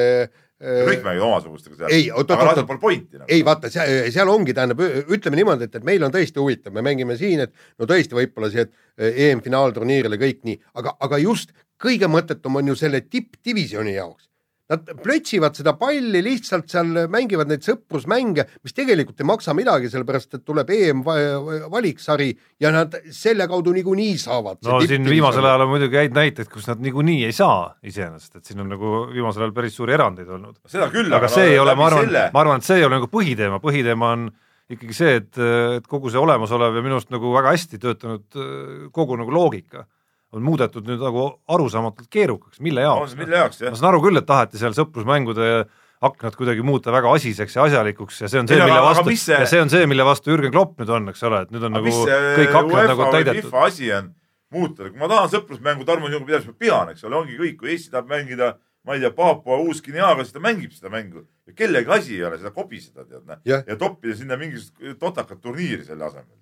kõik 0.65 1.03
mängivad 1.03 1.27
omasugustega 1.27 1.77
seal. 1.77 1.93
ei, 1.93 2.05
oot, 2.15 2.31
oot, 2.31 2.61
oot, 2.63 2.77
pointi 2.81 3.19
nagu.. 3.19 3.27
ei 3.33 3.43
vaata, 3.45 3.71
seal 3.73 4.31
ongi, 4.31 4.55
tähendab, 4.57 4.81
ütleme 5.13 5.41
niimoodi, 5.41 5.67
et, 5.69 5.75
et 5.81 5.87
meil 5.87 6.05
on 6.07 6.15
tõesti 6.15 6.41
huvitav, 6.41 6.73
me 6.77 6.85
mängime 6.87 7.17
siin, 7.21 7.43
et 7.45 7.53
no 7.81 7.89
tõesti 7.91 8.17
võib-olla 8.17 8.51
see, 8.53 8.65
et 8.65 9.19
EM-finaalturniirile 9.27 10.19
kõik 10.21 10.45
nii, 10.47 10.61
aga, 10.81 10.95
aga 11.05 11.19
just 11.21 11.53
kõige 11.83 12.09
mõttetum 12.11 12.61
on 12.61 12.71
ju 12.71 12.79
selle 12.79 13.03
tippdivisjoni 13.03 13.97
jaoks. 13.99 14.31
Nad 14.73 14.87
plötsivad 15.03 15.53
seda 15.59 15.75
palli 15.77 16.23
lihtsalt 16.25 16.71
seal, 16.73 17.03
mängivad 17.13 17.51
neid 17.51 17.67
sõprusmänge, 17.67 18.47
mis 18.65 18.73
tegelikult 18.73 19.19
ei 19.21 19.27
maksa 19.29 19.53
midagi, 19.57 19.91
sellepärast 19.93 20.39
et 20.39 20.45
tuleb 20.47 20.71
EM-valiksari 20.73 22.31
ja 22.65 22.71
nad 22.73 22.97
selle 23.13 23.45
kaudu 23.51 23.75
niikuinii 23.77 24.15
saavad. 24.23 24.63
no 24.65 24.79
siin 24.81 25.05
viimasel 25.05 25.45
ajal 25.45 25.67
on 25.67 25.71
muidugi 25.75 26.01
häid 26.01 26.17
näiteid, 26.17 26.49
kus 26.49 26.71
nad 26.71 26.81
niikuinii 26.81 27.27
ei 27.29 27.37
saa 27.37 27.75
iseenesest, 27.85 28.39
et 28.41 28.49
siin 28.49 28.65
on 28.65 28.73
nagu 28.73 28.95
viimasel 29.13 29.45
ajal 29.45 29.53
päris 29.59 29.77
suuri 29.77 29.99
erandeid 29.99 30.33
olnud. 30.33 30.57
seda 30.65 30.89
küll, 30.95 31.13
aga 31.13 31.29
see 31.29 31.51
ei 31.53 31.61
ole, 31.61 31.77
ma 31.77 31.91
arvan 31.91 32.09
ma 32.33 32.45
arvan, 32.47 32.65
et 32.65 32.69
see 32.71 32.81
ei 32.81 32.89
ole 32.89 32.97
nagu 32.97 33.11
põhiteema, 33.13 33.61
põhiteema 33.61 34.15
on 34.17 34.31
ikkagi 34.73 34.97
see, 34.97 35.19
et, 35.21 35.43
et 35.77 35.93
kogu 35.93 36.09
see 36.09 36.25
olemasolev 36.25 36.81
ja 36.81 36.87
minu 36.87 36.97
arust 36.97 37.13
nagu 37.13 37.37
väga 37.37 37.53
hästi 37.53 37.83
töötanud 37.85 38.45
kogu 38.97 39.21
nagu 39.21 39.37
loogika 39.37 39.85
on 40.35 40.43
muudetud 40.45 40.87
nüüd 40.89 41.01
nagu 41.03 41.25
arusaamatult 41.49 42.09
keerukaks, 42.11 42.61
mille 42.65 42.83
jaoks 42.85 43.15
ma. 43.71 43.79
saan 43.79 43.91
aru 43.93 44.03
küll, 44.05 44.19
et 44.21 44.27
taheti 44.27 44.59
seal 44.61 44.75
sõprusmängude 44.77 45.49
aknad 46.05 46.35
kuidagi 46.37 46.61
muuta 46.67 46.93
väga 46.93 47.13
asiseks 47.17 47.55
ja 47.57 47.63
asjalikuks 47.69 48.21
ja 48.25 48.29
see 48.29 48.41
on 48.43 48.49
see, 48.51 48.59
mille 48.67 48.83
vastu 48.85 49.05
see- 49.17 49.39
ja 49.41 49.47
see 49.49 49.63
on 49.63 49.71
see, 49.73 49.87
mille 49.89 50.05
vastu 50.05 50.31
Jürgen 50.35 50.53
Klopp 50.53 50.79
nüüd 50.83 50.91
on, 50.93 51.09
eks 51.15 51.23
ole, 51.25 51.41
et 51.47 51.55
nüüd 51.55 51.65
on 51.65 51.79
aga 51.79 51.87
nagu 51.87 52.05
kõik 52.41 52.59
aknad 52.61 52.75
UEFA 52.75 52.91
nagu 52.93 53.07
täidetud. 53.15 53.47
FIFA 53.49 53.65
asi 53.71 53.91
on 53.97 54.11
muuta, 54.55 54.91
kui 54.91 54.99
ma 55.01 55.09
tahan 55.09 55.33
sõprusmängu 55.33 55.87
Tarmo 55.89 56.11
Jungu 56.13 56.27
pidades, 56.29 56.47
ma 56.51 56.53
pean, 56.59 56.93
eks 56.93 57.05
ole, 57.09 57.17
ongi 57.23 57.39
kõik, 57.41 57.57
kui 57.63 57.73
Eesti 57.75 57.91
tahab 57.95 58.11
mängida, 58.13 58.53
ma 58.85 58.95
ei 58.99 59.01
tea, 59.01 59.11
Paapua 59.17 59.57
Uus-Guineaga, 59.65 60.23
siis 60.27 60.35
ta 60.37 60.43
mängib 60.45 60.75
seda 60.77 60.93
mängu 60.93 61.25
ja 61.49 61.55
kellegi 61.57 61.91
asi 61.91 62.19
ei 62.19 62.25
ole 62.29 62.39
seda 62.39 62.51
kobiseda, 62.55 63.07
tead 63.09 63.25
ja 63.71 63.77
toppida 63.81 64.15
sinna 64.19 64.37
mingisugust 64.37 64.99
totakat 65.01 65.41
turniiri 65.41 65.85
selle 65.87 66.05
asemel. 66.11 66.37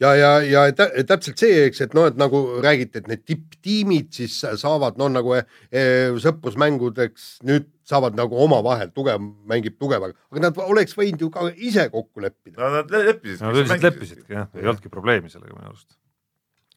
ja, 0.00 0.14
ja, 0.14 0.30
ja 0.46 0.64
tä 0.72 0.88
täpselt 1.06 1.40
see, 1.40 1.64
eks, 1.66 1.80
et 1.84 1.94
noh, 1.96 2.06
et 2.10 2.18
nagu 2.20 2.40
räägiti, 2.62 3.02
et 3.02 3.08
need 3.10 3.24
tipptiimid 3.26 4.10
siis 4.14 4.36
saavad 4.60 4.98
noh, 5.00 5.10
nagu 5.12 5.34
eh, 5.38 6.14
sõprusmängudeks 6.22 7.30
nüüd 7.48 7.68
saavad 7.88 8.18
nagu 8.18 8.38
omavahel, 8.44 8.92
tugev 8.94 9.22
mängib 9.48 9.78
tugevaga, 9.80 10.14
aga 10.32 10.44
nad 10.48 10.60
oleks 10.66 10.96
võinud 10.98 11.24
ju 11.24 11.30
ka 11.34 11.48
ise 11.54 11.88
kokku 11.92 12.22
leppida. 12.24 12.60
no 12.60 12.70
nad 12.78 12.92
le- 12.94 13.06
leppisid. 13.12 13.42
Nad 13.44 13.56
üldiselt 13.58 13.88
leppisidki 13.88 14.36
jah, 14.36 14.50
ei 14.54 14.68
olnudki 14.68 14.92
probleemi 14.92 15.32
sellega 15.32 15.56
minu 15.56 15.72
arust. 15.72 15.96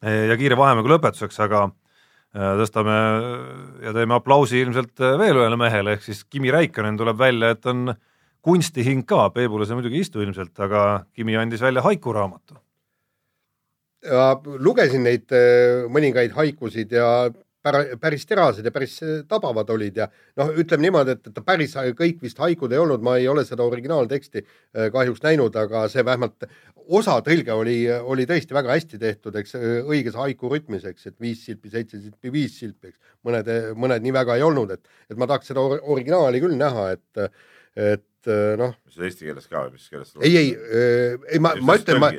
ja 0.02 0.38
kiire 0.40 0.58
vahemängu 0.58 0.90
lõpetuseks, 0.90 1.38
aga 1.46 1.66
äh, 1.68 2.54
tõstame 2.62 2.96
ja 3.84 3.92
teeme 3.94 4.18
aplausi 4.18 4.64
ilmselt 4.64 4.98
veel 4.98 5.44
ühele 5.44 5.60
mehele, 5.60 5.98
ehk 5.98 6.08
siis 6.08 6.24
Kimi 6.24 6.50
Räikkönen 6.50 6.98
tuleb 6.98 7.20
välja, 7.20 7.52
et 7.54 7.70
on 7.70 7.94
kunstihing 8.42 9.06
ka, 9.06 9.28
Peebule 9.30 9.68
see 9.68 9.78
muidugi 9.78 10.00
ei 10.00 10.06
istu 10.08 10.22
ilmselt, 10.24 10.56
aga 10.64 11.04
Kimi 11.14 11.36
andis 11.38 11.62
välja 11.62 11.84
haikuraamatu. 11.86 12.58
Ja 14.02 14.26
lugesin 14.58 15.04
neid 15.06 15.32
eh, 15.36 15.86
mõningaid 15.92 16.34
haikusid 16.36 16.92
ja 16.96 17.08
päris 18.00 18.26
terased 18.26 18.66
ja 18.66 18.72
päris 18.74 18.96
äh, 19.04 19.22
tabavad 19.28 19.70
olid 19.70 19.96
ja 19.96 20.08
noh, 20.36 20.50
ütleme 20.58 20.88
niimoodi, 20.88 21.14
et, 21.14 21.30
et 21.30 21.40
päris 21.46 21.76
kõik 21.98 22.18
vist 22.22 22.40
haikud 22.42 22.72
ei 22.74 22.80
olnud, 22.82 23.04
ma 23.04 23.16
ei 23.20 23.28
ole 23.30 23.44
seda 23.46 23.62
originaalteksti 23.62 24.42
äh, 24.42 24.90
kahjuks 24.94 25.22
näinud, 25.22 25.56
aga 25.56 25.86
see 25.92 26.04
vähemalt 26.04 26.48
osa 26.82 27.20
tõlge 27.22 27.54
oli, 27.54 27.76
oli 27.86 28.26
tõesti 28.26 28.56
väga 28.56 28.74
hästi 28.74 28.98
tehtud, 28.98 29.38
eks 29.38 29.54
õiges 29.86 30.18
haiku 30.18 30.50
rütmis, 30.50 30.84
eks, 30.88 31.06
et 31.12 31.16
viis 31.22 31.44
silpi, 31.46 31.70
seitse 31.70 32.00
silpi, 32.00 32.32
viis 32.34 32.58
silpi, 32.58 32.90
eks. 32.90 33.14
mõned, 33.28 33.50
mõned 33.78 34.02
nii 34.02 34.14
väga 34.18 34.36
ei 34.38 34.46
olnud, 34.46 34.74
et, 34.74 34.98
et 35.10 35.18
ma 35.18 35.30
tahaks 35.30 35.52
seda 35.52 35.62
or 35.62 35.78
originaali 35.94 36.42
küll 36.42 36.58
näha, 36.58 36.90
et, 36.96 37.42
et 37.76 38.28
noh. 38.58 38.74
mis 38.86 38.98
eesti 39.08 39.26
keeles 39.26 39.48
ka 39.50 39.64
või 39.64 39.76
mis 39.76 39.86
keeles? 39.90 40.12
ei, 40.22 40.36
ei, 40.38 40.50
ei 41.34 41.40
ma, 41.42 41.54
ma 41.64 41.76
ütlen, 41.78 41.98
ma. 42.02 42.10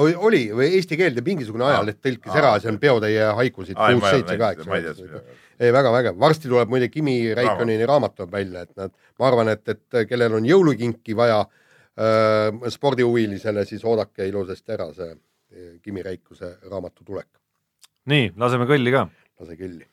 oli 0.00 0.42
või 0.56 0.70
eesti 0.78 0.98
keelde 1.00 1.24
mingisugune 1.26 1.66
ajaleht 1.68 2.00
tõlkis 2.04 2.38
ära, 2.40 2.54
see 2.62 2.70
on 2.72 2.80
Peotäie 2.82 3.26
haikusid 3.40 3.76
kuus, 3.76 4.06
seitse, 4.06 4.38
kaheksa. 4.40 5.22
ei, 5.58 5.72
väga 5.74 5.92
vägev, 5.98 6.20
varsti 6.22 6.48
tuleb 6.48 6.72
muide 6.72 6.88
Kimi 6.92 7.18
Reikonini 7.36 7.88
raamat 7.88 8.16
tuleb 8.16 8.32
välja, 8.38 8.64
et 8.64 8.80
nad, 8.80 8.94
ma 9.20 9.28
arvan, 9.30 9.52
et, 9.52 9.64
et 9.74 9.98
kellel 10.08 10.38
on 10.38 10.48
jõulukinki 10.48 11.16
vaja 11.18 11.42
äh, 11.42 12.70
spordihuvilisele, 12.72 13.66
siis 13.68 13.84
oodake 13.84 14.28
ilusasti 14.30 14.78
ära 14.78 14.88
see 14.96 15.12
Kimi 15.82 16.02
Reikuse 16.06 16.56
raamatu 16.70 17.04
tulek. 17.04 17.28
nii, 18.12 18.32
laseme 18.40 18.68
kõlli 18.70 18.94
ka. 18.94 19.06
lase 19.40 19.60
kõlli 19.60 19.84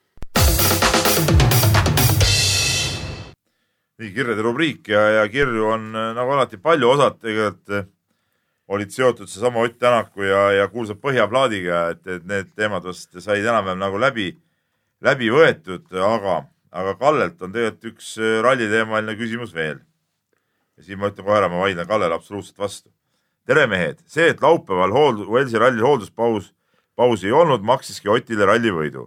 nii 4.00 4.14
kirjade 4.14 4.42
rubriik 4.42 4.88
ja, 4.90 5.02
ja 5.20 5.26
kirju 5.30 5.68
on 5.70 5.92
äh, 5.96 6.14
nagu 6.18 6.34
alati 6.34 6.58
palju, 6.58 6.90
osad 6.96 7.20
tegelikult 7.22 7.76
äh, 7.78 7.86
olid 8.74 8.94
seotud 8.94 9.30
seesama 9.30 9.62
Ott 9.68 9.78
Tänaku 9.80 10.24
ja, 10.26 10.42
ja 10.52 10.68
kuulsa 10.68 10.96
Põhjaplaadiga, 10.98 11.84
et, 11.94 12.08
et 12.08 12.26
need 12.26 12.50
teemad 12.58 12.86
vast 12.88 13.14
said 13.22 13.46
enam-vähem 13.46 13.82
nagu 13.82 14.00
läbi, 14.02 14.32
läbi 15.04 15.30
võetud, 15.30 15.86
aga, 15.94 16.40
aga 16.74 16.96
Kallelt 16.98 17.42
on 17.46 17.54
tegelikult 17.54 17.92
üks 17.94 18.16
äh, 18.18 18.40
ralliteemaline 18.46 19.18
küsimus 19.20 19.54
veel. 19.54 19.84
ja 20.78 20.88
siin 20.88 20.98
ma 20.98 21.12
ütlen 21.12 21.28
kohe 21.28 21.38
ära, 21.38 21.52
ma 21.52 21.62
vaidlen 21.62 21.88
Kallele 21.88 22.18
absoluutselt 22.18 22.58
vastu. 22.58 22.90
tere, 23.46 23.68
mehed, 23.68 24.02
see, 24.08 24.32
et 24.34 24.42
laupäeval 24.42 24.96
hooldu-, 24.96 25.30
Velsi 25.30 25.60
ralli 25.62 25.86
hoolduspaus, 25.86 26.54
pausi 26.96 27.28
ei 27.30 27.36
olnud, 27.36 27.62
maksiski 27.62 28.10
Otile 28.10 28.50
rallivõidu. 28.50 29.06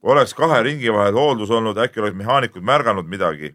kui 0.00 0.14
oleks 0.14 0.34
kahe 0.34 0.62
ringi 0.62 0.94
vahel 0.94 1.18
hooldus 1.18 1.50
olnud, 1.50 1.78
äkki 1.78 2.00
oleks 2.00 2.16
mehaanikud 2.16 2.62
märganud 2.62 3.10
midagi 3.10 3.50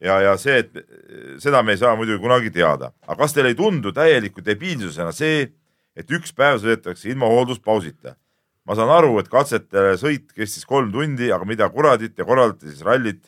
ja, 0.00 0.18
ja 0.22 0.34
see, 0.40 0.58
et 0.64 1.40
seda 1.42 1.62
me 1.62 1.74
ei 1.74 1.80
saa 1.80 1.94
muidugi 1.98 2.22
kunagi 2.22 2.52
teada, 2.54 2.92
aga 3.06 3.20
kas 3.22 3.34
teile 3.36 3.52
ei 3.52 3.58
tundu 3.58 3.92
täieliku 3.94 4.44
debiilsusena 4.44 5.12
see, 5.14 5.48
et 5.94 6.10
üks 6.10 6.34
päev 6.34 6.60
sõidetakse 6.62 7.10
ilma 7.12 7.30
hoolduspausita? 7.30 8.16
ma 8.64 8.72
saan 8.76 8.88
aru, 8.88 9.18
et 9.20 9.28
katsete 9.28 9.92
sõit 10.00 10.30
kestis 10.32 10.64
kolm 10.64 10.88
tundi, 10.92 11.28
aga 11.32 11.44
mida 11.44 11.68
kuradit 11.68 12.16
ja 12.18 12.24
korraldate 12.24 12.70
siis 12.70 12.80
rallit 12.86 13.26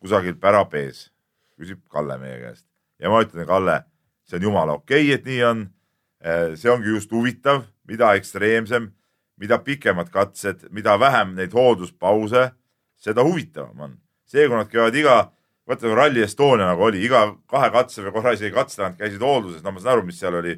kusagil 0.00 0.38
pärapees, 0.40 1.10
küsib 1.60 1.82
Kalle 1.92 2.16
meie 2.20 2.38
käest. 2.40 2.64
ja 2.98 3.12
ma 3.12 3.20
ütlen, 3.24 3.46
Kalle, 3.46 3.82
see 4.24 4.38
on 4.40 4.48
jumala 4.48 4.78
okei 4.80 5.04
okay,, 5.04 5.18
et 5.18 5.28
nii 5.28 5.42
on. 5.44 5.68
see 6.56 6.68
ongi 6.68 6.88
just 6.92 7.12
huvitav, 7.12 7.62
mida 7.88 8.14
ekstreemsem, 8.16 8.90
mida 9.40 9.58
pikemad 9.64 10.10
katsed, 10.12 10.66
mida 10.70 10.98
vähem 11.00 11.32
neid 11.36 11.52
hoolduspause, 11.56 12.50
seda 13.00 13.24
huvitavam 13.24 13.86
on. 13.86 13.94
see, 14.24 14.46
kui 14.48 14.56
nad 14.56 14.68
käivad 14.68 14.96
iga 14.96 15.16
vaata 15.68 15.86
nagu 15.86 15.96
Rally 15.98 16.22
Estonia 16.24 16.70
nagu 16.70 16.86
oli, 16.88 17.02
iga 17.04 17.26
kahe 17.50 17.70
katse 17.74 18.04
või 18.04 18.14
korra 18.16 18.34
isegi 18.36 18.54
katse 18.54 18.80
tagant 18.80 18.98
käisid 19.00 19.22
hoolduses, 19.24 19.62
no 19.64 19.72
ma 19.74 19.82
saan 19.82 19.98
aru, 19.98 20.06
mis 20.08 20.20
seal 20.20 20.38
oli 20.40 20.56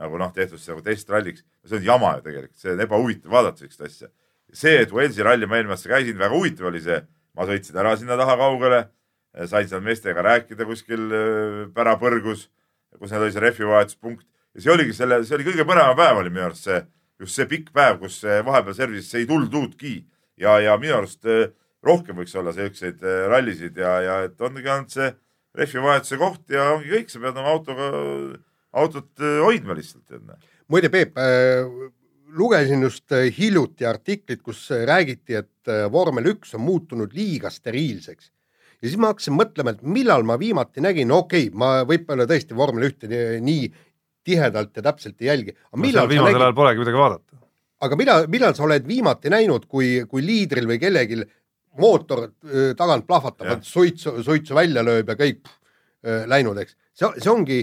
nagu 0.00 0.20
noh, 0.20 0.32
tehtud 0.34 0.60
nagu 0.68 0.84
testralliks. 0.84 1.44
see 1.66 1.78
on 1.78 1.84
jama 1.84 2.16
ju 2.16 2.26
tegelikult, 2.28 2.58
see 2.60 2.72
on 2.72 2.80
ebahuvitav 2.84 3.32
vaadata 3.32 3.64
sellist 3.64 3.80
asja. 3.80 4.08
see, 4.52 4.76
et 4.82 4.92
Walesi 4.92 5.22
ralli 5.22 5.46
ma 5.46 5.58
eelmine 5.58 5.74
aasta 5.74 5.90
käisin, 5.90 6.18
väga 6.18 6.34
huvitav 6.34 6.70
oli 6.70 6.80
see, 6.80 7.00
ma 7.34 7.46
sõitsin 7.48 7.76
ära 7.76 7.96
sinna 7.96 8.16
taha 8.16 8.36
kaugele, 8.40 8.86
sain 9.50 9.68
seal 9.68 9.82
meestega 9.84 10.22
rääkida 10.22 10.64
kuskil 10.64 11.10
äh, 11.12 11.62
pärapõrgus, 11.74 12.48
kus 12.96 13.12
neil 13.12 13.26
oli 13.26 13.34
see 13.34 13.44
rehvivahetuspunkt 13.44 14.24
ja 14.54 14.64
see 14.64 14.72
oligi 14.72 14.96
selle, 14.96 15.20
see 15.24 15.36
oli 15.36 15.48
kõige 15.50 15.66
põnevam 15.68 15.96
päev 15.98 16.22
oli 16.22 16.32
minu 16.32 16.46
arust 16.46 16.68
see, 16.68 16.80
just 17.20 17.36
see 17.36 17.48
pikk 17.50 17.72
päev, 17.76 17.98
kus 18.00 18.22
vahepeal 18.24 18.76
service'isse 18.78 19.20
ei 19.20 19.28
tulnud 19.28 19.52
uudki 19.52 19.98
ja, 20.40 20.56
ja 20.64 20.76
minu 20.80 20.96
arust 21.00 21.28
äh, 21.28 21.50
rohkem 21.84 22.18
võiks 22.20 22.34
olla 22.38 22.54
siukseid 22.56 23.04
äh, 23.04 23.24
rallisid 23.30 23.78
ja, 23.80 23.94
ja 24.04 24.18
et 24.26 24.40
ongi 24.40 24.64
ainult 24.64 24.94
see 24.94 25.10
rehvivahetuse 25.56 26.18
koht 26.20 26.52
ja 26.52 26.70
ongi 26.74 26.92
kõik, 26.92 27.12
sa 27.12 27.22
pead 27.22 27.40
oma 27.40 27.52
autoga, 27.54 27.90
autot 28.76 29.24
äh, 29.24 29.38
hoidma 29.44 29.76
lihtsalt. 29.78 30.16
muide, 30.68 30.90
Peep 30.92 31.18
äh,, 31.20 31.64
lugesin 32.36 32.82
just 32.84 33.12
äh, 33.12 33.28
hiljuti 33.32 33.86
artiklit, 33.88 34.42
kus 34.44 34.68
räägiti, 34.70 35.38
et 35.40 35.74
vormel 35.92 36.32
üks 36.34 36.54
on 36.54 36.64
muutunud 36.66 37.14
liiga 37.16 37.50
steriilseks. 37.50 38.30
ja 38.82 38.88
siis 38.88 38.98
ma 39.00 39.12
hakkasin 39.12 39.36
mõtlema, 39.36 39.74
et 39.74 39.82
millal 39.82 40.26
ma 40.26 40.38
viimati 40.38 40.84
nägin, 40.84 41.12
okei 41.12 41.48
okay,, 41.48 41.58
ma 41.58 41.82
võib-olla 41.88 42.28
tõesti 42.28 42.56
vormel 42.56 42.90
ühte 42.90 43.10
nii 43.40 43.72
tihedalt 44.26 44.76
ja 44.76 44.84
täpselt 44.90 45.22
ei 45.22 45.30
jälgi. 45.30 45.56
no 45.72 45.82
viimasel 46.10 46.42
ajal 46.42 46.54
polegi 46.54 46.82
midagi 46.82 47.00
vaadata. 47.00 47.40
aga 47.86 47.96
mida, 47.96 48.20
millal 48.32 48.54
sa 48.58 48.64
oled 48.66 48.86
viimati 48.88 49.30
näinud, 49.32 49.66
kui, 49.70 50.02
kui 50.10 50.24
liidril 50.26 50.66
või 50.70 50.80
kellelgi 50.82 51.22
mootor 51.80 52.28
tagant 52.78 53.06
plahvatab, 53.06 53.62
suitsu, 53.64 54.18
suitsu 54.24 54.56
välja 54.56 54.84
lööb 54.86 55.08
ja 55.12 55.16
kõik 55.18 55.40
pff, 55.44 55.62
läinud, 56.30 56.58
eks. 56.62 56.76
see, 56.94 57.08
see 57.18 57.32
ongi 57.32 57.58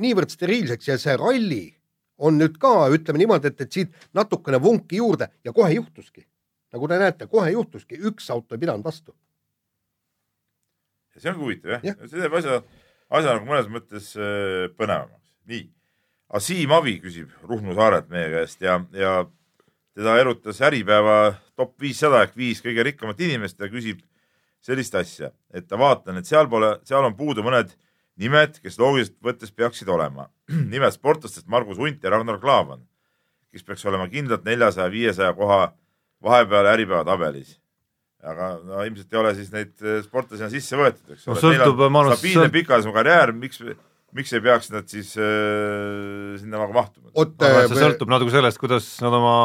niivõrd 0.00 0.32
steriilseks 0.32 0.90
ja 0.90 0.98
see 1.00 1.16
ralli 1.20 1.66
on 2.20 2.36
nüüd 2.40 2.58
ka, 2.60 2.72
ütleme 2.92 3.22
niimoodi, 3.22 3.50
et, 3.50 3.64
et 3.64 3.72
siit 3.78 4.06
natukene 4.16 4.60
vunki 4.62 5.00
juurde 5.00 5.30
ja 5.44 5.54
kohe 5.56 5.72
juhtuski. 5.74 6.26
nagu 6.70 6.88
te 6.88 6.98
näete, 7.00 7.26
kohe 7.26 7.50
juhtuski, 7.50 7.98
üks 8.10 8.28
auto 8.30 8.54
ei 8.54 8.62
pidanud 8.62 8.84
vastu. 8.84 9.14
see 11.16 11.30
ongi 11.30 11.44
huvitav 11.44 11.76
jah 11.76 11.84
ja., 11.84 11.96
see 12.06 12.20
teeb 12.20 12.36
asja, 12.38 12.62
asja 13.10 13.36
nagu 13.36 13.48
mõnes 13.48 13.68
mõttes 13.72 14.12
põnevamaks. 14.76 15.34
nii, 15.52 15.66
aga 16.30 16.42
Siim 16.44 16.72
Avi 16.76 16.98
küsib 17.02 17.32
Ruhnu 17.48 17.74
saarelt 17.78 18.08
meie 18.12 18.30
käest 18.34 18.62
ja, 18.64 18.78
ja 18.92 19.14
teda 20.00 20.16
erutas 20.20 20.60
Äripäeva 20.64 21.34
top 21.58 21.74
viissada 21.82 22.22
ehk 22.24 22.36
viis 22.38 22.62
kõige 22.64 22.86
rikkamat 22.88 23.20
inimest 23.20 23.60
ja 23.60 23.68
küsib 23.68 24.00
sellist 24.64 24.96
asja, 24.96 25.30
et 25.52 25.66
ta 25.68 25.78
vaatan, 25.80 26.20
et 26.20 26.28
seal 26.28 26.48
pole, 26.48 26.74
seal 26.88 27.04
on 27.04 27.16
puudu 27.16 27.44
mõned 27.44 27.72
nimed, 28.20 28.58
kes 28.60 28.76
loogiliselt 28.80 29.16
võttes 29.24 29.52
peaksid 29.56 29.88
olema. 29.92 30.28
nimelt 30.74 30.96
sportlastest 30.96 31.48
Margus 31.52 31.80
Hunt 31.80 32.04
ja 32.04 32.12
Ragnar 32.12 32.40
Klavan, 32.40 32.84
kes 33.52 33.64
peaks 33.66 33.84
olema 33.88 34.08
kindlalt 34.12 34.44
neljasaja, 34.48 34.92
viiesaja 34.92 35.32
koha 35.36 35.70
vahepeal 36.24 36.68
Äripäeva 36.74 37.04
tabelis. 37.08 37.58
aga 38.20 38.50
no 38.60 38.82
ilmselt 38.84 39.14
ei 39.14 39.18
ole 39.18 39.30
siis 39.32 39.48
neid 39.52 39.70
sportlasi 40.04 40.50
sisse 40.52 40.76
võetud, 40.76 41.14
eks 41.14 41.22
no, 41.24 41.32
ole. 41.32 41.40
sõltub, 41.40 41.78
ma 41.88 42.02
arvan, 42.02 42.18
stabiilne 42.18 42.50
pikaajalisem 42.52 42.92
karjäär, 42.92 43.32
miks 43.32 43.62
miks 44.16 44.32
ei 44.34 44.42
peaks 44.44 44.70
nad 44.74 44.88
siis 44.90 45.12
äh, 45.20 46.38
sinna 46.40 46.62
nagu 46.64 46.74
mahtuma? 46.74 47.12
see 47.14 47.50
äh, 47.50 47.74
sõltub 47.78 48.10
natuke 48.10 48.34
sellest, 48.34 48.60
kuidas 48.62 48.88
nad 49.04 49.14
oma 49.16 49.36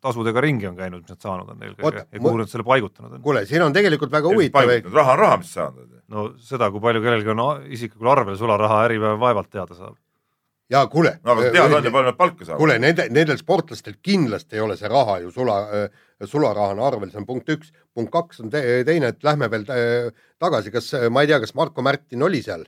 tasudega 0.00 0.42
ringi 0.44 0.68
on 0.68 0.76
käinud, 0.76 1.04
mis 1.04 1.14
nad 1.14 1.24
saanud 1.24 1.48
on 1.52 1.64
eelkõige 1.64 2.04
ja 2.04 2.20
kuhu 2.20 2.40
nad 2.40 2.50
selle 2.50 2.66
paigutanud 2.66 3.16
on. 3.16 3.24
kuule, 3.24 3.44
siin 3.48 3.64
on 3.64 3.74
tegelikult 3.76 4.12
väga 4.12 4.32
huvitav. 4.32 4.70
raha 4.94 5.16
on 5.16 5.20
raha, 5.20 5.40
mis 5.42 5.50
saanud 5.56 5.82
on. 5.86 5.96
no 6.14 6.28
seda, 6.44 6.70
kui 6.72 6.82
palju 6.84 7.02
kellelgi 7.04 7.34
on 7.34 7.42
isiklikul 7.68 8.12
arvel 8.12 8.38
sularaha 8.40 8.84
Äripäev 8.86 9.20
vaevalt 9.20 9.50
teada 9.52 9.76
saab. 9.76 9.98
ja 10.72 10.86
kuule. 10.92 11.18
no 11.24 11.36
aga 11.36 11.52
teada 11.52 11.80
on 11.80 11.88
ja 11.88 11.94
palju 11.96 12.12
nad 12.12 12.18
palka 12.18 12.44
saavad. 12.44 12.62
kuule, 12.62 12.78
nende, 12.82 13.08
nendel 13.12 13.40
sportlastel 13.40 14.00
kindlasti 14.02 14.56
ei 14.56 14.64
ole 14.64 14.76
see 14.80 14.88
raha 14.88 15.20
ju 15.24 15.32
sula 15.36 15.60
äh,, 15.68 16.02
sularahana 16.24 16.86
arvel, 16.86 17.12
see 17.12 17.20
on 17.20 17.28
punkt 17.28 17.52
üks. 17.52 17.72
punkt 17.94 18.12
kaks 18.12 18.44
on 18.44 18.52
te 18.52 18.64
teine, 18.88 19.12
et 19.12 19.24
lähme 19.24 19.50
veel 19.52 19.68
äh, 19.68 20.26
tagasi, 20.40 20.72
kas 20.72 20.94
ma 21.12 21.24
ei 21.24 21.32
tea, 21.32 21.40
kas 21.44 21.56
Marko 21.58 21.84
Märtin 21.84 22.28
oli 22.28 22.44
seal 22.44 22.64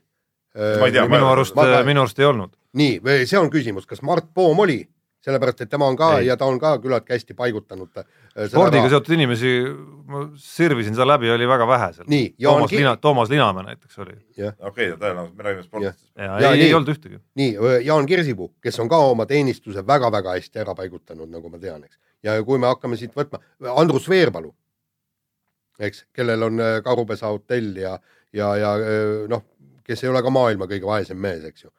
Tea, 0.52 1.06
minu 1.08 1.28
arust, 1.30 1.56
minu 1.86 2.02
arust 2.04 2.18
ei 2.20 2.26
olnud. 2.28 2.56
nii, 2.76 2.98
see 3.28 3.38
on 3.38 3.48
küsimus, 3.52 3.86
kas 3.88 4.02
Mart 4.04 4.26
Poom 4.34 4.58
oli, 4.64 4.82
sellepärast 5.22 5.62
et 5.64 5.70
tema 5.70 5.86
on 5.88 5.96
ka 5.96 6.18
ei. 6.18 6.26
ja 6.26 6.36
ta 6.36 6.48
on 6.50 6.58
ka 6.60 6.74
küllaltki 6.82 7.14
hästi 7.14 7.36
paigutanud. 7.38 7.88
Äh, 8.02 8.48
spordiga 8.50 8.88
seotud 8.90 9.14
inimesi, 9.16 9.52
ma 10.10 10.24
sirvisin 10.36 10.96
seal 10.98 11.08
läbi, 11.08 11.30
oli 11.32 11.48
väga 11.48 11.68
vähe 11.68 11.90
seal. 11.96 12.08
Toomas 12.42 12.70
Ki... 12.70 12.80
Lina, 12.80 12.94
Toomas 13.00 13.30
Linamäe 13.32 13.68
näiteks 13.70 14.00
oli. 14.04 14.16
okei, 14.60 14.90
tõenäoliselt 14.92 15.36
me 15.36 15.46
räägime 15.48 15.66
spordist. 15.68 16.06
ei, 16.16 16.30
ei, 16.50 16.64
ei 16.66 16.74
olnud 16.74 16.92
ühtegi. 16.94 17.20
nii, 17.40 17.52
Jaan 17.86 18.08
Kirsipuu, 18.10 18.54
kes 18.62 18.80
on 18.82 18.90
ka 18.92 18.98
oma 19.12 19.26
teenistuse 19.30 19.86
väga-väga 19.86 20.36
hästi 20.36 20.64
ära 20.64 20.74
paigutanud, 20.74 21.30
nagu 21.30 21.52
ma 21.52 21.62
tean, 21.62 21.84
eks. 21.86 22.00
ja 22.22 22.36
kui 22.44 22.58
me 22.58 22.68
hakkame 22.72 22.98
siit 23.00 23.14
võtma, 23.16 23.40
Andrus 23.76 24.10
Veerpalu, 24.10 24.52
eks, 25.80 26.06
kellel 26.12 26.48
on 26.48 26.60
äh, 26.60 26.80
Karupesa 26.84 27.30
hotell 27.32 27.76
ja, 27.78 27.96
ja, 28.34 28.52
ja 28.58 28.74
äh, 28.80 29.22
noh, 29.30 29.46
kes 29.92 30.04
ei 30.04 30.12
ole 30.12 30.22
ka 30.24 30.32
maailma 30.32 30.68
kõige 30.70 30.88
vaesem 30.88 31.20
mees, 31.20 31.44
eks 31.48 31.66
ju. 31.66 31.72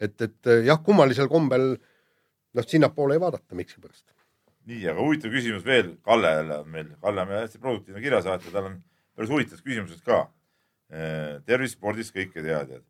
et, 0.00 0.14
et 0.20 0.50
eh, 0.52 0.64
jah, 0.68 0.80
kummalisel 0.86 1.28
kombel 1.32 1.72
noh, 1.74 2.66
sinnapoole 2.66 3.16
ei 3.16 3.22
vaadata 3.22 3.58
miskipärast. 3.58 4.06
nii, 4.70 4.82
aga 4.90 4.98
huvitav 5.02 5.34
küsimus 5.34 5.64
veel, 5.66 5.94
Kalle 6.06 6.32
jälle 6.38 6.58
on 6.62 6.68
meil, 6.70 6.90
Kalle 7.02 7.22
on 7.26 7.34
hästi 7.36 7.62
produktiivne 7.62 8.02
kirjasaatja, 8.02 8.52
tal 8.54 8.70
on 8.70 8.80
päris 9.16 9.32
huvitavad 9.32 9.64
küsimused 9.66 10.02
ka. 10.06 10.26
Eh, 10.90 11.38
tervis 11.46 11.74
spordis 11.74 12.12
kõike 12.14 12.42
teadjad. 12.42 12.82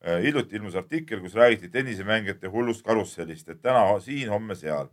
Eh, 0.00 0.18
hiljuti 0.24 0.56
ilmus 0.56 0.76
artikkel, 0.76 1.20
kus 1.24 1.36
räägiti 1.36 1.70
tennisemängijate 1.72 2.48
hullust 2.52 2.84
karussellist, 2.84 3.48
et 3.48 3.62
täna 3.62 3.84
siin, 4.00 4.28
homme 4.28 4.56
seal. 4.56 4.90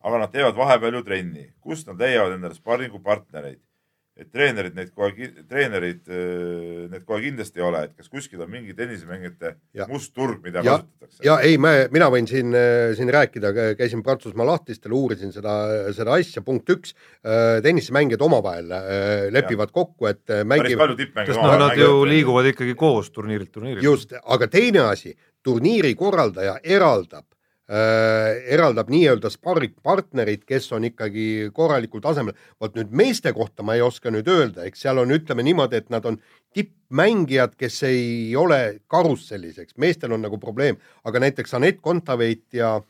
aga 0.00 0.18
nad 0.18 0.30
teevad 0.32 0.56
vahepeal 0.56 0.94
ju 0.96 1.02
trenni, 1.04 1.42
kust 1.60 1.86
nad 1.90 1.98
leiavad 2.00 2.32
endale 2.32 2.54
sparringupartnereid 2.56 3.60
et 4.20 4.28
treenerid 4.32 4.76
neid 4.76 4.92
kohe, 4.94 5.30
treenerid 5.48 6.10
äh, 6.12 6.86
need 6.92 7.06
kohe 7.08 7.22
kindlasti 7.24 7.62
ei 7.62 7.66
ole, 7.66 7.84
et 7.88 7.96
kas 7.96 8.10
kuskil 8.12 8.42
on 8.44 8.50
mingi 8.52 8.76
tennisemängijate 8.76 9.54
Ja. 9.74 9.86
must 9.88 10.12
turg, 10.14 10.42
mida 10.44 10.62
ja, 10.66 10.78
kasutatakse? 10.78 11.22
ja 11.24 11.38
ei, 11.46 11.56
me, 11.58 11.88
mina 11.94 12.10
võin 12.12 12.26
siin, 12.28 12.54
siin 12.98 13.10
rääkida, 13.12 13.52
käisin 13.78 14.02
Prantsusmaa 14.04 14.46
lahtistel, 14.46 14.92
uurisin 14.96 15.32
seda, 15.34 15.54
seda 15.96 16.16
asja, 16.18 16.42
punkt 16.44 16.68
üks, 16.72 16.94
tennisemängijad 17.62 18.22
omavahel 18.24 18.70
äh, 18.74 19.26
lepivad 19.32 19.72
kokku, 19.74 20.08
et 20.10 20.22
äh, 20.28 20.42
päris 20.42 20.48
mängivad, 20.48 20.84
palju 20.84 20.98
tippmänge 21.00 21.36
noh, 21.36 21.56
nad 21.64 21.78
ju 21.78 21.90
liiguvad 22.08 22.50
ikkagi 22.52 22.76
koos 22.78 23.10
turniirilt 23.14 23.52
turniirile. 23.52 23.84
just, 23.84 24.14
aga 24.22 24.48
teine 24.50 24.86
asi, 24.90 25.14
turniiri 25.44 25.94
korraldaja 25.98 26.58
eraldab 26.62 27.24
äh, 27.24 27.39
eraldab 27.70 28.88
nii-öelda 28.90 29.30
sparringpartnerid, 29.30 30.42
kes 30.48 30.64
on 30.74 30.88
ikkagi 30.88 31.50
korralikul 31.54 32.02
tasemel. 32.02 32.34
vot 32.60 32.74
nüüd 32.74 32.90
meeste 32.90 33.32
kohta 33.32 33.62
ma 33.62 33.76
ei 33.78 33.82
oska 33.82 34.10
nüüd 34.10 34.26
öelda, 34.26 34.64
eks 34.66 34.82
seal 34.82 34.98
on, 34.98 35.12
ütleme 35.14 35.44
niimoodi, 35.46 35.78
et 35.78 35.90
nad 35.90 36.04
on 36.04 36.18
tippmängijad, 36.54 37.54
kes 37.54 37.82
ei 37.86 38.34
ole 38.36 38.80
karusselliseks, 38.90 39.76
meestel 39.78 40.12
on 40.12 40.26
nagu 40.26 40.38
probleem, 40.42 40.80
aga 41.04 41.22
näiteks 41.22 41.54
Anett 41.54 41.78
Kontaveit 41.80 42.48
ja 42.52 42.80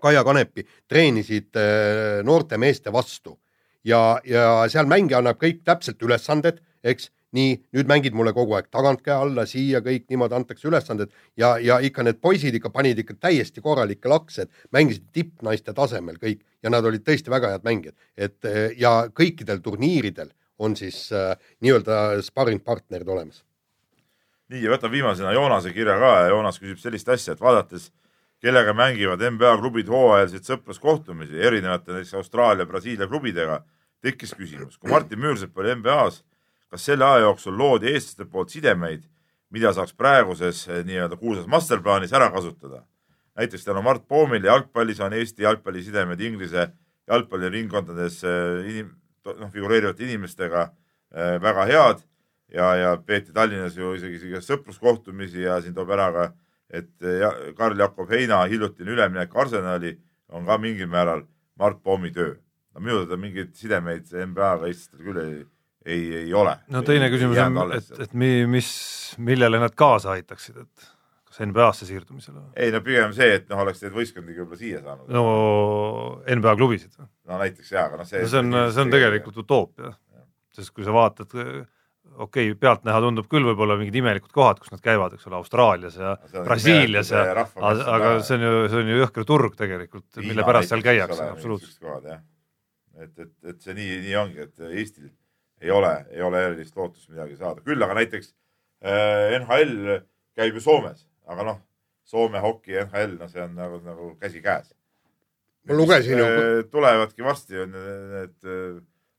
Kaia 0.00 0.24
Kanepi 0.24 0.66
treenisid 0.88 1.56
äh, 1.56 2.22
noorte 2.22 2.58
meeste 2.58 2.92
vastu. 2.92 3.38
Ja, 3.84 4.20
ja 4.24 4.64
seal 4.72 4.86
mängija 4.88 5.18
annab 5.20 5.40
kõik 5.42 5.64
täpselt 5.64 6.02
ülesanded, 6.02 6.62
eks 6.84 7.10
nii, 7.34 7.56
nüüd 7.74 7.90
mängid 7.90 8.14
mulle 8.16 8.32
kogu 8.36 8.54
aeg 8.58 8.68
tagantkäe 8.72 9.14
alla, 9.14 9.44
siia 9.48 9.80
kõik 9.84 10.06
niimoodi 10.12 10.36
antakse 10.38 10.68
ülesanded. 10.70 11.12
Ja, 11.40 11.54
ja 11.58 11.80
ikka 11.84 12.04
need 12.06 12.20
poisid 12.22 12.54
ikka 12.58 12.70
panid 12.74 13.00
ikka 13.02 13.16
täiesti 13.26 13.64
korralikke 13.64 14.10
lakse, 14.10 14.46
et 14.46 14.74
mängisid 14.74 15.08
tippnaiste 15.14 15.74
tasemel 15.76 16.20
kõik. 16.22 16.44
Ja 16.62 16.72
nad 16.72 16.86
olid 16.86 17.04
tõesti 17.06 17.32
väga 17.32 17.54
head 17.54 17.66
mängijad, 17.66 17.96
et 18.16 18.52
ja 18.80 18.94
kõikidel 19.12 19.60
turniiridel 19.64 20.30
on 20.58 20.76
siis 20.78 21.08
äh, 21.12 21.34
nii-öelda 21.64 22.22
sparringpartnerid 22.22 23.08
olemas. 23.08 23.42
nii 24.48 24.62
ja 24.62 24.70
võtan 24.70 24.92
viimasena 24.92 25.32
Joonase 25.32 25.72
kirja 25.74 25.96
ka. 25.98 26.14
Ja 26.22 26.32
Joonas 26.32 26.60
küsib 26.62 26.78
sellist 26.78 27.08
asja, 27.08 27.34
et 27.34 27.40
vaadates, 27.40 27.90
kellega 28.44 28.74
mängivad 28.76 29.22
NBA 29.34 29.56
klubid 29.58 29.88
hooajaliselt 29.88 30.46
sõpruskohtumisi 30.46 31.40
erinevate 31.40 31.92
näiteks 31.96 32.14
Austraalia, 32.14 32.66
Brasiilia 32.68 33.08
klubidega, 33.08 33.62
tekkis 34.04 34.34
küsimus, 34.36 34.78
kui 34.78 34.92
Martin 34.92 35.18
Müürsepp 35.18 35.58
oli 35.58 35.74
NBA-s 35.80 36.22
kas 36.74 36.88
selle 36.88 37.06
aja 37.06 37.22
jooksul 37.28 37.54
loodi 37.54 37.92
eestlaste 37.92 38.26
poolt 38.30 38.50
sidemeid, 38.50 39.04
mida 39.54 39.70
saaks 39.76 39.94
praeguses 39.94 40.64
eh, 40.66 40.80
nii-öelda 40.86 41.18
kuulsas 41.20 41.46
masterplaanis 41.46 42.12
ära 42.12 42.32
kasutada. 42.34 42.82
näiteks 43.38 43.64
tänu 43.64 43.82
Mart 43.82 44.08
Poomile 44.08 44.46
jalgpallis 44.46 45.00
on 45.00 45.12
Eesti 45.12 45.42
jalgpallisidemed 45.42 46.20
Inglise 46.20 46.68
jalgpalliringkondades 47.06 48.24
eh, 48.24 48.66
inim-, 48.70 48.90
noh, 49.24 49.52
figureerivate 49.54 50.04
inimestega 50.04 50.64
eh, 51.14 51.38
väga 51.42 51.66
head 51.70 52.02
ja, 52.50 52.74
ja 52.74 52.96
peeti 52.96 53.32
Tallinnas 53.32 53.78
ju 53.78 53.94
isegi, 53.94 54.18
isegi 54.18 54.42
sõpruskohtumisi 54.42 55.46
ja 55.46 55.60
siin 55.62 55.74
toob 55.78 55.94
ära 55.94 56.10
ka, 56.12 56.28
et 56.70 56.90
ja, 57.22 57.30
Karl-Jakob 57.54 58.10
Heina 58.10 58.42
hiljutine 58.50 58.96
üleminek 58.98 59.36
Arsenali 59.36 59.94
on 60.28 60.46
ka 60.46 60.58
mingil 60.58 60.90
määral 60.90 61.22
Mart 61.54 61.82
Poomi 61.82 62.10
töö. 62.10 62.34
no 62.74 62.80
minu 62.80 63.04
teada 63.04 63.16
mingeid 63.16 63.54
sidemeid 63.54 64.10
NBA-ga 64.10 64.66
eestlastel 64.66 65.06
küll 65.06 65.22
ei 65.22 65.44
ei, 65.84 66.14
ei 66.24 66.34
ole. 66.34 66.56
no 66.72 66.82
teine 66.86 67.10
küsimus 67.12 67.40
on, 67.44 67.72
et, 67.76 67.90
et 68.06 68.16
mi, 68.18 68.32
mis, 68.50 68.68
millele 69.22 69.60
nad 69.62 69.74
kaasa 69.78 70.14
aitaksid, 70.16 70.62
et 70.64 70.92
kas 71.28 71.42
NBA-sse 71.48 71.88
siirdumisele? 71.88 72.46
ei 72.56 72.72
no 72.74 72.80
pigem 72.84 73.12
see, 73.16 73.40
et 73.40 73.50
noh, 73.50 73.64
oleks 73.64 73.82
neid 73.84 73.94
võistkondi 73.96 74.36
võib-olla 74.38 74.60
siia 74.60 74.80
saanud. 74.84 75.12
no 75.12 75.26
NBA 76.38 76.56
klubisid 76.60 76.96
või? 76.96 77.10
no 77.30 77.42
näiteks 77.42 77.74
jaa, 77.74 77.86
aga 77.90 78.00
noh, 78.00 78.08
see 78.08 78.24
no 78.24 78.32
see 78.32 78.42
on, 78.42 78.58
see 78.72 78.84
on 78.84 78.92
tegelikult 78.94 79.40
utoopia. 79.44 79.94
sest 80.54 80.70
kui 80.74 80.86
sa 80.86 80.94
vaatad, 80.94 81.34
okei 81.34 81.64
okay,, 82.22 82.54
pealtnäha 82.60 83.00
tundub 83.02 83.26
küll 83.30 83.46
võib-olla 83.48 83.76
mingid 83.80 83.98
imelikud 84.00 84.32
kohad, 84.34 84.62
kus 84.62 84.72
nad 84.72 84.84
käivad, 84.84 85.16
eks 85.16 85.26
ole, 85.28 85.40
Austraalias 85.40 85.98
ja 85.98 86.14
Brasiilias 86.36 87.10
ja, 87.12 87.26
aga 87.58 88.14
see 88.22 88.38
on 88.38 88.46
ju, 88.46 88.54
see 88.70 88.84
on 88.84 88.94
ju 88.94 89.02
jõhker 89.02 89.28
turg 89.28 89.58
tegelikult, 89.58 90.08
mille 90.22 90.46
pärast 90.46 90.72
seal 90.72 90.86
käiakse, 90.86 91.28
absoluutselt. 91.34 92.08
et, 92.94 93.12
et, 93.18 93.36
et 93.50 93.60
see 93.60 93.76
nii, 93.76 94.00
nii 94.06 94.16
ongi, 94.22 94.46
et 94.48 94.66
Eestil 94.70 95.10
ei 95.64 95.72
ole, 95.72 95.92
ei 96.12 96.22
ole 96.22 96.42
erilist 96.50 96.76
lootust 96.76 97.10
midagi 97.12 97.38
saada, 97.40 97.64
küll 97.64 97.82
aga 97.84 97.96
näiteks 97.98 98.32
äh, 98.84 99.34
NHL 99.40 99.98
käib 100.36 100.58
ju 100.58 100.62
Soomes, 100.64 101.06
aga 101.30 101.46
noh, 101.50 101.60
Soome 102.04 102.40
hoki 102.44 102.76
NHL, 102.82 103.18
no 103.20 103.28
see 103.32 103.42
on 103.42 103.54
nagu, 103.56 103.80
nagu 103.84 104.10
käsikäes. 104.20 104.74
ma 105.64 105.76
lugesin 105.76 106.18
ju. 106.20 106.24
tulevadki 106.70 107.24
varsti 107.24 107.60
on 107.62 107.70
need 107.72 108.48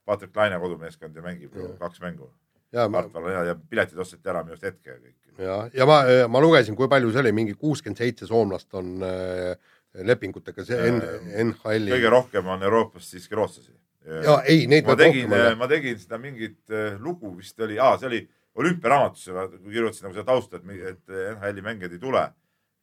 Patrick 0.06 0.36
Laine 0.38 0.60
kodumeeskond 0.62 1.16
ja 1.16 1.24
mängib 1.26 1.56
ja. 1.58 1.70
kaks 1.80 2.02
mängu. 2.02 2.30
ja, 2.72 2.88
ma... 2.90 3.04
ja 3.48 3.56
piletid 3.56 3.98
osteti 3.98 4.30
ära 4.30 4.44
minu 4.44 4.54
arust 4.54 4.68
hetke 4.70 5.00
kõik. 5.00 5.18
ja, 5.42 5.58
ja 5.74 5.88
ma, 5.90 6.04
ma 6.30 6.44
lugesin, 6.44 6.78
kui 6.78 6.90
palju 6.92 7.10
see 7.12 7.24
oli, 7.26 7.34
mingi 7.34 7.58
kuuskümmend 7.58 7.98
seitse 7.98 8.30
soomlast 8.30 8.78
on 8.78 9.02
äh, 9.02 9.56
lepingutega 10.06 10.68
see 10.68 10.92
NHL-i. 10.94 11.90
kõige 11.96 12.14
rohkem 12.14 12.54
on 12.54 12.70
Euroopas 12.70 13.10
siiski 13.16 13.36
rootslasi 13.36 13.74
ja 14.06 14.40
ei, 14.46 14.66
neid 14.70 14.88
ma 14.88 14.96
tegin, 15.00 15.32
ma 15.60 15.70
tegin 15.70 15.98
seda 16.00 16.20
mingit 16.22 16.60
äh, 16.74 16.98
lugu 17.02 17.32
vist 17.38 17.60
oli, 17.64 17.80
see 18.00 18.10
oli 18.10 18.22
olümpiaraamatusse, 18.56 19.48
kui 19.62 19.74
kirjutasin 19.74 20.08
nagu 20.08 20.16
seda 20.16 20.28
tausta, 20.30 20.60
et, 20.62 20.92
et 20.92 21.16
NHL-i 21.36 21.64
mängijad 21.66 21.96
ei 21.96 22.02
tule. 22.02 22.28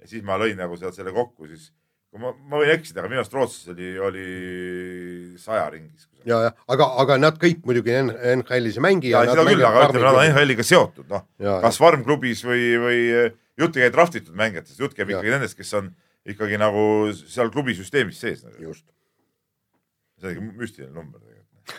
ja 0.03 0.11
siis 0.11 0.25
ma 0.27 0.37
lõin 0.41 0.59
nagu 0.59 0.77
sealt 0.77 0.97
selle 0.99 1.15
kokku, 1.15 1.47
siis 1.49 1.71
ma, 2.19 2.33
ma 2.35 2.61
võin 2.61 2.73
eksida, 2.75 3.01
aga 3.01 3.11
minu 3.13 3.23
arust 3.23 3.37
Rootsis 3.37 3.71
oli, 3.73 3.93
oli 4.03 4.27
saja 5.41 5.69
ringis. 5.73 6.09
ja, 6.29 6.41
ja 6.49 6.53
aga, 6.75 6.89
aga 7.05 7.19
nad 7.21 7.39
kõik 7.41 7.63
muidugi 7.69 7.95
NHL-is 8.03 8.81
ei 8.81 8.85
mängi. 8.85 9.13
ja 9.15 9.25
seda 9.31 9.47
küll, 9.49 9.65
aga 9.69 9.87
ütleme, 9.89 10.07
nad 10.09 10.19
on 10.19 10.27
NHL-iga 10.27 10.67
seotud, 10.67 11.07
noh. 11.13 11.27
kas 11.65 11.81
farmklubis 11.81 12.45
või, 12.49 12.67
või 12.83 13.03
jutt 13.63 13.79
ei 13.79 13.87
käi 13.87 13.95
draftitud 13.95 14.37
mängijatest, 14.37 14.81
jutt 14.83 14.99
käib 14.99 15.15
ikkagi 15.15 15.33
nendest, 15.33 15.57
kes 15.59 15.73
on 15.79 15.93
ikkagi 16.29 16.59
nagu 16.61 16.85
seal 17.17 17.51
klubi 17.55 17.75
süsteemis 17.79 18.21
sees 18.21 18.45
nagu.. 18.45 18.59
just 18.69 18.85
see 20.23 20.31
on 20.31 20.39
ikka 20.39 20.63
müstiline 20.63 20.95
number 20.95 21.21
tegelikult. 21.21 21.77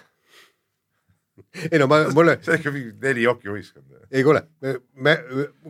ei 1.72 1.80
no 1.82 1.88
ma, 1.90 2.04
mulle. 2.14 2.38
see 2.44 2.54
on 2.54 2.62
ikka 2.62 2.76
mingi 2.76 2.94
neli 3.04 3.26
jokivõistkonda. 3.26 4.06
ei 4.12 4.24
kuule, 4.28 4.46
me 5.08 5.18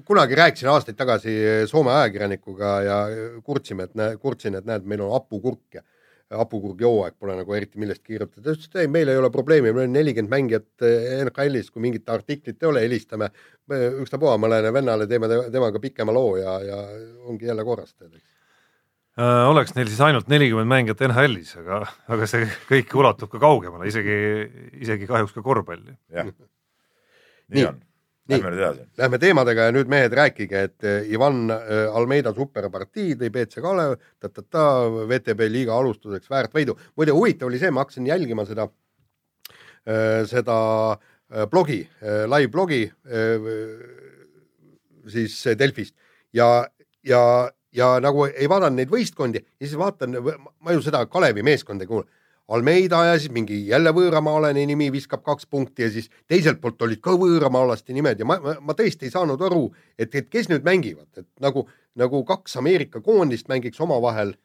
kunagi 0.05 0.39
rääkisin 0.39 0.71
aastaid 0.73 0.99
tagasi 0.99 1.39
Soome 1.69 1.93
ajakirjanikuga 1.95 2.75
ja 2.87 2.99
kurtsime, 3.45 3.89
et 3.89 3.97
näe, 3.99 4.17
kurtsin, 4.21 4.59
et 4.59 4.69
näed, 4.69 4.87
meil 4.89 5.05
on 5.05 5.13
hapukurk 5.15 5.79
ja 5.79 5.85
hapukurgi 6.39 6.87
hooaeg 6.87 7.15
pole 7.21 7.35
nagu 7.37 7.53
eriti 7.53 7.79
millestki 7.81 8.15
kirjutada. 8.15 8.43
ta 8.47 8.55
ütles, 8.55 8.69
et 8.71 8.79
ei, 8.81 8.91
meil 8.91 9.11
ei 9.11 9.19
ole 9.21 9.29
probleemi, 9.31 9.71
meil 9.71 9.89
on 9.89 9.97
nelikümmend 9.99 10.33
mängijat 10.33 10.85
NHL-is, 11.27 11.69
kui 11.69 11.83
mingit 11.83 12.09
artiklit 12.09 12.63
ei 12.63 12.69
ole, 12.69 12.85
helistame 12.87 13.29
ükstapuha 14.01 14.39
mõnele 14.41 14.73
vennale, 14.73 15.07
teeme 15.07 15.29
temaga 15.53 15.81
pikema 15.83 16.15
loo 16.15 16.37
ja, 16.41 16.57
ja 16.65 16.79
ongi 17.29 17.51
jälle 17.51 17.65
korras 17.67 17.93
tead, 17.93 18.15
eks 18.17 18.32
oleks 19.21 19.75
neil 19.77 19.89
siis 19.91 20.01
ainult 20.01 20.29
nelikümmend 20.31 20.69
mängijat 20.71 21.03
NHL-is, 21.05 21.55
aga, 21.61 21.83
aga 22.15 22.27
see 22.29 22.47
kõik 22.69 22.93
ulatub 22.97 23.29
ka 23.29 23.41
kaugemale, 23.43 23.87
isegi, 23.91 24.19
isegi 24.81 25.09
kahjuks 25.09 25.35
ka 25.35 25.43
korvpalli. 25.45 25.97
jah, 26.13 26.29
nii, 26.29 27.57
nii 27.57 27.67
on. 27.69 27.81
Lähme 28.31 28.53
nüüd 28.53 28.61
edasi. 28.61 28.85
Lähme 28.97 29.17
teemadega 29.19 29.65
ja 29.67 29.71
nüüd 29.75 29.89
mehed 29.91 30.13
rääkige, 30.15 30.59
et 30.69 30.85
äh, 30.87 31.09
Ivan 31.11 31.41
äh, 31.51 31.91
Almeida 31.91 32.31
superpartii 32.33 33.17
tõi 33.19 33.29
BC 33.35 33.59
Kalev, 33.63 33.97
ta-ta-ta, 34.23 34.67
VTB 35.09 35.49
liiga 35.51 35.75
alustuseks 35.75 36.31
väärt 36.31 36.55
võidu. 36.55 36.77
muide, 36.95 37.11
huvitav 37.11 37.51
oli 37.51 37.59
see, 37.59 37.71
ma 37.71 37.83
hakkasin 37.83 38.07
jälgima 38.07 38.47
seda, 38.47 38.69
seda 40.29 40.55
blogi, 41.51 41.81
live 42.31 42.47
blogi 42.53 42.85
siis 45.11 45.35
Delfist 45.59 45.95
ja, 46.31 46.47
ja 47.03 47.19
ja 47.73 47.93
nagu 48.03 48.27
ei 48.29 48.49
vaadanud 48.49 48.79
neid 48.79 48.91
võistkondi 48.91 49.41
ja 49.41 49.67
siis 49.67 49.77
vaatan, 49.79 50.17
ma 50.59 50.75
ju 50.75 50.83
seda 50.85 51.05
Kalevi 51.09 51.45
meeskonda 51.45 51.85
ei 51.85 51.91
kuule. 51.91 52.07
Almeida 52.53 53.05
ja 53.07 53.19
siis 53.19 53.31
mingi 53.31 53.61
jälle 53.69 53.93
võõramaalane 53.95 54.65
nimi 54.67 54.89
viskab 54.91 55.21
kaks 55.23 55.47
punkti 55.47 55.85
ja 55.85 55.91
siis 55.91 56.09
teiselt 56.27 56.59
poolt 56.61 56.81
olid 56.83 56.99
ka 57.01 57.15
võõramaalaste 57.15 57.95
nimed 57.95 58.19
ja 58.19 58.27
ma, 58.27 58.35
ma, 58.43 58.57
ma 58.59 58.75
tõesti 58.75 59.07
ei 59.07 59.13
saanud 59.13 59.41
aru, 59.47 59.69
et, 59.97 60.11
et 60.11 60.27
kes 60.29 60.51
nüüd 60.51 60.67
mängivad, 60.67 61.07
et 61.17 61.27
nagu, 61.41 61.63
nagu 61.95 62.23
kaks 62.27 62.59
Ameerika 62.59 62.99
koondist 63.01 63.47
mängiks 63.47 63.79
omavahel 63.81 64.35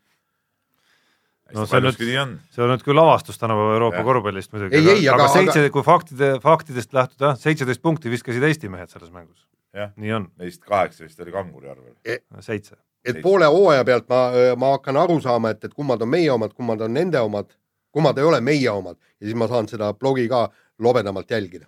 no 1.57 1.67
see 1.67 1.81
on 1.81 1.89
nüüd, 1.89 2.39
see 2.55 2.65
on 2.65 2.73
nüüd 2.77 2.87
küll 2.87 3.03
avastus 3.03 3.41
tänapäeva 3.43 3.77
Euroopa 3.81 4.07
korvpallist 4.07 4.55
muidugi, 4.55 4.79
aga, 4.79 4.95
aga, 4.95 5.15
aga 5.17 5.31
seitse 5.35 5.65
aga..., 5.65 5.75
kui 5.75 5.87
faktide, 5.91 6.33
faktidest 6.45 6.95
lähtuda, 6.95 7.35
seitseteist 7.41 7.83
punkti 7.83 8.15
viskasid 8.15 8.47
Eesti 8.47 8.71
mehed 8.71 8.95
selles 8.95 9.11
mängus. 9.11 9.43
nii 9.75 10.13
on. 10.15 10.31
Neist 10.39 10.63
kaheksa 10.65 11.05
vist 11.05 11.19
oli 11.21 11.35
Kanguri 11.35 11.69
arvel 11.75 11.97
e. 12.07 12.23
seitse 12.47 12.79
et 13.05 13.23
poole 13.23 13.47
hooaja 13.47 13.85
pealt 13.85 14.09
ma, 14.11 14.21
ma 14.57 14.75
hakkan 14.77 14.97
aru 14.97 15.21
saama, 15.21 15.55
et, 15.55 15.65
et 15.65 15.75
kummad 15.75 16.03
on 16.03 16.11
meie 16.13 16.31
omad, 16.33 16.55
kummad 16.55 16.83
on 16.85 16.95
nende 16.95 17.21
omad, 17.21 17.51
kummad 17.95 18.19
ei 18.19 18.29
ole 18.29 18.41
meie 18.45 18.71
omad 18.71 18.99
ja 19.21 19.27
siis 19.27 19.39
ma 19.39 19.49
saan 19.49 19.69
seda 19.71 19.93
blogi 19.95 20.29
ka 20.29 20.49
lobedamalt 20.79 21.31
jälgida. 21.31 21.67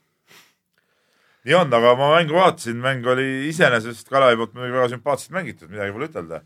nii 1.45 1.55
on, 1.57 1.75
aga 1.75 1.95
ma 1.97 2.13
mängu 2.17 2.37
vaatasin, 2.37 2.77
mäng 2.77 3.07
oli 3.07 3.49
iseenesest 3.49 4.09
Kalevi 4.09 4.37
poolt 4.37 4.55
muidugi 4.55 4.77
väga 4.77 4.89
sümpaatselt 4.95 5.35
mängitud, 5.37 5.71
midagi 5.73 5.93
pole 5.97 6.11
ütelda. 6.11 6.43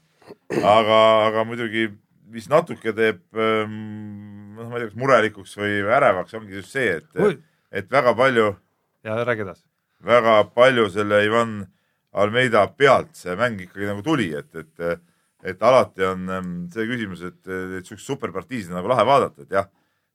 aga, 0.63 1.01
aga 1.27 1.45
muidugi 1.45 1.89
mis 2.35 2.49
natuke 2.51 2.95
teeb 2.97 3.21
ähm, 3.39 3.75
noh, 4.57 4.69
ma 4.71 4.79
ei 4.79 4.85
tea, 4.85 4.91
kas 4.93 4.99
murelikuks 5.01 5.55
või 5.59 5.79
ärevaks, 5.99 6.35
ongi 6.39 6.59
just 6.59 6.75
see, 6.75 6.99
et, 6.99 7.41
et 7.75 7.91
väga 7.91 8.15
palju, 8.19 8.53
ja 9.05 9.21
räägi 9.27 9.45
edasi. 9.47 9.65
väga 10.05 10.37
palju 10.55 10.89
selle 10.95 11.25
Ivan 11.27 11.55
Almeida 12.15 12.67
pealt 12.79 13.17
see 13.19 13.35
mäng 13.39 13.59
ikkagi 13.65 13.89
nagu 13.91 14.05
tuli, 14.07 14.31
et, 14.39 14.53
et 14.55 15.03
et 15.45 15.63
alati 15.63 16.05
on 16.09 16.29
ähm, 16.33 16.53
see 16.73 16.87
küsimus, 16.89 17.21
et, 17.27 17.41
et 17.45 17.85
siukseid 17.85 18.07
superpartiisid 18.07 18.73
on 18.73 18.79
nagu 18.81 18.89
lahe 18.89 19.05
vaadata, 19.07 19.45
et 19.45 19.53
jah, 19.53 19.69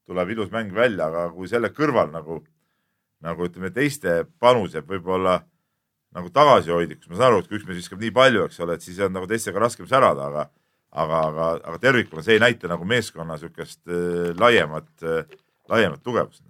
tuleb 0.09 0.31
ilus 0.33 0.49
mäng 0.53 0.73
välja, 0.73 1.05
aga 1.05 1.27
kui 1.35 1.49
selle 1.51 1.69
kõrval 1.75 2.09
nagu, 2.13 2.39
nagu 3.25 3.45
ütleme, 3.45 3.69
teiste 3.75 4.23
panus 4.41 4.73
jääb 4.73 4.89
võib-olla 4.89 5.37
nagu 6.17 6.31
tagasihoidlikuks, 6.33 7.11
ma 7.11 7.19
saan 7.19 7.27
aru, 7.29 7.43
et 7.43 7.51
kui 7.51 7.59
üks 7.59 7.67
mees 7.69 7.77
viskab 7.83 8.01
nii 8.01 8.13
palju, 8.15 8.47
eks 8.49 8.63
ole, 8.65 8.79
et 8.79 8.85
siis 8.85 8.97
on 9.05 9.13
nagu 9.13 9.29
teistega 9.29 9.61
raskem 9.61 9.89
särada, 9.89 10.31
aga 10.31 10.47
aga, 10.89 11.17
aga, 11.27 11.47
aga 11.69 11.77
tervikuna 11.83 12.23
see 12.25 12.39
ei 12.39 12.41
näita 12.41 12.65
nagu 12.71 12.87
meeskonna 12.89 13.35
niisugust 13.35 13.83
äh, 13.85 14.31
laiemat 14.33 14.89
äh,, 15.05 15.37
laiemat 15.69 16.01
tugevust. 16.01 16.41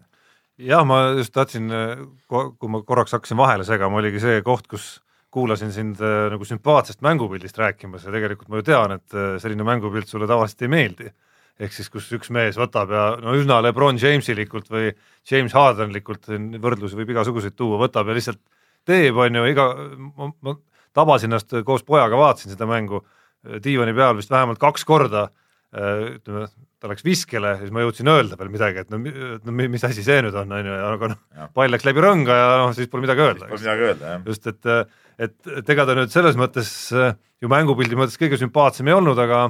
jah, 0.56 0.86
ma 0.88 1.10
just 1.18 1.34
tahtsin, 1.36 1.68
kui 2.32 2.72
ma 2.72 2.80
korraks 2.88 3.18
hakkasin 3.18 3.40
vahele 3.40 3.68
segama, 3.68 4.00
oligi 4.00 4.24
see 4.24 4.40
koht, 4.48 4.72
kus 4.72 5.02
kuulasin 5.34 5.72
sind 5.74 6.00
äh, 6.02 6.28
nagu 6.34 6.46
sümpaatsest 6.48 7.04
mängupildist 7.06 7.58
rääkimas 7.60 8.06
ja 8.08 8.14
tegelikult 8.14 8.50
ma 8.50 8.62
ju 8.62 8.68
tean, 8.72 8.96
et 8.98 9.14
äh, 9.18 9.36
selline 9.42 9.66
mängupilt 9.68 10.10
sulle 10.10 10.28
tavaliselt 10.30 10.64
ei 10.66 10.72
meeldi. 10.74 11.12
ehk 11.60 11.74
siis, 11.76 11.90
kus 11.92 12.06
üks 12.16 12.30
mees 12.32 12.56
võtab 12.56 12.92
ja 12.96 13.04
no 13.20 13.34
üsna 13.36 13.58
Lebron 13.62 13.98
Jamesilikult 14.00 14.70
või 14.72 14.94
James 15.28 15.52
Hardenlikult, 15.54 16.30
võrdlusi 16.64 16.96
võib 16.96 17.10
igasuguseid 17.12 17.58
tuua, 17.60 17.82
võtab 17.82 18.08
ja 18.08 18.16
lihtsalt 18.16 18.40
teeb, 18.88 19.18
on 19.20 19.36
ju, 19.36 19.44
iga, 19.52 19.66
ma, 20.40 20.56
tabasin 20.96 21.28
ennast 21.28 21.52
koos 21.68 21.84
pojaga, 21.84 22.16
vaatasin 22.16 22.56
seda 22.56 22.66
mängu 22.70 23.02
äh, 23.04 23.60
diivani 23.64 23.94
peal 23.94 24.16
vist 24.18 24.32
vähemalt 24.32 24.60
kaks 24.62 24.88
korda, 24.88 25.28
ütleme, 25.70 26.48
ta 26.82 26.90
läks 26.90 27.04
viskele 27.06 27.52
ja 27.52 27.58
siis 27.60 27.70
ma 27.76 27.84
jõudsin 27.84 28.08
öelda 28.10 28.38
veel 28.40 28.50
midagi, 28.50 28.82
et 28.82 28.90
no, 28.90 28.98
et 29.06 29.44
no 29.46 29.54
mi- 29.54 29.68
mis 29.70 29.84
asi 29.86 30.02
see 30.02 30.24
nüüd 30.26 30.34
on, 30.40 30.50
on 30.56 30.66
ju, 30.66 30.78
aga 30.88 31.10
noh 31.12 31.52
pall 31.54 31.70
läks 31.70 31.86
läbi 31.86 32.02
rõnga 32.02 32.38
ja 32.40 32.48
noh, 32.64 32.72
siis 32.74 32.90
pole 32.90 33.04
midagi 33.06 33.22
öelda, 33.22 33.46
Pole 33.52 33.62
midagi 33.62 33.86
öelda, 33.86 34.16
jah. 34.16 34.24
just, 34.26 34.48
et, 34.50 34.72
et, 35.20 35.36
et 35.60 35.74
ega 35.76 35.86
ta 35.88 35.98
nüüd 35.98 36.14
selles 36.14 36.38
mõttes 36.40 36.70
äh, 36.96 37.12
ju 37.44 37.52
mängupildi 37.52 38.00
mõttes 38.00 38.20
kõige 38.20 38.40
sümpaatsem 38.40 38.88
ei 38.90 38.98
olnud, 38.98 39.20
aga 39.20 39.50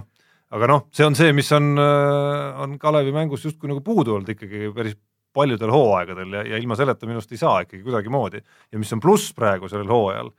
aga 0.50 0.68
noh, 0.72 0.88
see 0.96 1.06
on 1.06 1.14
see, 1.18 1.30
mis 1.38 1.52
on, 1.54 1.78
on 1.78 2.72
Kalevi 2.82 3.12
mängus 3.14 3.44
justkui 3.46 3.70
nagu 3.70 3.84
puudu 3.86 4.16
olnud 4.16 4.32
ikkagi 4.34 4.72
päris 4.74 4.96
paljudel 5.36 5.72
hooaegadel 5.74 6.34
ja, 6.34 6.44
ja 6.54 6.60
ilma 6.60 6.78
selleta 6.78 7.08
minu 7.08 7.20
arust 7.20 7.34
ei 7.34 7.42
saa 7.42 7.62
ikkagi 7.66 7.84
kuidagimoodi. 7.86 8.42
ja 8.72 8.82
mis 8.82 8.94
on 8.96 9.02
pluss 9.04 9.34
praegu 9.38 9.70
sellel 9.70 9.90
hooajal, 9.92 10.32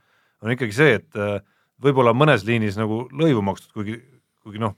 on 0.42 0.54
ikkagi 0.54 0.76
see, 0.76 0.96
et 0.98 1.18
äh, 1.20 1.38
võib-olla 1.82 2.14
mõnes 2.16 2.44
liinis 2.46 2.78
nagu 2.80 3.04
lõivu 3.14 3.44
makstud, 3.46 3.72
kuigi, 3.76 4.00
kuigi 4.44 4.62
noh, 4.62 4.76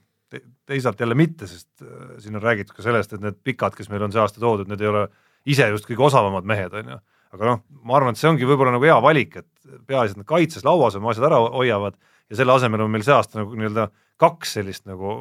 teisalt 0.69 1.01
jälle 1.01 1.17
mitte, 1.17 1.49
sest 1.49 1.85
äh, 1.85 2.13
siin 2.23 2.37
on 2.37 2.45
räägitud 2.45 2.77
ka 2.77 2.85
sellest, 2.85 3.15
et 3.15 3.25
need 3.25 3.41
pikad, 3.45 3.75
kes 3.77 3.89
meil 3.91 4.05
on 4.05 4.13
see 4.13 4.21
aasta 4.21 4.43
toodud, 4.43 4.69
need 4.69 4.83
ei 4.83 4.91
ole 4.91 5.07
ise 5.49 5.67
just 5.73 5.89
kõige 5.89 6.07
osavamad 6.11 6.47
mehed, 6.47 6.77
on 6.77 6.95
ju 6.95 7.01
aga 7.33 7.49
noh, 7.49 7.61
ma 7.83 7.97
arvan, 7.97 8.13
et 8.13 8.21
see 8.21 8.29
ongi 8.29 8.47
võib-olla 8.47 8.75
nagu 8.75 8.85
hea 8.87 8.97
valik, 9.03 9.37
et 9.41 9.77
peaasi, 9.89 10.13
et 10.13 10.21
nad 10.21 10.29
kaitses 10.29 10.65
lauas 10.65 10.97
oma 10.99 11.11
asjad 11.11 11.27
ära 11.29 11.39
hoiavad 11.41 11.97
ja 12.29 12.39
selle 12.39 12.55
asemel 12.55 12.85
on 12.85 12.93
meil 12.93 13.05
see 13.05 13.15
aasta 13.15 13.41
nagu 13.41 13.57
nii-öelda 13.57 13.89
kaks 14.21 14.55
sellist 14.59 14.85
nagu 14.87 15.13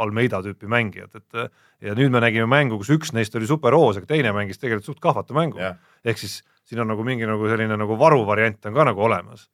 Almeida 0.00 0.40
tüüpi 0.44 0.70
mängijat, 0.70 1.18
et 1.18 1.40
ja 1.84 1.96
nüüd 1.98 2.12
me 2.14 2.22
nägime 2.22 2.46
mängu, 2.50 2.78
kus 2.80 2.92
üks 2.94 3.14
neist 3.16 3.34
oli 3.36 3.48
superhoos, 3.50 3.98
aga 3.98 4.08
teine 4.08 4.32
mängis 4.36 4.60
tegelikult 4.60 4.92
suht 4.92 5.02
kahvatu 5.02 5.36
mängu 5.36 5.60
Jah.. 5.60 5.78
ehk 6.04 6.20
siis 6.22 6.40
siin 6.68 6.82
on 6.84 6.92
nagu 6.92 7.04
mingi 7.04 7.26
nagu 7.28 7.48
selline 7.50 7.76
nagu 7.76 7.98
varuvariant 7.98 8.70
on 8.70 8.76
ka 8.76 8.86
nagu 8.86 9.02
olemas. 9.02 9.48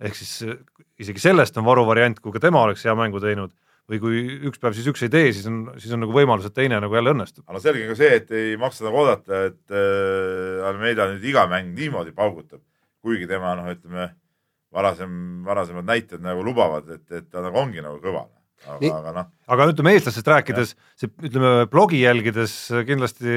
ehk 0.00 0.16
siis 0.18 0.56
isegi 0.98 1.20
sellest 1.22 1.58
on 1.60 1.66
varuvariant, 1.68 2.18
kui 2.20 2.32
ka 2.32 2.40
tema 2.42 2.64
oleks 2.64 2.84
hea 2.88 2.94
mängu 2.98 3.20
teinud 3.20 3.52
või 3.90 4.00
kui 4.02 4.20
üks 4.48 4.60
päev 4.62 4.76
siis 4.76 4.88
üks 4.90 5.02
ei 5.06 5.12
tee, 5.12 5.30
siis 5.34 5.46
on, 5.50 5.62
siis 5.80 5.92
on 5.94 6.04
nagu 6.04 6.14
võimalus, 6.14 6.46
et 6.48 6.56
teine 6.56 6.78
nagu 6.82 6.96
jälle 6.96 7.14
õnnestub. 7.14 7.44
aga 7.48 7.62
selge 7.62 7.86
on 7.86 7.92
ka 7.92 7.98
see, 7.98 8.18
et 8.20 8.34
ei 8.38 8.58
maksa 8.60 8.86
nagu 8.86 9.00
oodata, 9.02 9.46
et 9.50 9.74
äh, 9.74 10.66
Almeida 10.68 11.08
nüüd 11.12 11.24
iga 11.32 11.46
mäng 11.50 11.72
niimoodi 11.76 12.14
paugutab, 12.16 12.62
kuigi 13.02 13.28
tema 13.30 13.56
noh, 13.58 13.72
ütleme 13.72 14.12
varasem, 14.72 15.16
varasemad 15.46 15.88
näited 15.88 16.22
nagu 16.24 16.44
lubavad, 16.46 16.86
et, 16.94 17.04
et 17.10 17.28
ta 17.28 17.42
nagu 17.44 17.58
ongi 17.60 17.82
nagu 17.84 17.98
kõva. 18.02 18.28
aga 18.62 18.92
aga 19.00 19.12
noh, 19.16 19.30
aga 19.50 19.66
ütleme 19.72 19.96
eestlastest 19.96 20.28
rääkides, 20.30 20.76
see 20.94 21.10
ütleme 21.26 21.66
blogi 21.70 22.04
jälgides 22.04 22.54
kindlasti 22.86 23.34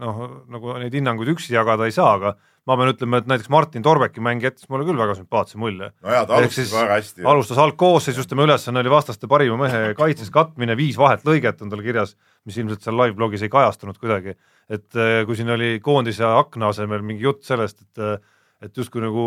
noh, 0.00 0.22
nagu 0.48 0.78
neid 0.80 0.96
hinnanguid 0.96 1.34
üksi 1.34 1.52
jagada 1.52 1.86
ei 1.86 1.92
saa, 1.92 2.16
aga 2.16 2.34
ma 2.68 2.76
pean 2.78 2.92
ütlema, 2.92 3.18
et 3.18 3.30
näiteks 3.30 3.50
Martin 3.50 3.82
Torbeki 3.82 4.22
mäng 4.22 4.42
jättis 4.44 4.68
mulle 4.70 4.86
küll 4.86 4.98
väga 4.98 5.16
sümpaatse 5.18 5.58
mulje. 5.58 5.90
no 5.90 6.12
jaa, 6.14 6.26
ta 6.28 6.36
alustas 6.38 6.58
siis 6.60 6.74
väga 6.74 6.98
hästi. 6.98 7.24
alustas 7.32 7.58
algkoosseisus, 7.62 8.28
tema 8.30 8.46
ülesanne 8.46 8.82
oli 8.82 8.92
vastaste 8.92 9.30
parima 9.30 9.58
mehe 9.64 9.94
kaitses 9.98 10.30
katmine, 10.34 10.76
viis 10.78 10.98
vahet 10.98 11.26
lõiget 11.26 11.64
on 11.64 11.72
tal 11.72 11.82
kirjas, 11.82 12.14
mis 12.46 12.58
ilmselt 12.62 12.84
seal 12.84 12.98
live-blogis 13.00 13.42
ei 13.42 13.50
kajastunud 13.52 13.98
kuidagi. 13.98 14.36
et 14.70 14.94
eh, 14.94 15.24
kui 15.26 15.38
siin 15.38 15.50
oli 15.50 15.74
koondise 15.82 16.24
akna 16.28 16.70
asemel 16.70 17.02
mingi 17.02 17.26
jutt 17.26 17.42
sellest, 17.48 17.82
et 17.82 18.04
eh, 18.04 18.16
et 18.62 18.78
justkui 18.78 19.02
nagu 19.02 19.24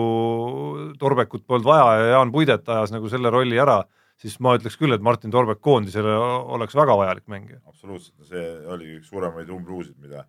Torbekut 1.00 1.44
polnud 1.44 1.68
vaja 1.68 2.00
ja 2.00 2.12
Jaan 2.14 2.32
Puidet 2.32 2.70
ajas 2.72 2.94
nagu 2.96 3.10
selle 3.12 3.28
rolli 3.34 3.60
ära, 3.60 3.82
siis 4.16 4.38
ma 4.40 4.54
ütleks 4.56 4.80
küll, 4.80 4.96
et 4.96 5.04
Martin 5.04 5.34
Torbek 5.34 5.60
koondisele 5.60 6.14
oleks 6.56 6.78
väga 6.78 6.96
vajalik 6.96 7.28
mängija. 7.28 7.60
absoluutselt, 7.68 8.16
see 8.30 8.46
oli 8.72 8.94
üks 8.96 9.12
suuremaid 9.12 9.52
umbluusid, 9.52 9.98
mida 10.00 10.24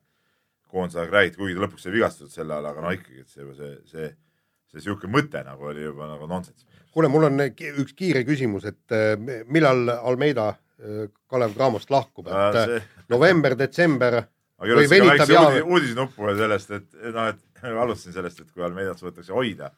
koondise 0.70 1.00
aeg 1.02 1.12
räägiti, 1.14 1.38
kuigi 1.40 1.56
ta 1.56 1.64
lõpuks 1.66 1.86
sai 1.86 1.94
vigastatud 1.94 2.32
selle 2.32 2.54
ajal, 2.56 2.70
aga 2.72 2.84
no 2.84 2.92
ikkagi, 2.96 3.22
et 3.24 3.32
see, 3.32 3.46
see, 3.58 3.72
see, 3.92 4.08
see 4.72 4.84
sihuke 4.86 5.10
mõte 5.10 5.42
nagu 5.46 5.68
oli 5.72 5.84
juba 5.86 6.08
nagu 6.10 6.28
nonsense. 6.30 6.66
kuule, 6.92 7.10
mul 7.12 7.28
on 7.28 7.42
üks 7.46 7.92
kiire 7.96 8.24
küsimus, 8.28 8.64
et 8.68 8.94
eh, 8.96 9.42
millal 9.46 9.90
Almeida 9.98 10.48
eh, 10.80 11.06
Kalev 11.30 11.54
Cramost 11.56 11.90
lahkub, 11.92 12.28
et 12.32 12.60
eh, 12.62 12.88
november, 13.12 13.56
detsember, 13.58 14.22
Või 14.56 14.86
venitab 14.88 15.18
väikse 15.18 15.34
ja- 15.34 15.40
uudis, 15.44 15.64
uudisnuppu 15.68 16.24
veel 16.24 16.38
sellest, 16.38 16.70
et 16.72 16.94
et 17.02 17.12
noh, 17.12 17.26
et 17.28 17.64
alustasin 17.82 18.14
sellest, 18.16 18.40
et 18.40 18.52
kui 18.54 18.64
Almeidat 18.64 18.98
suudetakse 18.98 19.34
hoida, 19.36 19.68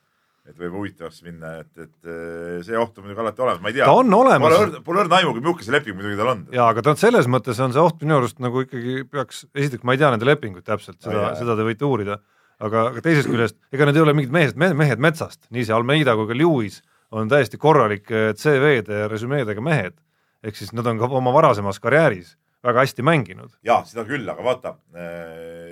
et 0.48 0.56
võib 0.56 0.78
huvitavaks 0.78 1.20
minna, 1.26 1.52
et, 1.62 1.70
et 1.76 2.08
eh, 2.08 2.56
see 2.64 2.78
oht 2.80 2.96
on 2.98 3.04
muidugi 3.04 3.22
alati 3.24 3.44
olemas, 3.44 3.60
ma 3.64 3.70
ei 3.70 3.76
tea. 3.76 3.88
ta 3.88 3.94
on 3.98 4.08
Pole 4.08 4.24
olemas 4.24 4.56
õrn, 4.56 4.80
pole 4.86 5.02
õrna 5.04 5.20
aimu, 5.20 5.34
kui 5.36 5.44
milline 5.44 5.76
leping 5.76 5.98
muidugi 5.98 6.18
tal 6.20 6.32
on. 6.32 6.42
jaa, 6.54 6.70
aga 6.72 6.84
ta 6.84 6.94
on 6.94 7.00
selles 7.00 7.28
mõttes 7.30 7.60
on 7.64 7.76
see 7.76 7.84
oht 7.84 8.02
minu 8.04 8.16
arust 8.18 8.40
nagu 8.42 8.64
ikkagi 8.64 9.04
peaks, 9.12 9.44
esiteks 9.52 9.84
ma 9.84 9.94
ei 9.94 10.02
tea 10.02 10.10
nende 10.14 10.28
lepinguid 10.28 10.66
täpselt, 10.66 11.00
seda 11.04 11.34
seda 11.38 11.56
te 11.58 11.68
võite 11.68 11.88
uurida, 11.88 12.18
aga, 12.64 12.88
aga 12.92 13.04
teisest 13.04 13.30
küljest, 13.30 13.58
ega 13.74 13.88
need 13.88 14.00
ei 14.00 14.06
ole 14.06 14.16
mingid 14.16 14.34
mehed, 14.34 14.58
mehed 14.82 15.04
metsast, 15.04 15.44
nii 15.54 15.68
see 15.68 15.76
Almeida 15.76 16.16
kui 16.18 16.30
ka 16.30 16.38
Lewis 16.38 16.80
on 17.14 17.30
täiesti 17.30 17.60
korralike 17.60 18.32
CV-de 18.36 19.04
ja 19.04 19.12
resümeedega 19.12 19.64
mehed. 19.64 19.96
ehk 20.44 20.54
siis 20.54 20.70
nad 20.72 20.86
on 20.86 21.00
ka 21.00 21.08
oma 21.18 21.32
varasemas 21.34 21.80
karjääris 21.82 22.36
väga 22.64 22.84
hästi 22.84 23.02
mänginud. 23.02 23.54
jaa, 23.62 23.82
seda 23.84 24.04
küll, 24.08 24.28
aga 24.28 24.44
vaata, 24.44 24.74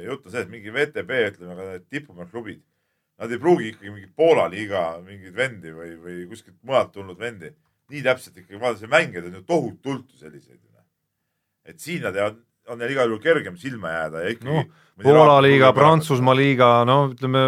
jutt 0.04 0.26
on 0.26 0.32
see, 0.32 0.42
et 0.42 0.50
mingi 0.50 0.72
VTB, 0.72 1.20
ütleme 1.32 1.78
tipumehe 1.90 2.28
klubid, 2.30 2.62
nad 3.16 3.32
ei 3.32 3.40
pruugi 3.40 3.70
ikkagi 3.72 3.92
mingi 3.92 4.10
Poola 4.16 4.48
liiga 4.52 4.88
mingeid 5.04 5.36
vendi 5.36 5.72
või, 5.72 5.94
või 6.00 6.18
kuskilt 6.30 6.58
mujalt 6.62 6.92
tulnud 6.92 7.18
vendi 7.18 7.52
nii 7.92 8.02
täpselt 8.02 8.40
ikkagi, 8.42 8.58
vaata 8.60 8.80
see 8.80 8.90
mängijaid 8.90 9.28
on 9.28 9.38
ju 9.38 9.44
tohutult 9.46 10.10
selliseid. 10.18 10.60
et 11.66 11.80
siin 11.82 12.04
nad 12.06 12.14
jäävad, 12.14 12.36
on 12.70 12.78
neil 12.78 12.92
igal 12.94 13.10
juhul 13.10 13.22
kergem 13.22 13.56
silma 13.58 13.90
jääda 13.90 14.22
ja 14.22 14.34
ikkagi 14.34 14.52
Noh, 14.52 14.68
Poola 15.02 15.40
liiga, 15.42 15.72
Prantsusmaa 15.76 16.36
liiga, 16.36 16.68
no 16.88 17.10
ütleme, 17.10 17.42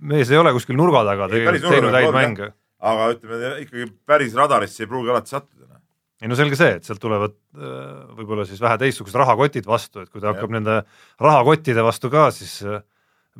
mees 0.00 0.30
ei 0.30 0.38
ole 0.38 0.54
kuskil 0.56 0.78
nurga 0.78 1.02
taga 1.06 1.26
päris 1.32 1.64
teinud 1.66 1.94
häid 1.94 2.14
mänge. 2.14 2.52
aga 2.78 3.08
ütleme 3.14 3.50
ikkagi 3.64 3.88
päris 4.06 4.36
radarisse 4.38 4.84
ei 4.84 4.90
pruugi 4.90 5.10
alati 5.14 5.34
sattuda. 5.34 5.66
noh. 5.66 5.82
ei 6.22 6.30
no 6.30 6.38
selge 6.38 6.58
see, 6.58 6.78
et 6.78 6.86
sealt 6.86 7.02
tulevad 7.02 7.34
äh, 7.58 7.74
võib-olla 8.20 8.46
siis 8.46 8.62
vähe 8.62 8.78
teistsugused 8.84 9.18
rahakotid 9.18 9.66
vastu, 9.66 10.02
et 10.02 10.10
kui 10.10 10.22
ta 10.22 10.30
Jah. 10.30 10.38
hakkab 10.38 10.54
nende 10.54 10.80
rahakottide 11.20 11.84
vastu 11.86 12.10
ka 12.14 12.30
siis 12.34 12.60
äh, 12.66 12.82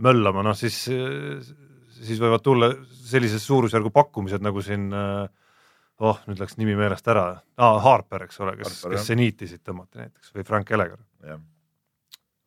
möllama, 0.05 0.45
noh 0.47 0.57
siis, 0.57 0.85
siis 1.99 2.23
võivad 2.23 2.43
tulla 2.45 2.71
sellises 3.09 3.45
suurusjärgu 3.47 3.91
pakkumised 3.95 4.45
nagu 4.45 4.63
siin 4.65 4.89
äh, 4.95 5.27
oh, 6.05 6.21
nüüd 6.29 6.41
läks 6.43 6.59
nimi 6.59 6.77
meelest 6.79 7.09
ära. 7.11 7.27
Ah,, 7.59 7.79
Harper, 7.85 8.27
eks 8.29 8.41
ole, 8.45 8.55
kes, 8.61 8.83
kes 8.93 9.09
seniiti 9.11 9.49
siit 9.51 9.65
tõmmati 9.67 10.03
näiteks 10.03 10.33
või 10.35 10.47
Frank 10.47 10.71
Elegar. 10.71 11.01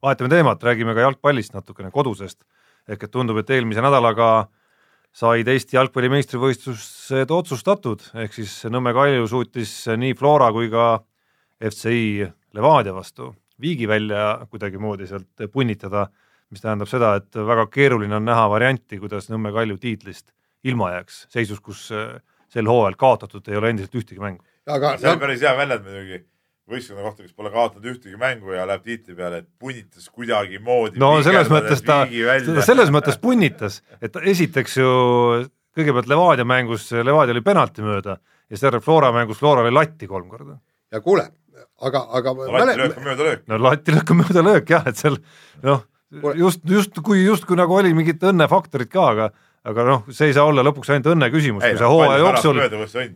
vahetame 0.02 0.32
teemat, 0.32 0.64
räägime 0.64 0.96
ka 0.98 1.06
jalgpallist 1.06 1.54
natukene 1.54 1.92
kodusest, 1.92 2.44
ehk 2.88 3.04
et 3.06 3.12
tundub, 3.12 3.38
et 3.38 3.50
eelmise 3.50 3.84
nädalaga 3.84 4.48
said 5.12 5.48
Eesti 5.52 5.76
jalgpalli 5.76 6.10
meistrivõistlused 6.10 7.32
otsustatud, 7.36 8.04
ehk 8.24 8.34
siis 8.34 8.54
Nõmme 8.72 8.94
Kalju 8.96 9.28
suutis 9.28 9.74
nii 10.00 10.16
Flora 10.16 10.48
kui 10.56 10.72
ka 10.72 11.04
FCI 11.60 12.32
Levadia 12.56 12.96
vastu 12.96 13.34
viigi 13.62 13.88
välja 13.88 14.40
kuidagimoodi 14.50 15.08
sealt 15.08 15.44
punnitada, 15.54 16.08
mis 16.52 16.64
tähendab 16.64 16.90
seda, 16.92 17.16
et 17.22 17.36
väga 17.36 17.68
keeruline 17.72 18.16
on 18.20 18.28
näha 18.28 18.50
varianti, 18.52 19.00
kuidas 19.00 19.30
Nõmme 19.32 19.54
Kalju 19.56 19.80
tiitlist 19.82 20.32
ilma 20.68 20.92
jääks, 20.96 21.26
seisus, 21.32 21.62
kus 21.64 21.88
äh, 21.96 22.20
sel 22.52 22.68
hooajal 22.70 22.98
kaotatud 23.00 23.48
ei 23.50 23.58
ole 23.58 23.72
endiselt 23.74 23.96
ühtegi 23.96 24.22
mängu. 24.22 24.44
aga 24.68 24.98
see 25.02 25.10
on 25.10 25.22
päris 25.22 25.42
hea 25.42 25.54
väljend 25.58 25.88
muidugi 25.88 26.22
võistkonna 26.72 27.04
kohta, 27.04 27.26
kes 27.26 27.34
pole 27.36 27.52
kaotanud 27.52 27.88
ühtegi 27.92 28.20
mängu 28.20 28.54
ja 28.56 28.66
läheb 28.70 28.84
tiitli 28.86 29.16
peale, 29.18 29.42
et 29.44 29.50
punnitas 29.60 30.08
kuidagimoodi. 30.14 31.02
no 31.02 31.14
selles 31.26 31.50
mõttes 31.52 31.84
ta, 31.86 32.04
selles 32.70 32.94
mõttes 32.94 33.20
punnitas, 33.22 33.82
et 34.02 34.16
esiteks 34.34 34.78
ju 34.80 34.92
kõigepealt 35.78 36.10
Levadia 36.12 36.48
mängus, 36.48 36.90
Levadia 36.92 37.36
oli 37.36 37.44
penalti 37.46 37.86
mööda 37.86 38.18
ja 38.22 38.60
seejärel 38.60 38.84
Flora 38.84 39.12
mängus 39.16 39.40
Flora 39.40 39.66
oli 39.66 39.74
latti 39.74 40.10
kolm 40.10 40.28
korda. 40.30 40.60
ja 40.92 41.02
kuule, 41.02 41.28
aga, 41.82 42.06
aga 42.20 42.36
lati 42.42 42.78
löök 42.84 42.98
on 42.98 43.08
mööda 43.10 43.30
löök. 43.30 43.48
no 43.48 43.62
lati 43.64 43.96
lükka 43.96 44.18
mööda 44.18 44.46
löök 44.46 44.76
jah, 44.76 44.88
et 44.88 45.00
seal 45.00 45.18
noh, 45.64 45.86
just, 46.38 46.62
justkui, 46.68 47.24
justkui 47.26 47.58
nagu 47.60 47.76
oli 47.76 47.94
mingit 47.98 48.24
õnnefaktorit 48.32 48.92
ka, 48.92 49.08
aga 49.16 49.32
aga 49.72 49.84
noh, 49.86 50.06
see 50.10 50.32
ei 50.32 50.34
saa 50.34 50.48
olla 50.50 50.64
lõpuks 50.66 50.90
ainult 50.90 51.12
õnne 51.14 51.28
küsimus, 51.34 51.64
kui 51.64 51.78
sa 51.78 51.90
hooaja 51.92 52.22
jooksul, 52.24 52.62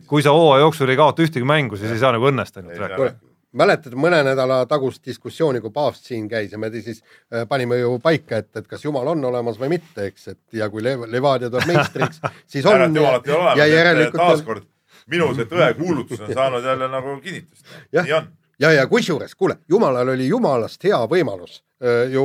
kui 0.06 0.22
sa 0.22 0.34
hooaja 0.36 0.62
jooksul 0.62 0.92
ei 0.92 0.98
kaota 1.00 1.24
ühtegi 1.26 1.48
mängu, 1.48 1.78
siis 1.80 1.96
ei 1.96 2.02
saa 2.02 2.12
nagu 2.14 2.28
õnnest 2.30 2.60
ainult 2.60 2.78
rääkida 2.84 3.14
mäletad 3.56 3.94
mõne 3.96 4.18
nädala 4.26 4.58
tagust 4.68 5.04
diskussiooni, 5.06 5.62
kui 5.64 5.72
paavst 5.72 6.08
siin 6.10 6.26
käis 6.28 6.52
ja 6.52 6.58
me 6.60 6.68
siis 6.74 7.00
äh, 7.00 7.46
panime 7.48 7.78
ju 7.80 7.94
paika, 8.04 8.42
et, 8.42 8.50
et 8.60 8.66
kas 8.68 8.84
jumal 8.84 9.08
on 9.14 9.24
olemas 9.24 9.56
või 9.60 9.70
mitte, 9.76 10.10
eks, 10.10 10.28
et 10.34 10.58
ja 10.60 10.68
kui 10.72 10.84
Lev- 10.84 11.06
Levadia 11.10 11.50
tuleb 11.50 11.70
meistriks, 11.70 12.20
siis 12.52 12.66
on 12.68 12.84
jumalat 12.84 13.28
ei 13.28 13.36
ole 13.36 13.54
ja 13.56 13.68
olemas, 13.94 14.12
taaskord 14.16 14.66
minu 15.10 15.30
see 15.38 15.48
tõekuulutus 15.50 16.20
on 16.26 16.34
saanud 16.34 16.66
jälle 16.66 16.88
nagu 16.90 17.16
kinnitust. 17.22 17.64
Nii 17.96 18.16
on. 18.18 18.28
ja, 18.58 18.72
ja 18.72 18.86
kusjuures, 18.86 19.34
kuule, 19.34 19.58
jumalal 19.68 20.14
oli 20.14 20.28
jumalast 20.28 20.84
hea 20.84 20.98
võimalus 21.10 21.60
öö, 21.82 22.04
ju 22.12 22.24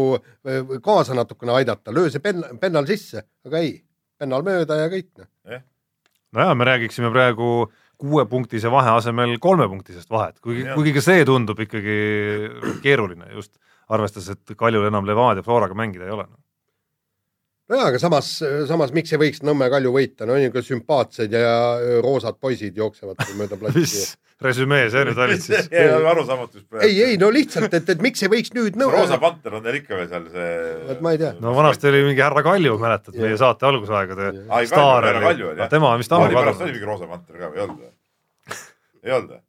kaasa 0.83 1.15
natukene 1.17 1.55
aidata, 1.59 1.93
löö 1.93 2.09
see 2.09 2.23
penn, 2.23 2.43
pennal 2.59 2.87
sisse, 2.89 3.25
aga 3.45 3.61
ei, 3.63 3.75
pennal 4.19 4.45
mööda 4.45 4.79
ja 4.83 4.89
kõik 4.91 5.09
noh. 5.17 5.29
nojah, 6.31 6.55
me 6.57 6.67
räägiksime 6.71 7.11
praegu 7.11 7.71
kuuepunktise 8.01 8.71
vahe 8.71 8.95
asemel 8.97 9.35
kolmepunktisest 9.39 10.09
vahet, 10.09 10.39
kuigi, 10.41 10.65
kuigi 10.73 10.95
ka 10.95 11.03
see 11.05 11.25
tundub 11.27 11.59
ikkagi 11.61 11.97
keeruline 12.81 13.29
just 13.35 13.53
arvestades, 13.91 14.31
et 14.31 14.55
Kaljul 14.57 14.87
enam 14.87 15.05
Levadia 15.05 15.43
Floraga 15.45 15.75
mängida 15.77 16.07
ei 16.07 16.15
ole. 16.15 16.25
nojah, 17.71 17.87
aga 17.91 18.01
samas, 18.01 18.31
samas 18.69 18.91
miks 18.95 19.13
ei 19.15 19.19
võiks 19.21 19.43
Nõmme 19.45 19.69
Kalju 19.71 19.93
võita, 19.95 20.27
no 20.27 20.35
niisugune 20.37 20.65
sümpaatsed 20.65 21.33
ja 21.35 21.53
öö, 21.79 22.01
roosad 22.03 22.37
poisid 22.41 22.77
jooksevad 22.77 23.21
mööda 23.39 23.57
platsi 23.59 23.83
mis. 23.83 23.95
resümee 24.41 24.89
see 24.93 25.05
nüüd 25.07 25.21
oli 25.25 25.37
siis? 25.41 25.69
arusaamatus 26.13 26.65
praegu. 26.65 26.87
ei, 26.87 26.97
ei 27.11 27.19
no 27.21 27.31
lihtsalt, 27.33 27.73
et, 27.77 27.91
et 27.93 28.03
miks 28.03 28.23
ei 28.25 28.31
võiks 28.31 28.55
nüüd 28.57 28.79
Roosa 28.81 29.15
Nõmme, 29.15 29.21
panter 29.23 29.59
on 29.59 29.65
neil 29.67 29.79
ikka 29.81 29.99
veel 29.99 30.09
seal 30.11 30.27
see. 30.33 30.49
Vot 30.89 31.05
ma 31.05 31.13
ei 31.15 31.21
tea. 31.21 31.35
no 31.43 31.55
vanasti 31.57 31.91
oli 31.91 32.03
mingi 32.09 32.25
härra 32.25 32.43
Kalju, 32.45 32.75
mäletad 32.81 33.21
meie 33.21 33.37
saate 33.39 33.69
algusaegade 33.69 34.33
staar 34.71 35.11
oli, 35.21 35.53
tema 35.71 35.93
on 35.93 36.03
vist 36.03 36.17
ammu 36.17 36.31
pärast 36.31 36.65
oli 36.65 36.75
kadunud. 36.75 36.75
mingi 36.75 36.91
roosa 36.91 37.09
panter 37.11 37.39
ka 37.39 37.53
või 37.53 37.61
ei 37.61 37.65
olnud 37.67 37.79
või? 37.85 37.95
ei 39.01 39.17
olnud 39.19 39.33
või? 39.35 39.45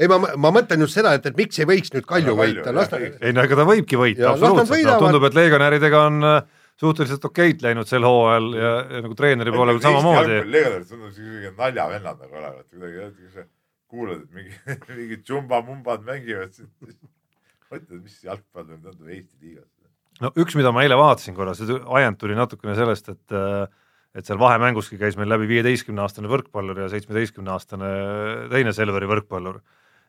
ei 0.00 0.08
ma, 0.08 0.18
ma 0.40 0.54
mõtlen 0.56 0.86
just 0.86 0.96
seda, 0.96 1.12
et, 1.18 1.26
et 1.28 1.36
miks 1.36 1.60
ei 1.60 1.68
võiks 1.68 1.92
nüüd 1.92 2.08
Kalju 2.08 2.34
võita, 2.38 2.72
las 2.74 2.88
ta, 2.88 3.00
ei 3.00 3.36
no 3.36 3.44
ega 3.44 3.58
ta 3.58 3.68
võibki 3.68 4.00
võita 4.00 4.32
absoluutselt, 4.32 4.88
no 4.88 4.96
tundub, 5.04 5.28
et 5.28 5.36
legionäridega 5.36 6.06
on 6.08 6.24
äh, 6.24 6.40
suhteliselt 6.80 7.24
okeilt 7.28 7.64
läinud 7.64 7.88
sel 7.88 8.04
hooajal 8.06 8.46
ja, 8.56 8.70
ja 8.96 9.02
nagu 9.04 9.16
treeneri 9.18 9.52
poole 9.54 9.74
pealt 9.76 9.88
samamoodi. 9.88 10.38
siuke 11.16 11.52
naljavennad 11.58 12.22
nagu 12.24 12.38
olevat 12.40 12.68
kuidagi, 12.70 13.44
kuulad, 13.90 14.22
et 14.24 14.38
mingi, 14.38 14.54
mingid 15.00 15.26
džumba-mumbad 15.26 16.06
mängivad. 16.06 16.56
mõtled, 17.70 18.00
mis 18.00 18.16
jalgpall 18.26 18.66
nüüd 18.66 18.82
tundub 18.86 19.12
Eesti 19.12 19.36
liigas. 19.44 19.68
no 20.24 20.32
üks, 20.40 20.56
mida 20.58 20.72
ma 20.74 20.86
eile 20.86 20.98
vaatasin 20.98 21.36
korra, 21.36 21.54
see 21.58 21.78
ajend 22.00 22.18
tuli 22.20 22.38
natukene 22.38 22.74
sellest, 22.78 23.12
et 23.12 23.38
et 24.10 24.26
seal 24.26 24.40
vahemänguski 24.40 24.96
käis 24.98 25.14
meil 25.18 25.30
läbi 25.30 25.46
viieteistkümne 25.46 26.02
aastane 26.02 26.26
võrkpallur 26.30 26.80
ja 26.82 26.88
seitsmeteistkümne 26.90 27.52
aastane 27.54 27.90
teine 28.50 28.72
Selveri 28.74 29.06
võrkpallur. 29.06 29.60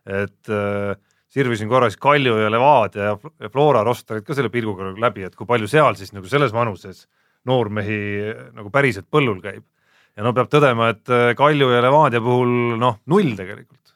et 0.09 0.49
äh, 0.49 0.95
sirvisin 1.31 1.69
korra 1.71 1.89
siis 1.89 2.01
Kalju 2.01 2.35
ja 2.41 2.51
Levadia 2.51 3.11
ja 3.11 3.15
Fl- 3.15 3.33
ja 3.39 3.49
Flora 3.49 3.83
rosterid 3.87 4.25
ka 4.27 4.35
selle 4.37 4.51
pilguga 4.53 4.89
nagu 4.89 5.01
läbi, 5.01 5.25
et 5.27 5.35
kui 5.39 5.47
palju 5.47 5.69
seal 5.71 5.95
siis 5.99 6.11
nagu 6.15 6.27
selles 6.29 6.53
vanuses 6.55 7.05
noormehi 7.47 7.99
nagu 8.53 8.69
päriselt 8.73 9.07
põllul 9.11 9.39
käib. 9.41 9.63
ja 10.17 10.23
no 10.27 10.33
peab 10.35 10.51
tõdema, 10.51 10.91
et 10.91 11.09
äh, 11.09 11.31
Kalju 11.39 11.71
ja 11.71 11.81
Levadia 11.81 12.21
puhul 12.21 12.77
noh, 12.79 12.99
null 13.07 13.35
tegelikult. 13.37 13.95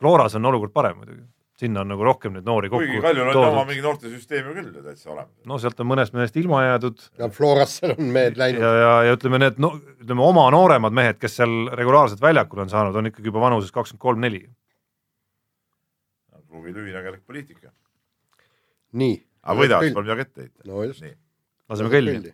Floras 0.00 0.36
on 0.36 0.48
olukord 0.48 0.72
parem 0.72 1.00
muidugi, 1.00 1.24
sinna 1.60 1.82
on 1.82 1.90
nagu 1.92 2.04
rohkem 2.04 2.36
neid 2.36 2.46
noori 2.48 2.70
kokku 2.72 2.86
kuigi 2.86 3.02
Kaljul 3.04 3.32
on 3.32 3.48
oma 3.50 3.64
mingi 3.68 3.82
noortesüsteem 3.84 4.46
ju 4.48 4.54
küll 4.56 4.70
ju 4.76 4.84
täitsa 4.84 5.10
olemas. 5.12 5.32
no 5.48 5.58
sealt 5.60 5.80
on 5.80 5.90
mõnest 5.90 6.14
mehest 6.16 6.38
ilma 6.40 6.62
jäädud 6.64 7.02
ja 7.20 7.28
Florasse 7.36 7.90
on 7.96 8.08
mehed 8.14 8.40
läinud 8.40 8.64
ja, 8.64 8.70
ja, 8.84 8.94
ja 9.08 9.16
ütleme 9.18 9.40
need 9.42 9.60
no 9.60 9.74
ütleme 9.98 10.24
oma 10.24 10.46
nooremad 10.54 10.96
mehed, 10.96 11.18
kes 11.20 11.36
seal 11.40 11.68
regulaarselt 11.76 12.22
väljakul 12.24 12.64
on 12.64 12.72
saanud, 12.72 12.96
on 12.96 13.10
ikkagi 13.12 13.28
juba 13.28 13.44
vanuses 13.44 13.72
kakskümmend 13.74 14.06
kolm, 14.06 14.24
neli. 14.24 14.44
Klubi 16.50 16.74
lühinägelik 16.74 17.22
poliitika. 17.26 17.70
nii. 18.92 19.16
aga 19.42 19.60
võidavad, 19.60 19.92
pole 19.94 20.06
midagi 20.08 20.26
ette 20.26 20.42
heita. 20.42 20.66
no 20.66 20.82
just. 20.84 21.04
laseme 21.70 21.90
kõlli. 21.92 22.32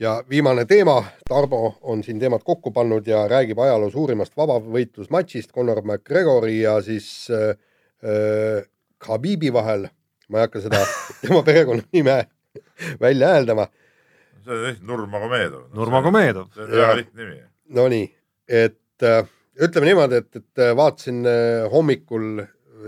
ja 0.00 0.14
viimane 0.30 0.64
teema, 0.70 1.02
Tarmo 1.28 1.76
on 1.82 2.02
siin 2.06 2.20
teemad 2.22 2.46
kokku 2.46 2.72
pannud 2.72 3.06
ja 3.06 3.26
räägib 3.28 3.60
ajaloo 3.60 3.90
suurimast 3.90 4.36
vabavõitlusmatšist 4.36 5.52
Conor 5.52 5.82
McGregori 5.84 6.60
ja 6.62 6.78
siis 6.82 7.28
äh, 7.30 7.52
äh, 8.00 8.64
Khabibi 8.98 9.52
vahel. 9.52 9.88
ma 10.28 10.38
ei 10.38 10.48
hakka 10.48 10.60
seda 10.60 10.80
tema 11.22 11.42
perekonnanime 11.42 12.18
välja 13.00 13.34
hääldama. 13.34 13.68
see 14.44 14.54
on 14.56 14.64
tõesti 14.64 14.84
Nurmagomedov. 14.88 15.70
Nurmagomedov. 15.74 16.52
see 16.54 16.64
on 16.64 16.76
väga 16.80 17.00
lihtne 17.02 17.24
nimi. 17.24 17.42
Nonii, 17.68 18.14
et 18.48 18.80
äh, 19.06 19.24
ütleme 19.60 19.86
niimoodi, 19.90 20.22
et, 20.22 20.30
et 20.42 20.62
äh, 20.64 20.74
vaatasin 20.78 21.24
äh, 21.26 21.66
hommikul 21.72 22.44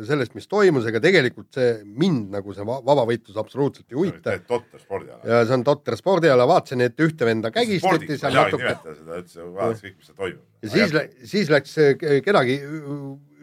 sellest, 0.07 0.37
mis 0.39 0.47
toimus, 0.47 0.85
ega 0.87 1.01
tegelikult 1.03 1.49
see 1.57 1.71
mind 1.85 2.29
nagu 2.31 2.53
see 2.55 2.63
va- 2.65 2.79
vabavõitlus 2.87 3.37
absoluutselt 3.43 3.91
ei 3.91 3.97
huvita 3.99 4.37
totter 4.47 4.79
spordiala. 4.79 5.19
ja 5.27 5.41
see 5.49 5.57
on 5.59 5.65
totter 5.67 5.97
spordiala, 5.99 6.47
vaatasin, 6.47 6.85
et 6.87 7.03
ühte 7.03 7.27
venda 7.27 7.51
kägistati 7.51 8.15
seal 8.21 8.37
natuke 8.39 8.71
seda 9.01 9.19
üldse, 9.19 9.49
vaadates 9.57 9.83
kõik, 9.83 9.97
mis 9.99 10.07
seal 10.13 10.21
toimub. 10.21 10.45
ja 10.63 10.71
siis, 10.77 10.95
siis 11.33 11.51
läks 11.51 11.75
ke- 11.99 12.21
kedagi 12.23 12.55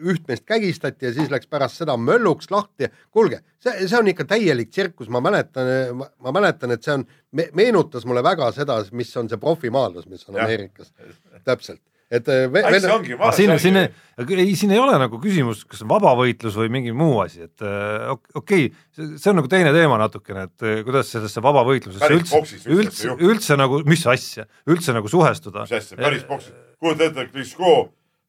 üht 0.08 0.24
meest 0.30 0.46
kägistati 0.48 1.08
ja 1.10 1.12
siis 1.18 1.28
läks 1.30 1.46
pärast 1.52 1.82
seda 1.82 1.98
mölluks 2.00 2.48
lahti. 2.54 2.88
kuulge, 3.12 3.42
see, 3.60 3.84
see 3.84 3.98
on 4.00 4.08
ikka 4.14 4.24
täielik 4.32 4.70
tsirkus, 4.72 5.08
ma 5.12 5.20
mäletan, 5.20 5.68
ma 6.00 6.32
mäletan, 6.32 6.72
et 6.72 6.82
see 6.86 6.94
on 6.96 7.04
me,, 7.32 7.50
meenutas 7.52 8.06
mulle 8.08 8.22
väga 8.24 8.48
seda, 8.56 8.80
mis 8.96 9.12
on 9.20 9.28
see 9.28 9.36
profimaadlus, 9.42 10.08
mis 10.08 10.24
on 10.30 10.40
Jah. 10.40 10.46
Ameerikas. 10.48 10.94
täpselt, 11.44 11.82
et 12.10 12.28
äh, 12.28 12.46
ve- 12.52 12.62
see 12.72 12.80
ve- 12.86 12.92
ongi, 12.94 13.14
aga 13.18 13.32
siin, 13.36 13.52
siin, 13.60 13.76
ei, 13.82 14.54
siin 14.56 14.70
ei 14.72 14.78
ole 14.80 14.94
nagu 15.00 15.18
küsimus, 15.20 15.64
kas 15.68 15.82
on 15.84 15.90
vabavõitlus 15.92 16.56
või 16.56 16.70
mingi 16.72 16.94
muu 16.96 17.18
asi, 17.24 17.42
et 17.48 17.60
ok- 18.14 18.38
okei 18.40 18.70
okay,, 18.70 19.10
see 19.18 19.30
on 19.32 19.36
nagu 19.42 19.50
teine 19.52 19.74
teema 19.76 19.98
natukene, 20.00 20.46
et 20.48 20.64
äh, 20.64 20.80
kuidas 20.86 21.12
sellesse 21.12 21.42
vabavõitlusesse 21.44 22.06
Päris 22.06 22.22
üldse 22.22 22.38
boksis, 22.38 22.64
üldse 22.66 22.78
üldse 22.80 23.10
ei, 23.12 23.28
üldse 23.28 23.58
nagu, 23.60 23.82
mis 23.84 24.06
asja, 24.08 24.48
üldse 24.68 24.96
nagu 24.96 25.08
suhestuda. 25.12 25.66
mis 25.68 25.76
asja, 25.82 26.00
päris 26.00 26.24
boks. 26.28 26.48
kujuta 26.80 27.10
ette, 27.10 27.26
et 27.28 27.32
Klitschko 27.36 27.74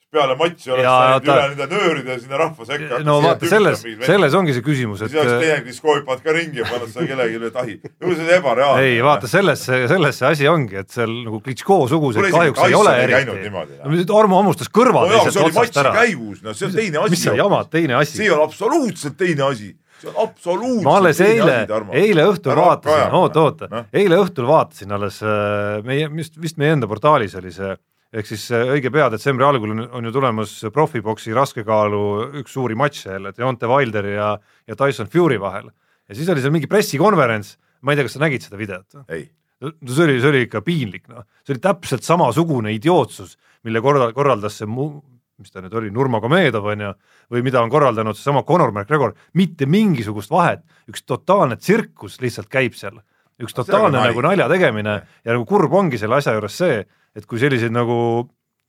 peale 0.10 0.36
matši 0.40 0.72
oleks 0.74 0.88
läinud 0.90 1.26
ta- 1.26 1.36
üle 1.36 1.50
nende 1.52 1.66
nööride 1.70 2.16
sinna 2.20 2.38
rahva 2.42 2.66
sekka. 2.66 3.00
no 3.06 3.18
vaata, 3.22 3.50
selles, 3.50 3.84
selles 4.08 4.38
ongi 4.38 4.56
see 4.56 4.64
küsimus, 4.66 5.04
siis 5.04 5.18
oleks 5.22 5.46
et 5.46 5.66
Klitschko 5.68 5.98
hüppanud 6.00 6.24
ka 6.26 6.34
ringi 6.34 6.62
ja 6.62 6.70
pannud 6.70 6.90
seda 6.90 7.06
kellelegi 7.12 7.38
üle 7.38 7.52
tahi. 7.54 7.76
ju 7.84 8.14
see 8.16 8.24
on 8.26 8.32
ebareaalne. 8.40 8.86
ei 8.88 9.04
vaata, 9.06 9.30
sellesse, 9.30 9.84
sellesse 9.92 10.26
asi 10.32 10.48
ongi, 10.50 10.80
et 10.82 10.90
seal 10.94 11.14
nagu 11.28 11.42
Klitschko 11.46 11.78
suguseid 11.92 12.32
kahjuks 12.34 12.64
ei 12.66 12.78
ole 12.80 12.96
eriti 13.04 13.52
no 13.54 14.18
Armo 14.20 14.40
hammustas 14.42 14.72
kõrvad 14.74 15.14
no 15.14 15.20
see 15.28 15.44
oli 15.44 15.54
otsast 15.54 15.78
ära. 15.84 15.92
käigus, 16.00 16.42
no 16.46 16.56
see 16.58 16.70
on 16.70 16.74
teine 16.80 17.04
asi. 17.04 17.14
mis 17.14 17.28
sa 17.28 17.36
jamad, 17.38 17.70
teine 17.70 18.00
asi 18.00 18.18
see. 18.18 18.32
on 18.34 18.42
absoluutselt 18.44 19.18
teine 19.20 19.46
asi. 19.46 19.70
see 20.02 20.10
on 20.10 20.18
absoluutselt 20.26 20.88
ma 20.90 20.96
alles 21.04 21.22
eile 21.22 21.60
eile 22.02 22.26
õhtul 22.32 22.56
Ära 22.56 22.66
vaatasin, 22.72 23.14
oota, 23.22 23.46
oota 23.46 23.70
Noh., 23.70 23.86
eile 23.94 24.18
õhtul 24.24 24.50
vaatasin 24.50 24.98
alles 24.98 25.22
äh, 25.22 25.86
meie, 25.86 26.10
vist, 26.18 26.42
vist 26.42 26.58
meie 26.58 26.74
enda 26.80 26.90
portaalis 26.90 27.38
oli 27.38 27.54
see, 27.54 27.78
ehk 28.14 28.30
siis 28.30 28.46
äh, 28.56 28.70
õige 28.76 28.92
pea 28.94 29.10
detsembri 29.14 29.46
algul 29.46 29.76
on, 29.76 29.84
on 30.00 30.10
ju 30.10 30.14
tulemas 30.16 30.56
profiboksi 30.74 31.34
raskekaalu 31.38 32.04
üks 32.42 32.56
suuri 32.58 32.78
matše 32.80 33.14
jälle, 33.18 33.34
Deontay 33.38 33.70
Wilderi 33.70 34.16
ja, 34.16 34.32
ja 34.68 34.78
Tyson 34.80 35.12
Fury 35.12 35.40
vahel. 35.42 35.70
ja 36.10 36.18
siis 36.18 36.30
oli 36.30 36.42
seal 36.42 36.56
mingi 36.56 36.70
pressikonverents, 36.72 37.58
ma 37.82 37.94
ei 37.94 38.00
tea, 38.00 38.08
kas 38.08 38.18
sa 38.18 38.24
nägid 38.26 38.48
seda 38.48 38.60
videot? 38.62 39.04
ei, 39.08 39.28
no 39.62 39.74
see 39.86 40.08
oli, 40.08 40.18
see 40.24 40.32
oli 40.34 40.44
ikka 40.48 40.64
piinlik, 40.66 41.08
noh, 41.12 41.28
see 41.46 41.56
oli 41.56 41.64
täpselt 41.64 42.08
samasugune 42.08 42.74
idiootsus, 42.76 43.38
mille 43.68 43.84
korra-, 43.86 44.12
korraldas 44.16 44.58
see 44.62 44.70
mu-, 44.70 44.98
mis 45.40 45.54
ta 45.54 45.64
nüüd 45.64 45.76
oli, 45.80 45.92
Nurmagomedov 45.94 46.66
on 46.74 46.84
ju, 46.84 46.94
või 47.34 47.44
mida 47.46 47.62
on 47.64 47.72
korraldanud 47.72 48.18
seesama 48.18 48.44
Conor 48.48 48.74
McGregor, 48.74 49.14
mitte 49.40 49.68
mingisugust 49.70 50.32
vahet, 50.34 50.66
üks 50.92 51.06
totaalne 51.08 51.60
tsirkus 51.60 52.20
lihtsalt 52.24 52.50
käib 52.52 52.76
seal. 52.80 53.00
üks 53.40 53.56
totaalne 53.56 54.02
nagu 54.02 54.20
nalja 54.20 54.50
tegemine 54.52 54.94
ja 55.24 55.32
nagu 55.32 55.46
kurb 55.48 55.72
ongi 55.74 55.98
selle 55.98 56.18
asja 56.18 56.34
juures 56.36 56.58
see, 56.60 56.82
et 57.18 57.26
kui 57.30 57.42
selliseid 57.42 57.74
nagu, 57.74 58.00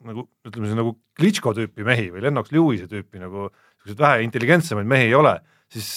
nagu 0.07 0.26
ütleme 0.49 0.70
siis 0.70 0.78
nagu 0.78 0.95
Klitschko 1.18 1.55
tüüpi 1.57 1.86
mehi 1.86 2.11
või 2.14 2.24
Lennox 2.24 2.53
Lewis'i 2.55 2.88
tüüpi 2.91 3.22
nagu 3.22 3.49
selliseid 3.82 4.05
vähe 4.05 4.22
intelligentsemaid 4.26 4.88
mehi 4.88 5.11
ei 5.11 5.16
ole, 5.18 5.38
siis 5.72 5.91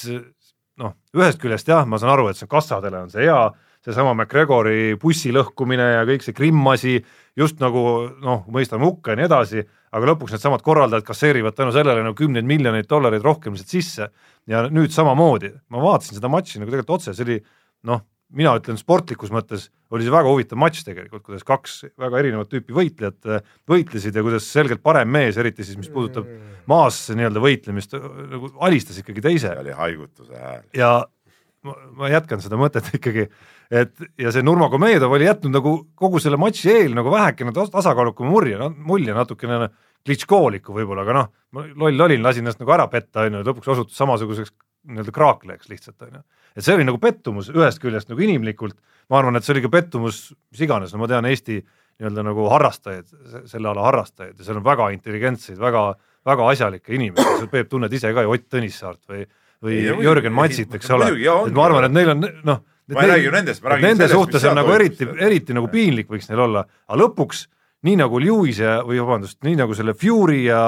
noh, 0.81 0.95
ühest 1.15 1.41
küljest 1.41 1.69
jah, 1.69 1.85
ma 1.87 1.99
saan 2.01 2.13
aru, 2.15 2.29
et 2.31 2.39
see 2.39 2.49
kassadele 2.49 3.05
on 3.05 3.13
see 3.13 3.27
hea, 3.27 3.39
seesama 3.83 4.13
McGregori 4.15 4.95
bussi 4.99 5.33
lõhkumine 5.35 5.89
ja 5.97 6.03
kõik 6.07 6.23
see 6.23 6.35
Krimm 6.35 6.63
asi 6.71 6.97
just 7.39 7.59
nagu 7.63 7.83
noh, 8.23 8.45
mõistame 8.53 8.87
hukka 8.87 9.13
ja 9.13 9.19
nii 9.19 9.27
edasi, 9.27 9.63
aga 9.93 10.09
lõpuks 10.13 10.33
needsamad 10.33 10.63
korraldajad 10.65 11.05
kasseerivad 11.05 11.57
tänu 11.57 11.73
sellele 11.75 12.05
nagu 12.05 12.17
kümneid 12.17 12.47
miljoneid 12.47 12.87
dollareid 12.89 13.25
rohkem 13.25 13.57
lihtsalt 13.57 13.73
sisse. 13.75 14.07
Ja 14.49 14.63
nüüd 14.71 14.93
samamoodi, 14.95 15.51
ma 15.71 15.83
vaatasin 15.83 16.17
seda 16.17 16.31
matši 16.31 16.61
nagu 16.61 16.71
tegelikult 16.71 16.97
otse, 16.97 17.13
see 17.15 17.27
oli 17.27 17.37
noh, 17.89 18.01
mina 18.33 18.55
ütlen 18.59 18.79
sportlikus 18.79 19.31
mõttes 19.33 19.69
oli 19.93 20.05
see 20.05 20.13
väga 20.13 20.29
huvitav 20.31 20.59
matš 20.61 20.83
tegelikult, 20.87 21.23
kuidas 21.25 21.45
kaks 21.47 21.75
väga 22.01 22.21
erinevat 22.21 22.49
tüüpi 22.51 22.75
võitlejat 22.75 23.29
äh, 23.29 23.43
võitlesid 23.69 24.17
ja 24.17 24.23
kuidas 24.25 24.47
selgelt 24.49 24.83
parem 24.85 25.11
mees, 25.13 25.37
eriti 25.37 25.65
siis 25.65 25.79
mis 25.79 25.91
puudutab 25.93 26.29
maas 26.69 27.05
nii-öelda 27.13 27.43
võitlemist, 27.43 27.93
nagu 28.31 28.53
alistas 28.65 29.01
ikkagi 29.01 29.23
teise. 29.23 29.53
oli 29.59 29.75
haigutuse 29.77 30.39
hääl. 30.39 30.63
ja 30.77 30.93
ma, 31.67 31.77
ma 31.99 32.11
jätkan 32.11 32.41
seda 32.43 32.59
mõtet 32.59 32.89
ikkagi, 32.97 33.27
et 33.71 34.05
ja 34.19 34.33
see 34.33 34.45
Nurmagomedov 34.45 35.13
oli 35.15 35.29
jätnud 35.29 35.53
nagu 35.53 35.75
kogu 35.99 36.21
selle 36.23 36.39
matši 36.41 36.73
eel 36.73 36.97
nagu 36.97 37.13
vähekene 37.13 37.53
tas- 37.55 37.71
tasakaalukama 37.73 38.33
murje, 38.33 38.69
mulje 38.75 39.15
natukene 39.15 39.67
klitškooliku 40.03 40.75
võib-olla, 40.75 41.05
aga 41.05 41.15
noh, 41.21 41.67
loll 41.79 42.07
olin, 42.07 42.23
lasin 42.23 42.43
ennast 42.43 42.59
nagu 42.59 42.73
ära 42.75 42.89
petta, 42.91 43.23
on 43.27 43.39
ju, 43.39 43.43
lõpuks 43.47 43.71
osutus 43.71 43.99
samasuguseks 43.99 44.51
nii-öelda 44.91 45.13
kraaklejaks 45.15 45.69
lihtsalt, 45.71 46.01
on 46.03 46.17
ju. 46.19 46.23
Et 46.55 46.65
see 46.65 46.75
oli 46.77 46.87
nagu 46.87 46.99
pettumus 47.01 47.51
ühest 47.53 47.81
küljest 47.83 48.11
nagu 48.11 48.23
inimlikult, 48.23 48.75
ma 49.09 49.19
arvan, 49.19 49.37
et 49.37 49.45
see 49.45 49.55
oli 49.55 49.63
ka 49.65 49.71
pettumus 49.73 50.25
mis 50.33 50.65
iganes, 50.65 50.93
no 50.93 51.01
ma 51.03 51.09
tean 51.11 51.27
Eesti 51.29 51.59
nii-öelda 51.61 52.25
nagu 52.25 52.49
harrastajaid, 52.49 53.13
selle 53.49 53.69
ala 53.69 53.85
harrastajaid 53.87 54.39
ja 54.39 54.47
seal 54.47 54.59
on 54.59 54.65
väga 54.65 54.89
intelligentseid, 54.95 55.59
väga, 55.61 55.87
väga 56.25 56.51
asjalikke 56.55 56.95
inimesi, 56.97 57.47
Peep 57.51 57.71
tunned 57.71 57.93
ise 57.93 58.13
ka 58.15 58.25
ju 58.25 58.33
Ott 58.33 58.49
Tõnissaart 58.51 59.01
või, 59.09 59.25
või 59.63 59.79
muidugi, 59.79 60.07
Jörgen 60.07 60.37
Matsit, 60.37 60.77
eks 60.79 60.93
ole, 60.95 61.09
et 61.13 61.57
ma 61.57 61.67
arvan, 61.67 61.89
et 61.89 61.97
neil 61.97 62.15
on 62.15 62.23
noh, 62.43 62.61
Ma 62.91 62.99
ei 63.05 63.07
räägi 63.07 63.29
ju 63.29 63.31
nendest, 63.31 63.61
ma 63.63 63.69
räägin 63.71 63.93
nende 63.93 64.07
sellest, 64.09 64.17
suhtes 64.19 64.43
on 64.49 64.57
nagu 64.59 64.71
eriti, 64.75 65.05
eriti 65.23 65.53
nagu 65.55 65.69
piinlik 65.71 66.09
võiks 66.11 66.27
neil 66.27 66.41
olla, 66.43 66.65
aga 66.89 66.97
lõpuks 66.99 67.45
nii 67.87 67.95
nagu 67.99 68.19
Lewis 68.19 68.59
ja, 68.59 68.81
või 68.83 68.99
vabandust, 68.99 69.37
nii 69.47 69.55
nagu 69.59 69.75
selle 69.75 69.95
Fury 69.95 70.41
ja, 70.49 70.63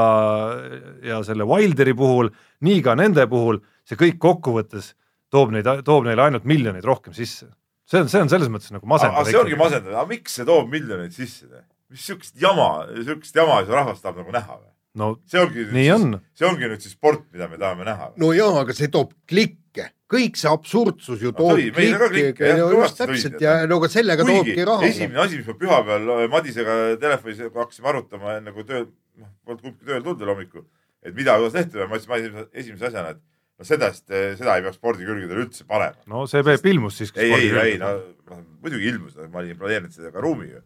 ja 1.03 1.19
selle 1.27 1.47
Wilderi 1.47 1.91
puhul, 1.95 2.31
nii 2.63 2.79
ka 2.85 2.95
nende 2.95 3.27
puhul, 3.31 3.59
see 3.87 3.99
kõik 3.99 4.15
kokkuvõttes 4.23 4.93
toob 5.35 5.53
neid, 5.55 5.69
toob 5.87 6.07
neile 6.07 6.27
ainult 6.27 6.47
miljoneid 6.49 6.87
rohkem 6.87 7.15
sisse. 7.17 7.49
see 7.85 8.01
on, 8.01 8.11
see 8.11 8.23
on 8.23 8.31
selles 8.31 8.51
mõttes 8.51 8.73
nagu 8.73 8.87
masendav. 8.89 9.27
see 9.29 9.39
ongi 9.39 9.59
masendav, 9.59 9.97
aga 9.99 10.07
miks 10.09 10.39
see 10.39 10.47
toob 10.47 10.71
miljoneid 10.71 11.13
sisse? 11.15 11.65
mis 11.91 12.07
siukest 12.09 12.39
jama, 12.41 12.69
siukest 12.95 13.35
jama 13.37 13.59
see 13.65 13.75
rahvas 13.75 14.01
tahab 14.01 14.23
nagu 14.23 14.33
näha 14.35 14.57
või? 14.57 14.71
no 14.99 15.11
see 15.29 15.41
ongi, 15.41 15.67
nii 15.75 15.91
on. 15.95 16.15
see 16.37 16.47
ongi 16.47 16.69
nüüd 16.71 16.83
siis 16.83 16.95
sport, 16.95 17.27
mida 17.35 17.49
me 17.51 17.59
tahame 17.61 17.87
näha. 17.87 18.09
no 18.21 18.31
jaa, 18.35 18.53
aga 18.63 18.75
see 18.77 18.89
toob 18.93 19.11
klikke, 19.29 19.89
kõik 20.11 20.39
see 20.39 20.51
absurdsus 20.51 21.25
ju 21.25 21.33
No 21.33 21.37
toob 21.41 21.59
tõi, 21.59 21.67
meile 21.75 21.99
ka 22.01 22.09
klikke, 22.13 22.49
jah, 22.51 22.61
no 22.61 22.69
just 22.79 22.99
täpselt 23.01 23.37
ja 23.43 23.57
no 23.69 23.79
aga 23.81 23.91
sellega 23.91 24.27
kuigi 24.27 24.39
toobki 24.39 24.67
raha. 24.71 24.89
esimene 24.89 25.23
asi, 25.25 25.41
mis 25.41 25.51
ma 25.51 25.57
pühapäeval 25.61 26.15
äh, 26.15 26.25
Madisega 26.31 26.79
telefonis 27.01 27.43
hakkasime 27.45 27.91
arutama 27.91 28.39
enne 28.39 28.55
kui 28.55 28.67
tööl, 28.67 28.87
noh, 29.21 29.31
polnud 29.45 29.67
kumbki 29.67 29.91
tööl 29.91 30.01
tulnud 30.01 30.23
veel 30.23 30.33
hommikul, 30.33 30.67
et 31.05 31.17
mida, 31.17 31.37
kuidas 31.41 31.59
tehti 31.59 31.83
ja 31.83 31.89
ma 31.91 31.99
ütlesin 31.99 32.47
esimese 32.53 32.89
asjana, 32.91 33.15
et 33.17 33.23
no 33.55 33.67
seda, 33.67 33.89
seda 33.95 34.57
ei 34.57 34.63
peaks 34.65 34.79
spordikülgedele 34.79 35.45
üldse 35.45 35.65
panema. 35.67 35.97
no 36.11 36.25
see 36.29 36.43
Peep 36.45 36.65
ilmus 36.71 36.99
siis. 36.99 37.13
ei, 37.15 37.31
ei, 37.37 37.51
ei, 37.61 37.75
no 37.81 37.93
noh, 38.29 38.45
muidugi 38.63 38.89
ilmus, 38.91 39.17
ma 39.31 39.41
olin 39.41 39.59
planeerinud 39.59 39.95
seda 39.95 40.11
ka 40.13 40.23
ruumi 40.23 40.49
ju. 40.51 40.61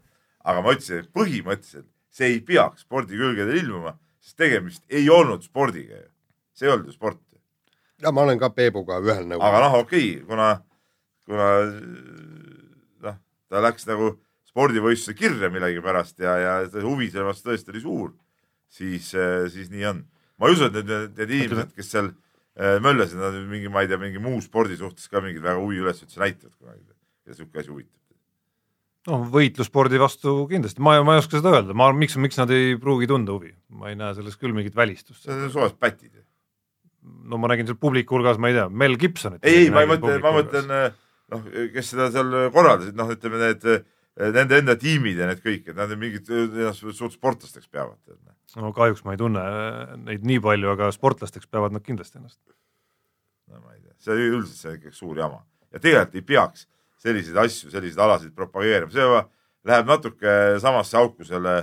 aga 0.50 0.64
ma 0.66 0.76
ütlesin, 0.76 1.04
et 1.04 1.12
põhimõtteliselt 1.16 1.90
see 2.20 2.32
ei 2.34 2.40
peaks 2.46 2.86
spordikülgedel 2.88 3.60
ilmuma, 3.62 3.96
sest 4.24 4.40
tegemist 4.42 4.86
ei 4.90 5.10
olnud 5.14 5.46
spordiga 5.46 6.00
ju. 6.00 6.08
see 6.58 6.70
ei 6.70 6.74
olnud 6.74 6.90
ju 6.90 6.96
sport. 6.96 7.22
ja 8.02 8.14
ma 8.16 8.26
olen 8.26 8.42
ka 8.42 8.52
Peebuga 8.56 9.02
ühel 9.06 9.28
nõul. 9.28 9.44
aga 9.46 9.62
noh, 9.68 9.78
okei 9.84 10.16
okay,, 10.16 10.26
kuna, 10.30 10.50
kuna 11.30 11.52
noh, 13.06 13.20
ta 13.52 13.62
läks 13.66 13.86
nagu 13.90 14.16
spordivõistluse 14.50 15.14
kirja 15.18 15.52
millegipärast 15.54 16.26
ja, 16.26 16.40
ja 16.42 16.56
see 16.66 16.82
huvi 16.82 17.12
selle 17.12 17.30
vastu 17.30 17.52
tõesti 17.52 17.76
oli 17.76 17.84
suur, 17.84 18.16
siis, 18.66 19.12
siis 19.54 19.70
nii 19.70 19.86
on. 19.92 20.02
ma 20.42 20.50
ei 20.50 20.58
usu, 20.58 20.72
et 20.72 20.80
need, 20.82 21.14
need 21.20 21.36
inimesed, 21.38 21.78
kes 21.78 21.94
seal 21.94 22.10
möllasid, 22.60 23.20
nad 23.20 23.38
mingi, 23.48 23.72
ma 23.72 23.84
ei 23.84 23.90
tea, 23.92 24.00
mingi 24.02 24.20
muu 24.22 24.40
spordi 24.44 24.76
suhtes 24.80 25.08
ka 25.12 25.22
mingit 25.24 25.44
väga 25.44 25.62
huvi 25.62 25.80
üles 25.80 26.04
üldse 26.04 26.20
näitavad 26.20 26.56
kunagi. 26.58 26.84
ja 27.30 27.38
sihuke 27.38 27.62
asi 27.62 27.72
huvitab. 27.72 27.96
noh, 29.10 29.28
võitlusspordi 29.32 30.02
vastu 30.02 30.34
kindlasti, 30.50 30.84
ma, 30.84 30.98
ma 31.08 31.16
ei 31.16 31.24
oska 31.24 31.40
seda 31.40 31.54
öelda, 31.56 31.76
ma, 31.78 31.92
miks, 31.96 32.18
miks 32.20 32.40
nad 32.42 32.52
ei 32.54 32.76
pruugi 32.82 33.08
tunda 33.10 33.36
huvi, 33.36 33.54
ma 33.72 33.94
ei 33.94 34.00
näe 34.00 34.18
selles 34.18 34.36
küll 34.40 34.56
mingit 34.56 34.76
välistust. 34.76 35.24
see 35.24 35.36
on 35.36 35.54
suvalised 35.54 35.80
pätid. 35.80 36.12
no 37.30 37.40
ma 37.40 37.52
nägin 37.54 37.70
seal 37.70 37.80
publiku 37.80 38.18
hulgas, 38.18 38.42
ma 38.42 38.52
ei 38.52 38.60
tea, 38.60 38.68
Mel 38.70 38.98
Gibsonit. 39.00 39.46
ei, 39.46 39.66
ei, 39.66 39.72
ma 39.74 39.86
ei 39.86 39.94
mõtle, 39.94 40.18
ma 40.26 40.36
mõtlen 40.36 40.68
noh, 40.74 41.48
kes 41.74 41.94
seda 41.94 42.10
seal 42.12 42.52
korraldasid, 42.52 42.98
noh, 43.00 43.16
ütleme 43.16 43.40
need 43.46 43.70
nende 44.36 44.60
enda 44.60 44.76
tiimid 44.80 45.20
ja 45.20 45.30
need 45.30 45.40
kõik, 45.44 45.70
et 45.72 45.78
nad 45.78 45.92
on 45.96 46.02
mingid 46.02 46.28
ennast 46.34 46.84
suht 46.98 47.16
sportlasteks 47.16 47.70
peavad. 47.72 48.02
No 48.58 48.72
kahjuks 48.76 49.04
ma 49.06 49.14
ei 49.14 49.22
tunne 49.22 49.44
neid 50.08 50.26
nii 50.26 50.42
palju, 50.44 50.74
aga 50.74 50.90
sportlasteks 50.96 51.50
peavad 51.52 51.76
nad 51.76 51.86
kindlasti 51.86 52.18
ennast. 52.22 52.42
no 53.52 53.62
ma 53.62 53.76
ei 53.76 53.82
tea, 53.84 53.96
see 54.06 54.30
üldiselt 54.30 54.58
see 54.58 54.72
on 54.72 54.80
ikkagi 54.80 54.98
suur 54.98 55.22
jama 55.22 55.44
ja 55.70 55.82
tegelikult 55.82 56.18
ei 56.18 56.28
peaks 56.34 56.68
selliseid 57.00 57.38
asju, 57.40 57.72
selliseid 57.72 58.02
alasid 58.04 58.34
propageerima, 58.36 58.92
see 58.92 59.06
juba 59.06 59.26
läheb 59.70 59.90
natuke 59.90 60.36
samasse 60.62 60.98
auku 61.00 61.28
selle, 61.28 61.56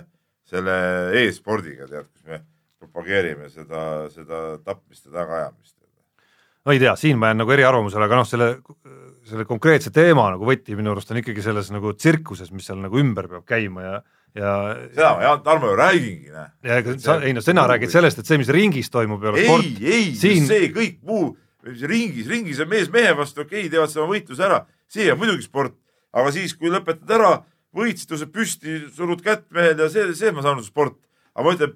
selle 0.49 0.77
e-spordiga, 1.23 1.89
tead, 1.91 2.09
kus 2.13 2.27
me 2.29 2.41
propageerime 2.81 3.49
seda, 3.53 3.83
seda 4.13 4.43
tapmist 4.65 5.09
ja 5.09 5.15
tagaajamist. 5.19 5.76
No 6.67 6.75
ei 6.75 6.83
tea, 6.83 6.97
siin 6.99 7.19
ma 7.21 7.31
jään 7.31 7.43
nagu 7.45 7.55
eriarvamusele, 7.55 8.09
aga 8.09 8.19
noh, 8.19 8.27
selle, 8.29 8.51
selle 9.29 9.47
konkreetse 9.49 9.93
teema 9.95 10.27
nagu 10.35 10.49
võti 10.49 10.77
minu 10.79 10.93
arust 10.93 11.13
on 11.15 11.23
ikkagi 11.23 11.45
selles 11.45 11.71
nagu 11.75 11.95
tsirkuses, 11.95 12.51
mis 12.55 12.67
seal 12.67 12.81
nagu 12.83 13.01
ümber 13.01 13.31
peab 13.31 13.47
käima 13.49 13.85
ja, 13.85 13.95
ja 14.37 14.53
seda 14.91 15.15
ma, 15.15 15.25
Jaan 15.29 15.43
Tarmo 15.47 15.71
ju 15.71 15.79
räägingi, 15.79 16.35
näe. 16.35 16.53
ja 16.67 16.79
ega 16.83 16.97
sa, 17.03 17.19
ei 17.23 17.35
no 17.37 17.45
sina 17.45 17.69
räägid 17.71 17.95
sellest, 17.95 18.23
et 18.23 18.31
see, 18.31 18.41
mis 18.43 18.53
ringis 18.55 18.91
toimub, 18.93 19.23
ei 19.23 19.33
ole 19.33 19.43
ei 19.43 19.49
sport,, 19.51 19.83
ei 19.83 20.05
Siin- 20.11 20.21
siin..., 20.43 20.51
see 20.51 20.71
kõik 20.75 20.99
muu, 21.07 21.31
ringis, 21.67 22.29
ringis 22.31 22.63
on 22.63 22.71
mees 22.75 22.91
mehe 22.93 23.15
vastu, 23.19 23.47
okei 23.47 23.65
okay,, 23.65 23.73
teevad 23.73 23.95
selle 23.95 24.11
võitluse 24.11 24.47
ära, 24.51 24.65
see 24.91 25.09
on 25.15 25.23
muidugi 25.23 25.47
sport, 25.47 25.79
aga 26.17 26.35
siis, 26.35 26.59
kui 26.59 26.73
lõpetad 26.75 27.17
ära, 27.19 27.33
võitsid, 27.77 28.11
tõuseb 28.11 28.35
püsti, 28.35 28.79
surud 28.97 29.23
kätt 29.23 29.47
mehele 29.55 29.87
ja 29.87 29.93
see, 29.93 30.11
see 30.19 30.35
ma 30.35 30.43
saan 30.43 30.59
aru 30.59 30.67
sport. 30.67 30.99
aga 31.37 31.45
ma 31.45 31.53
ütlen, 31.55 31.75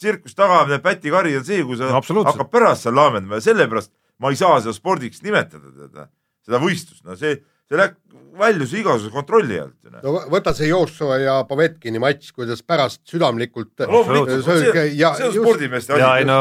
tsirkus 0.00 0.36
tagaajamine, 0.38 0.78
pätikari 0.84 1.34
on 1.36 1.44
see, 1.44 1.64
kui 1.66 1.76
sa 1.76 1.90
No 1.90 2.00
hakkad 2.00 2.48
pärast 2.52 2.86
seal 2.86 2.94
laamendama 2.96 3.40
ja 3.40 3.50
sellepärast 3.50 3.90
ma 4.20 4.30
ei 4.32 4.36
saa 4.38 4.60
seda 4.60 4.74
spordiks 4.76 5.22
nimetada, 5.24 5.70
tead, 5.76 6.10
seda 6.46 6.60
võistlust, 6.62 7.02
no 7.06 7.16
see, 7.18 7.38
see 7.70 7.78
läks, 7.78 7.96
väljus 8.40 8.72
igasuguse 8.78 9.10
kontrolli 9.14 9.58
alt. 9.60 9.74
no 10.02 10.12
võ- 10.16 10.28
võta 10.32 10.52
see 10.56 10.68
Joshua 10.70 11.16
ja 11.22 11.34
Povetkini 11.48 11.98
matš, 12.02 12.30
kuidas 12.36 12.62
pärast 12.62 13.00
südamlikult 13.10 13.82
loomulikult, 13.86 14.44
see- 14.46 14.86
ja 14.98 15.12
see 15.18 15.28
on 15.28 15.34
just- 15.34 15.44
spordimeeste 15.48 15.92
asi. 15.96 16.00
ja 16.02 16.12
ei 16.20 16.24
no 16.28 16.38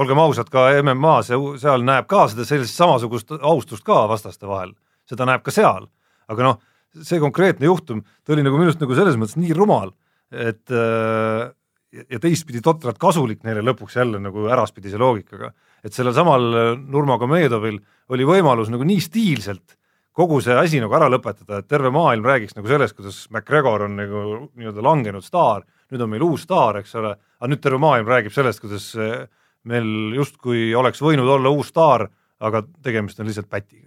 olgem 0.00 0.18
ausad, 0.22 0.48
ka 0.50 0.68
MMA, 0.82 1.16
see, 1.26 1.36
seal 1.62 1.84
näeb 1.86 2.06
ka 2.10 2.26
seda 2.32 2.44
sellist 2.48 2.74
samasugust 2.78 3.30
austust 3.40 3.84
ka 3.84 4.06
vastaste 4.10 4.46
vahel, 4.48 4.72
seda 5.08 5.26
näeb 5.28 5.42
ka 5.46 5.50
seal, 5.54 5.88
aga 6.28 6.42
noh, 6.42 6.58
see 7.02 7.20
konkreetne 7.20 7.66
juhtum, 7.68 8.02
ta 8.24 8.32
oli 8.34 8.42
nagu 8.46 8.56
minu 8.58 8.70
arust 8.70 8.80
nagu 8.80 8.94
selles 8.96 9.16
mõttes 9.20 9.36
nii 9.36 9.52
rumal, 9.56 9.92
et 10.32 10.70
äh, 10.72 11.50
ja 11.92 12.18
teistpidi 12.20 12.60
totralt 12.64 12.98
kasulik 13.00 13.44
neile 13.46 13.62
lõpuks 13.64 13.96
jälle 13.96 14.20
nagu 14.20 14.44
äraspidise 14.52 14.98
loogikaga, 15.00 15.52
et 15.84 15.94
sellel 15.96 16.12
samal 16.16 16.76
Nurmagomedovil 16.78 17.78
oli 18.12 18.26
võimalus 18.28 18.68
nagu 18.72 18.84
nii 18.84 19.00
stiilselt 19.00 19.78
kogu 20.18 20.40
see 20.42 20.56
asi 20.58 20.80
nagu 20.82 20.94
ära 20.98 21.06
lõpetada, 21.12 21.60
et 21.60 21.68
terve 21.70 21.92
maailm 21.94 22.26
räägiks 22.26 22.56
nagu 22.56 22.70
sellest, 22.70 22.96
kuidas 22.98 23.20
McGregor 23.30 23.84
on 23.86 23.94
nagu 24.00 24.22
nii-öelda 24.58 24.82
langenud 24.82 25.22
staar, 25.22 25.62
nüüd 25.92 26.02
on 26.02 26.10
meil 26.10 26.24
uus 26.26 26.42
staar, 26.48 26.80
eks 26.80 26.96
ole, 26.98 27.12
aga 27.38 27.50
nüüd 27.52 27.62
terve 27.62 27.78
maailm 27.82 28.10
räägib 28.10 28.34
sellest, 28.34 28.62
kuidas 28.64 28.88
eh, 28.98 29.28
meil 29.70 30.16
justkui 30.16 30.72
oleks 30.78 31.02
võinud 31.04 31.30
olla 31.36 31.52
uus 31.54 31.70
staar, 31.70 32.08
aga 32.42 32.64
tegemist 32.82 33.22
on 33.22 33.30
lihtsalt 33.30 33.50
pätiga. 33.50 33.86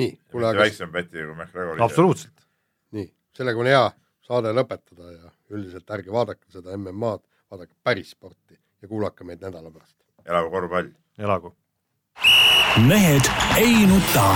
nii, 0.00 0.10
kuule, 0.32 0.48
aga 0.48 0.64
väiksem 0.64 0.90
päti 0.94 1.20
kui 1.20 1.36
McGregor. 1.36 1.84
absoluutselt. 1.84 2.48
nii, 2.96 3.10
sellega 3.36 3.60
on 3.60 3.72
hea 3.74 3.84
saade 4.24 4.56
lõpetada 4.56 5.12
ja 5.12 5.33
üldiselt 5.54 5.90
ärge 5.96 6.12
vaadake 6.12 6.50
seda 6.52 6.76
MM-ad, 6.76 7.22
vaadake 7.50 7.74
päris 7.82 8.10
sporti 8.14 8.58
ja 8.82 8.88
kuulake 8.88 9.24
meid 9.24 9.42
nädala 9.44 9.70
pärast. 9.70 9.96
elagu 10.26 10.50
korvpall. 10.50 10.90
elagu. 11.18 11.54
mehed 12.88 13.30
ei 13.58 13.86
nuta. 13.86 14.28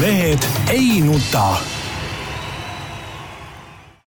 mehed 0.00 0.50
ei 0.72 1.00
nuta 1.00 1.83